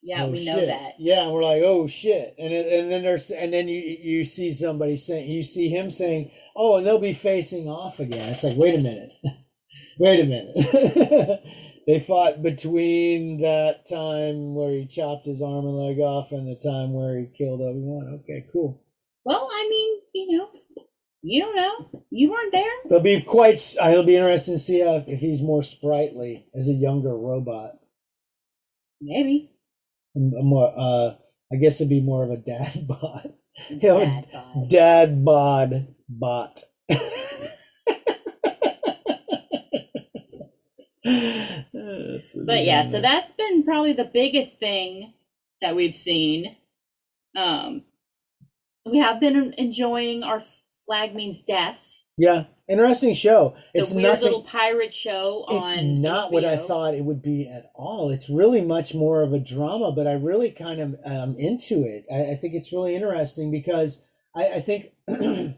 [0.03, 0.93] Yeah, oh, we know that.
[0.99, 4.23] Yeah, and we're like, oh shit, and it- and then there's and then you you
[4.25, 8.29] see somebody saying you see him saying, oh, and they'll be facing off again.
[8.31, 9.11] It's like, wait a minute,
[9.99, 11.41] wait a minute.
[11.87, 16.55] they fought between that time where he chopped his arm and leg off and the
[16.61, 18.19] time where he killed Obi Wan.
[18.23, 18.81] Okay, cool.
[19.23, 20.49] Well, I mean, you know,
[21.23, 22.03] you don't know.
[22.11, 22.71] You weren't there.
[22.85, 23.59] It'll be quite.
[23.81, 27.77] uh, It'll be interesting to see how, if he's more sprightly as a younger robot.
[29.01, 29.51] Maybe.
[30.15, 31.15] A more, uh,
[31.51, 33.27] I guess it'd be more of a dad bot.
[33.55, 34.69] He'll- Dad bod.
[34.69, 36.61] Dad bod bot.
[42.45, 45.13] But yeah, so that's been probably the biggest thing
[45.61, 46.55] that we've seen.
[47.35, 47.83] Um,
[48.85, 50.43] we have been enjoying our
[50.85, 53.55] Flag Means Death, yeah, interesting show.
[53.73, 54.23] the It's weird nothing.
[54.23, 58.09] little pirate show It's not what I thought it would be at all.
[58.09, 62.05] It's really much more of a drama, but I really kind of am into it.
[62.11, 64.03] I, I think it's really interesting because
[64.35, 64.93] I, I think,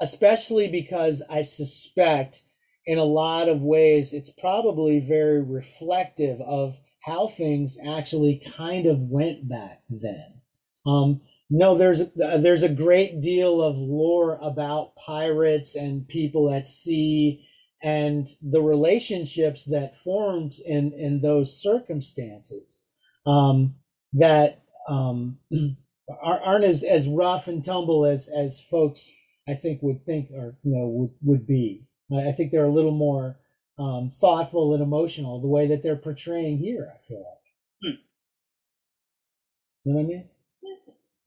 [0.00, 2.42] especially because I suspect
[2.86, 8.98] in a lot of ways it's probably very reflective of how things actually kind of
[9.00, 10.40] went back then.
[10.86, 11.20] Um,
[11.50, 17.46] No, there's uh, there's a great deal of lore about pirates and people at sea
[17.82, 22.80] and the relationships that formed in in those circumstances
[23.26, 23.74] um,
[24.14, 25.38] that um,
[26.22, 29.12] are- aren't as, as rough and tumble as as folks
[29.48, 31.84] I think would think or you know would, would be.
[32.16, 33.36] I think they're a little more
[33.78, 36.92] um, thoughtful and emotional the way that they're portraying here.
[36.94, 37.44] I feel like.
[39.84, 40.24] You know what I mean?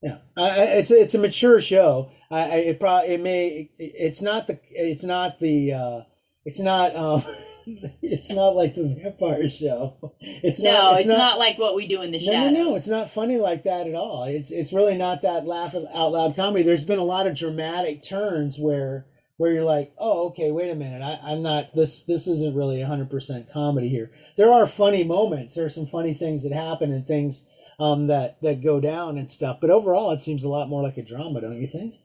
[0.02, 2.12] Yeah, I, it's a, it's a mature show.
[2.30, 6.02] I, I it probably it may it, it's not the it's not the uh,
[6.46, 7.24] it's not um
[8.02, 10.14] it's not like the vampire show.
[10.22, 11.00] It's no, not.
[11.00, 12.32] it's, not, like what we do in the show.
[12.32, 12.76] No, no, no!
[12.76, 14.24] It's not funny like that at all.
[14.26, 16.64] It's it's really not that laugh out loud comedy.
[16.64, 19.06] There's been a lot of dramatic turns where
[19.38, 22.04] where you're like, oh, okay, wait a minute, I, I'm not this.
[22.06, 24.12] This isn't really 100 percent comedy here.
[24.36, 25.56] There are funny moments.
[25.56, 27.48] There are some funny things that happen and things
[27.80, 29.60] um, that that go down and stuff.
[29.62, 31.96] But overall, it seems a lot more like a drama, don't you think?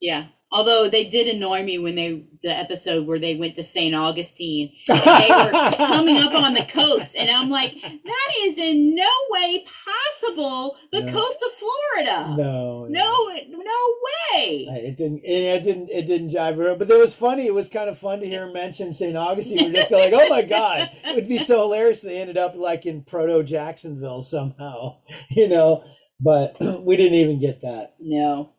[0.00, 0.28] Yeah.
[0.52, 3.94] Although they did annoy me when they the episode where they went to St.
[3.94, 8.94] Augustine and they were coming up on the coast and I'm like, that is in
[8.96, 11.12] no way possible the No.
[11.12, 12.36] coast of Florida.
[12.36, 13.94] No, No, no
[14.34, 14.66] way.
[14.68, 15.20] It didn't.
[15.24, 15.88] It didn't.
[15.90, 16.74] It didn't jive her.
[16.74, 17.46] But it was funny.
[17.46, 19.16] It was kind of fun to hear him mention St.
[19.16, 19.72] Augustine.
[19.72, 22.02] We're just like, "Oh my god!" It would be so hilarious.
[22.02, 24.96] They ended up like in proto Jacksonville somehow,
[25.30, 25.84] you know.
[26.20, 27.94] But we didn't even get that.
[28.00, 28.50] No.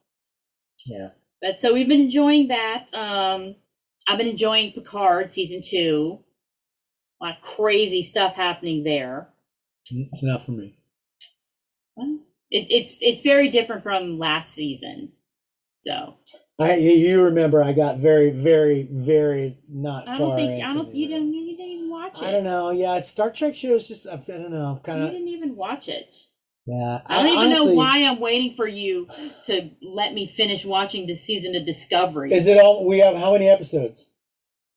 [0.86, 1.10] Yeah.
[1.44, 2.88] But so we've been enjoying that.
[2.94, 3.56] Um
[4.07, 6.24] I've been enjoying Picard season two.
[7.22, 9.30] A lot of crazy stuff happening there.
[9.91, 10.78] It's not for me.
[11.95, 15.11] Well, It, it's it's very different from last season.
[15.80, 16.15] So
[16.57, 21.07] I you- remember I got very very very not I don't think I don't you
[21.10, 22.26] didn't you didn't even watch it.
[22.26, 22.70] I don't know.
[22.70, 24.80] Yeah, Star Trek shows just I don't know.
[24.82, 25.11] Kind of.
[25.11, 26.15] You didn't even watch it.
[26.65, 27.02] Yeah.
[27.06, 29.07] I don't even honestly- know why I'm waiting for you
[29.45, 32.34] to let me finish watching the season of Discovery.
[32.34, 32.85] Is it all?
[32.85, 34.10] We have how many episodes?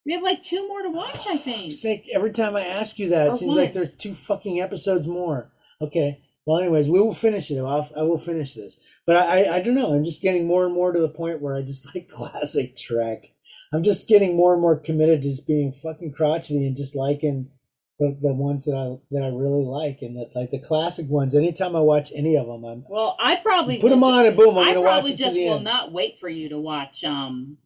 [0.05, 1.73] we have like two more to watch, I think.
[1.73, 5.09] sake, every time I ask you that, Or it seems like there's two fucking episodes
[5.09, 5.51] more.
[5.81, 6.23] Okay.
[6.47, 7.59] Well, anyways, we will finish it.
[7.59, 8.79] I'll, I will finish this.
[9.05, 9.93] But I, I, I don't know.
[9.93, 13.33] I'm just getting more and more to the point where I just like classic Trek.
[13.73, 17.51] I'm just getting more and more committed to just being fucking crotchety and just liking
[17.99, 21.35] the, the ones that I that I really like and that like the classic ones.
[21.35, 24.37] Anytime I watch any of them, I'm Well, I probably put them will on and
[24.37, 25.65] boom, I'm I gonna watch probably to just will end.
[25.65, 27.59] not wait for you to watch um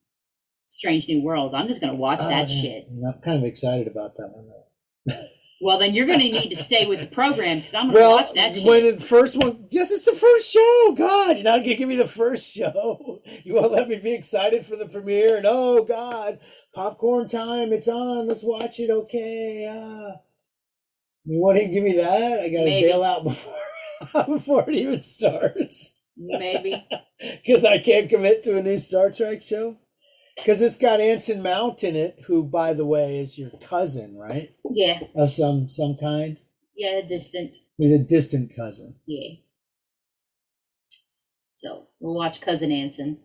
[0.69, 1.53] Strange New Worlds.
[1.53, 2.61] I'm just gonna watch Oh, that yeah.
[2.63, 2.89] shit.
[3.05, 4.47] I'm kind of excited about that one.
[5.63, 8.33] Well, then you're gonna need to stay with the program because I'm gonna Well, watch
[8.33, 8.65] that shit.
[8.65, 10.95] when the first one, yes, it's the first show.
[10.97, 13.21] God, you're not gonna give me the first show.
[13.45, 15.37] You won't let me be excited for the premiere.
[15.37, 16.39] And oh God,
[16.75, 17.73] popcorn time!
[17.73, 18.27] It's on.
[18.29, 18.91] Let's watch it.
[18.91, 19.67] Okay.
[19.67, 20.19] Uh,
[21.25, 22.41] you want to give me that?
[22.41, 23.55] I gotta bail out before
[24.27, 26.87] before it even starts Maybe.
[27.21, 29.77] because I can't commit to a new Star Trek show.
[30.37, 34.55] Because it's got Anson Mount in it, who, by the way, is your cousin, right?
[34.71, 35.01] Yeah.
[35.15, 36.39] Of some some kind.
[36.75, 37.57] Yeah, distant.
[37.77, 38.95] He's a distant cousin.
[39.07, 39.37] Yeah.
[41.57, 43.19] So we'll watch Cousin Anson.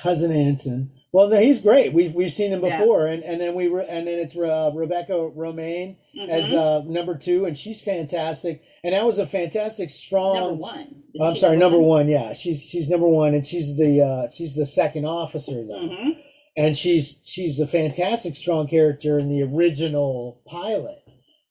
[0.00, 0.92] cousin Anson.
[1.14, 1.92] Well, he's great.
[1.92, 2.76] We've we've seen him Yeah.
[2.80, 5.94] before, and and then we were, and then it's uh, Rebecca Romijn
[6.28, 6.58] as Mhm.
[6.58, 8.62] uh, number two, and she's fantastic.
[8.82, 10.34] And that was a fantastic, strong.
[10.34, 11.02] number one.
[11.20, 12.08] I'm sorry, number one.
[12.08, 16.16] Yeah, she's she's number one, and she's the uh, she's the second officer though, Mhm.
[16.56, 20.98] and she's she's a fantastic, strong character in the original pilot.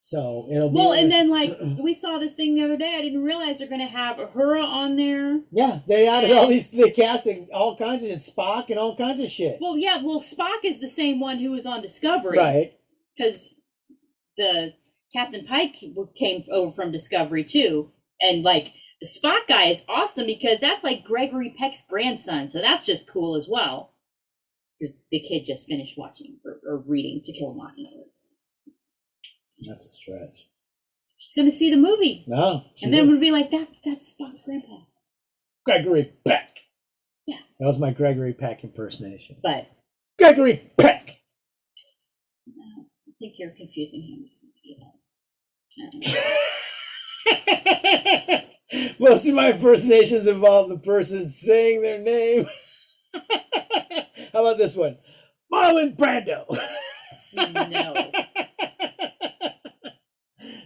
[0.05, 2.93] So it'll be Well, and then like we saw this thing the other day.
[2.97, 5.39] I didn't realize they're gonna have Uhura on there.
[5.49, 9.21] yeah, they added all these they casting all kinds of shit, Spock and all kinds
[9.21, 9.59] of shit.
[9.61, 10.01] Well, yeah.
[10.03, 12.73] Well, Spock is the same one who was on Discovery, right.
[13.15, 13.55] Because
[14.35, 14.73] the
[15.13, 15.81] Captain Pike
[16.17, 21.05] came over from Discovery too, and like the Spock guy is awesome because that's like
[21.05, 23.93] Gregory Peck's grandson, so that's just cool as well.
[24.81, 28.03] The, the kid just finished watching or, or reading To Kill a Mockingbird.
[29.67, 30.47] That's a stretch.
[31.17, 34.83] She's gonna see the movie, No, and then we'll be like, "That's that's Spock's grandpa."
[35.65, 36.49] Gregory Peck.
[37.25, 37.37] Yeah.
[37.59, 39.37] That was my Gregory Peck impersonation.
[39.41, 39.67] But
[40.19, 41.21] Gregory Peck.
[42.45, 45.09] no, I think you're confusing him with somebody else.
[48.99, 52.47] Most of my impersonations involve the person saying their name.
[54.33, 54.97] How about this one?
[55.51, 56.45] Marlon Brando.
[57.35, 58.11] No.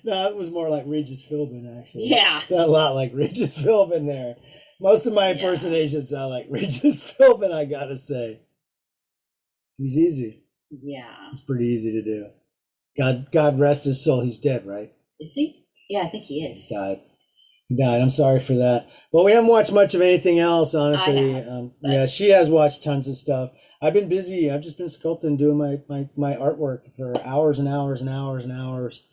[0.08, 2.08] No, it was more like Regis Philbin, actually.
[2.08, 2.38] Yeah.
[2.42, 4.36] It's a lot like Regis Philbin there.
[4.82, 5.36] Most of my Yeah.
[5.36, 8.40] impersonations sound like Regis Philbin, I gotta say.
[9.78, 10.44] He's easy.
[10.72, 12.28] yeah, It's pretty easy to do.
[13.00, 14.22] God, God rest his soul.
[14.22, 14.92] He's dead, right?
[15.20, 15.66] is he?
[15.90, 16.68] Yeah, I think he He is.
[16.70, 17.02] died.
[17.70, 18.02] He died.
[18.02, 18.88] I'm sorry for that.
[19.12, 21.34] But we haven't watched much of anything else, honestly.
[21.34, 23.52] have, um, yeah, she has watched tons of stuff.
[23.82, 24.50] I've been busy.
[24.50, 28.46] I've just been sculpting, doing my, my, my artwork for hours and hours and hours
[28.46, 29.04] and hours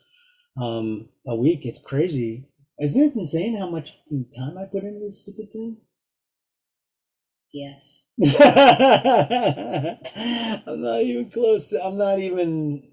[0.61, 1.61] um, a week.
[1.65, 2.47] It's crazy.
[2.79, 3.93] Isn't it insane how much
[4.37, 5.77] time I put into this stupid thing?
[7.53, 8.03] Yes.
[10.67, 11.69] I'm not even close.
[11.69, 12.83] To, I'm not even.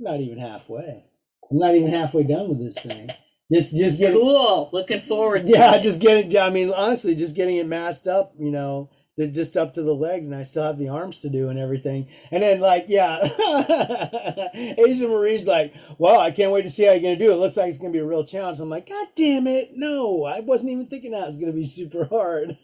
[0.00, 1.04] Not even halfway.
[1.50, 3.08] I'm not even halfway done with this thing.
[3.52, 4.20] Just, just getting.
[4.20, 4.70] Cool.
[4.72, 5.82] Looking forward to Yeah, it.
[5.82, 6.36] just getting.
[6.38, 8.32] I mean, honestly, just getting it masked up.
[8.38, 11.28] You know, the- just up to the legs, and I still have the arms to
[11.28, 12.06] do and everything.
[12.30, 13.18] And then, like, yeah,
[14.54, 17.36] Asia Marie's like, "Well, I can't wait to see how you're gonna do it.
[17.36, 20.24] Looks like it's gonna be a real challenge." I'm like, "God damn it, no!
[20.24, 22.56] I wasn't even thinking that was gonna be super hard."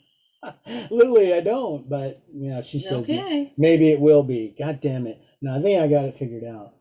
[0.91, 1.89] Literally, I don't.
[1.89, 3.53] But you know, she says Okay.
[3.59, 4.55] maybe it will be.
[4.59, 5.21] God damn it!
[5.43, 6.73] No, I think I got it figured out.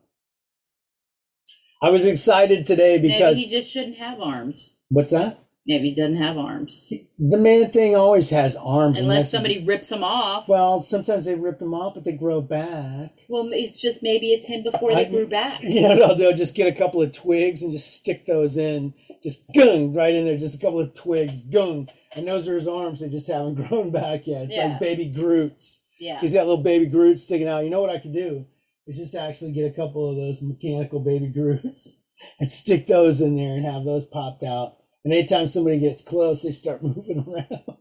[1.82, 4.78] I was excited today because Maybe he just shouldn't have arms.
[4.88, 5.43] what's that?
[5.66, 6.92] Maybe he doesn't have arms.
[7.18, 8.98] The man thing always has arms.
[8.98, 10.46] Unless somebody rips them off.
[10.46, 13.20] Well, sometimes they rip them off, but they grow back.
[13.28, 15.60] Well, it's just maybe it's him before they grew back.
[15.62, 18.92] You know, they'll, they'll just get a couple of twigs and just stick those in,
[19.22, 22.68] just gung right in there, just a couple of twigs, gung, and those are his
[22.68, 23.00] arms.
[23.00, 24.44] They just haven't grown back yet.
[24.44, 24.66] It's Yeah.
[24.66, 25.80] like baby Groots.
[25.98, 26.20] Yeah.
[26.20, 27.64] He's got little baby Groots sticking out.
[27.64, 28.44] You know what I could do?
[28.86, 31.88] Is just actually get a couple of those mechanical baby Groots
[32.38, 34.76] and stick those in there and have those popped out.
[35.04, 37.78] And anytime somebody gets close, they start moving around.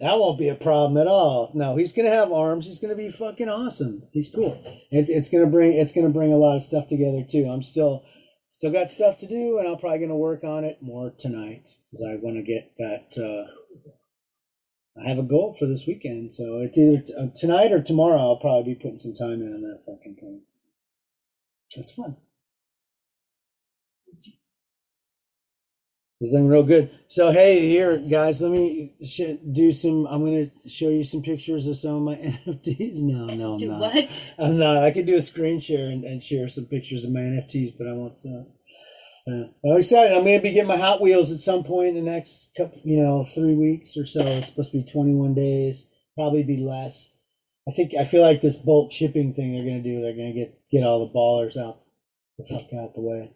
[0.00, 1.50] that won't be a problem at all.
[1.54, 2.66] No, he's gonna have arms.
[2.66, 4.04] He's gonna be fucking awesome.
[4.12, 4.62] He's cool.
[4.90, 7.46] It, it's gonna bring it's gonna bring a lot of stuff together too.
[7.50, 8.04] I'm still
[8.48, 12.06] still got stuff to do, and I'm probably gonna work on it more tonight because
[12.08, 13.12] I want to get that.
[13.22, 13.50] Uh,
[14.98, 18.20] I have a goal for this weekend, so it's either t- uh, tonight or tomorrow.
[18.20, 20.42] I'll probably be putting some time in on that fucking thing.
[21.76, 22.16] That's fun.
[26.32, 26.90] Looking real good.
[27.08, 30.06] So hey, here guys, let me sh- do some.
[30.06, 32.14] I'm gonna show you some pictures of some of my
[32.46, 33.02] NFTs.
[33.02, 33.80] No, no, I'm Do not.
[33.80, 34.34] what?
[34.38, 34.82] I'm not.
[34.82, 37.86] I could do a screen share and, and share some pictures of my NFTs, but
[37.86, 38.18] I won't.
[38.24, 38.44] Uh,
[39.26, 40.16] uh, I'm excited.
[40.16, 43.02] I'm to be getting my Hot Wheels at some point in the next couple, you
[43.02, 44.20] know, three weeks or so.
[44.20, 47.16] It's supposed to be 21 days, probably be less.
[47.66, 50.02] I think I feel like this bulk shipping thing they're going to do.
[50.02, 51.80] They're going to get get all the ballers out
[52.38, 53.32] the fuck out the way.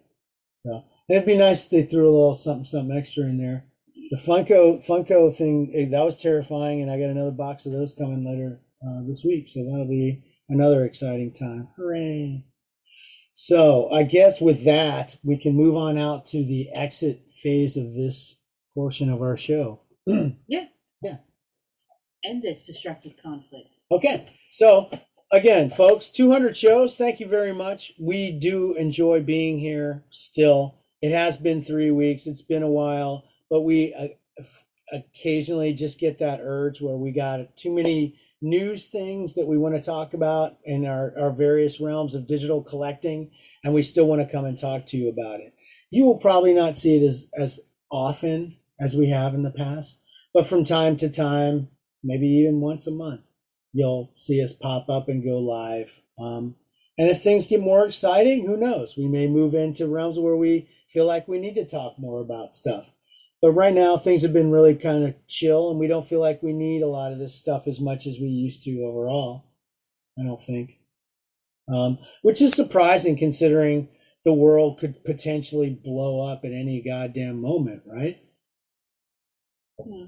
[1.09, 3.65] It'd be nice if they threw a little something something extra in there.
[4.11, 7.95] The Funko Funko thing eh, that was terrifying, and I got another box of those
[7.95, 11.69] coming later uh, this week, so that'll be another exciting time.
[11.77, 12.45] Hooray!
[13.41, 17.95] So I guess with that, we can move on out to the exit phase of
[17.95, 18.43] this
[18.75, 19.81] portion of our show.
[20.49, 20.65] Yeah.
[21.03, 21.19] Yeah.
[22.25, 23.77] End this destructive conflict.
[23.93, 24.91] Okay, so
[25.31, 26.97] again, folks, 200 shows.
[26.97, 27.93] Thank you very much.
[28.01, 30.78] We do enjoy being here still.
[31.01, 34.45] It has been three weeks, it's been a while, but we uh,
[34.93, 39.75] occasionally just get that urge where we got too many news things that we want
[39.75, 43.31] to talk about in our, our various realms of digital collecting,
[43.65, 45.55] and we still want to come and talk to you about it.
[45.91, 47.61] You will probably not see it as, as
[47.91, 50.03] often as we have in the past,
[50.33, 51.69] but from time to time,
[52.03, 53.23] maybe even once a month,
[53.73, 56.03] you'll see us pop up and go live.
[56.19, 56.57] Um,
[56.97, 58.97] and if things get more exciting, who knows?
[58.97, 62.55] We may move into realms where we feel like we need to talk more about
[62.55, 62.91] stuff.
[63.41, 66.43] But right now, things have been really kind of chill, and we don't feel like
[66.43, 69.45] we need a lot of this stuff as much as we used to overall.
[70.19, 70.73] I don't think.
[71.73, 73.89] Um, which is surprising considering
[74.25, 78.19] the world could potentially blow up at any goddamn moment, right?
[79.81, 80.07] Hmm.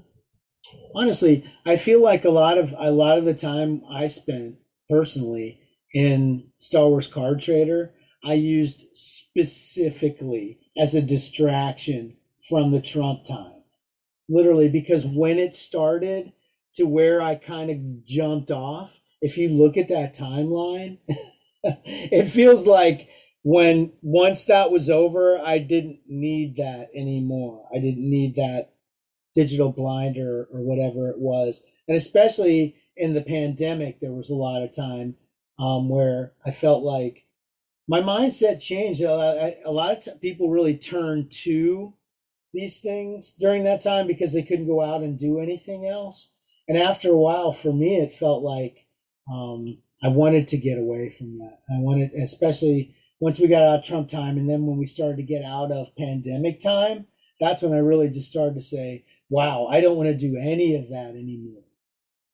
[0.93, 4.55] Honestly, I feel like a lot of a lot of the time I spent
[4.89, 5.59] personally
[5.93, 7.93] in Star Wars Card Trader,
[8.23, 12.17] I used specifically as a distraction
[12.47, 13.63] from the Trump time.
[14.29, 16.31] Literally, because when it started
[16.75, 20.97] to where I kind of jumped off, if you look at that timeline,
[21.63, 23.09] it feels like
[23.43, 27.67] when once that was over, I didn't need that anymore.
[27.73, 28.73] I didn't need that
[29.35, 31.65] digital blinder or whatever it was.
[31.87, 35.15] And especially in the pandemic, there was a lot of time
[35.57, 37.25] um, where I felt like
[37.87, 39.01] my mindset changed.
[39.01, 41.93] A lot, of t- people really turned to
[42.53, 46.33] these things during that time because they couldn't go out and do anything else.
[46.67, 48.87] And after a while, for me, it felt like
[49.31, 51.59] um, I wanted to get away from that.
[51.69, 55.17] I wanted, especially once we got out of Trump time, and then when we started
[55.17, 57.07] to get out of pandemic time,
[57.39, 60.75] that's when I really just started to say, "Wow, I don't want to do any
[60.75, 61.63] of that anymore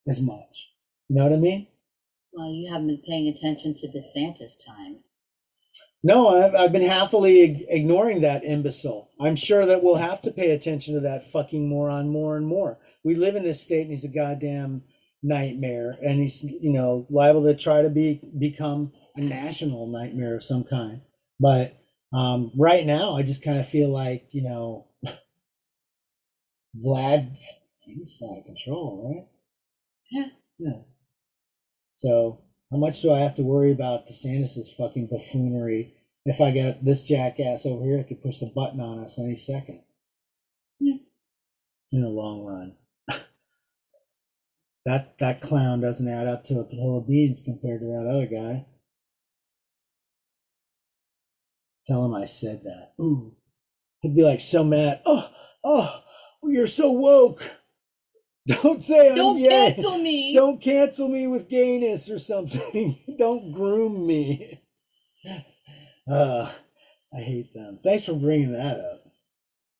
[0.08, 0.72] as much."
[1.10, 1.68] You know what I mean?
[2.34, 5.00] Well, you haven't been paying attention to DeSantis time.
[6.04, 9.10] No, I've, I've been happily ignoring that imbecile.
[9.20, 12.78] I'm sure that we'll have to pay attention to that fucking moron more and more.
[13.04, 14.84] We live in this state, and he's a goddamn
[15.24, 20.44] nightmare, and he's you know liable to try to be become a national nightmare of
[20.44, 21.02] some kind.
[21.40, 21.78] But
[22.14, 24.88] um, right now, I just kind of feel like you know,
[26.86, 27.36] Vlad,
[27.80, 29.28] he's out of control, right?
[30.12, 30.28] Yeah.
[30.60, 30.82] Yeah.
[31.96, 32.42] So
[32.72, 35.94] how much do I have to worry about DeSantis's fucking buffoonery?
[36.26, 39.38] If I got this jackass over here, I could push the button on us any
[39.38, 39.84] second.
[40.80, 40.98] Yeah.
[41.92, 42.76] In the long run.
[44.86, 48.26] that that clown doesn't add up to a hill of beans compared to that other
[48.26, 48.66] guy.
[51.88, 52.92] Tell him I said that.
[53.00, 53.34] Ooh.
[54.02, 55.02] He'd be like so mad.
[55.06, 55.32] Oh,
[55.64, 56.04] oh,
[56.44, 57.57] you're so woke.
[58.64, 59.50] Don't say I'm Don't gay.
[59.50, 60.34] cancel me.
[60.34, 62.98] Don't cancel me with gayness or something.
[63.18, 64.62] Don't groom me.
[66.10, 66.50] Uh,
[67.14, 67.80] I hate them.
[67.84, 69.02] Thanks for bringing that up.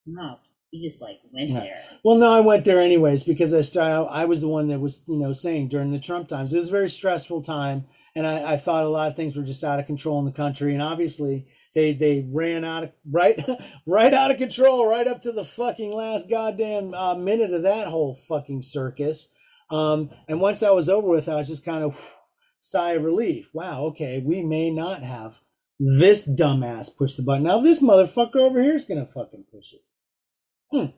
[0.06, 0.40] No,
[0.72, 1.60] you just like went Yeah.
[1.62, 1.82] there.
[2.04, 5.04] Well, no, I went there anyways because I started, I was the one that was,
[5.08, 8.54] you know, saying during the Trump times it was a very stressful time, and I,
[8.54, 10.82] I thought a lot of things were just out of control in the country, and
[10.82, 13.40] obviously they they ran out of right
[13.86, 17.88] right out of control right up to the fucking last goddamn uh, minute of that
[17.88, 19.32] whole fucking circus.
[19.70, 22.16] Um, and once that was over with, I was just kind of
[22.62, 23.52] sigh of relief.
[23.54, 25.36] Wow, okay, we may not have
[25.80, 27.44] this dumbass push the button.
[27.44, 29.82] Now this motherfucker over here is gonna fucking push it.
[30.72, 30.98] Hmm.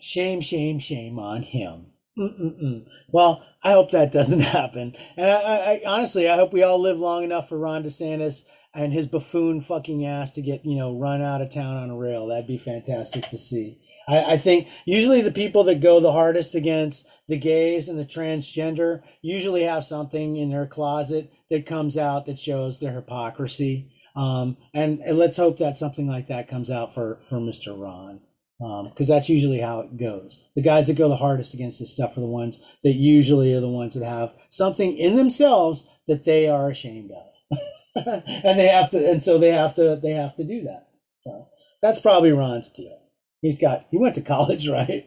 [0.00, 1.91] Shame, shame, shame on him.
[2.18, 2.84] Mm-mm-mm.
[3.08, 4.94] Well, I hope that doesn't happen.
[5.16, 8.44] And I, I, I honestly, I hope we all live long enough for Ron DeSantis
[8.74, 11.96] and his buffoon fucking ass to get, you know, run out of town on a
[11.96, 12.26] rail.
[12.26, 13.78] That'd be fantastic to see.
[14.08, 18.04] I, I think usually the people that go the hardest against the gays and the
[18.04, 23.90] transgender usually have something in their closet that comes out that shows their hypocrisy.
[24.14, 27.78] Um, and, and let's hope that something like that comes out for, for Mr.
[27.78, 28.20] Ron
[28.62, 30.44] Um, because that's usually how it goes.
[30.54, 33.60] The guys that go the hardest against this stuff are the ones that usually are
[33.60, 37.58] the ones that have something in themselves that they are ashamed of,
[38.26, 40.88] and they have to, and so they have to, they have to do that.
[41.24, 41.48] So
[41.80, 43.00] that's probably Ron's deal.
[43.40, 45.06] He's got, he went to college, right?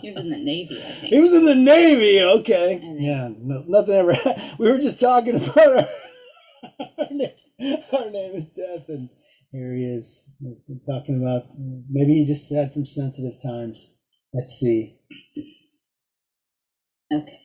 [0.00, 1.12] He was in the Navy, I think.
[1.12, 2.22] He was in the Navy.
[2.22, 2.80] Okay.
[2.98, 3.30] Yeah.
[3.36, 4.16] No, nothing ever.
[4.58, 5.88] We were just talking about our,
[6.98, 7.30] our, name,
[7.92, 9.08] our name is Death, and
[9.52, 10.28] here he is.
[10.40, 11.44] We're talking about
[11.88, 13.94] maybe he just had some sensitive times
[14.32, 14.98] Let's see.
[17.12, 17.40] Okay.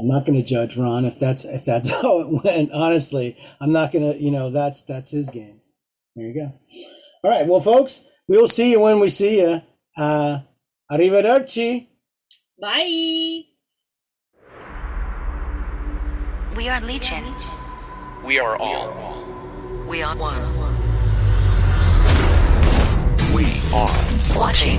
[0.00, 2.72] I'm not going to judge Ron if that's if that's how it went.
[2.72, 4.20] Honestly, I'm not going to.
[4.20, 5.60] You know, that's that's his game.
[6.16, 6.52] There you go.
[7.24, 7.46] All right.
[7.46, 9.62] Well, folks, we will see you when we see you.
[9.96, 10.40] Uh,
[10.90, 11.88] arrivederci.
[12.60, 13.42] Bye.
[16.56, 17.24] We are Legion.
[18.24, 19.11] We are all.
[19.86, 20.36] We are one.
[23.34, 24.78] We are Watching.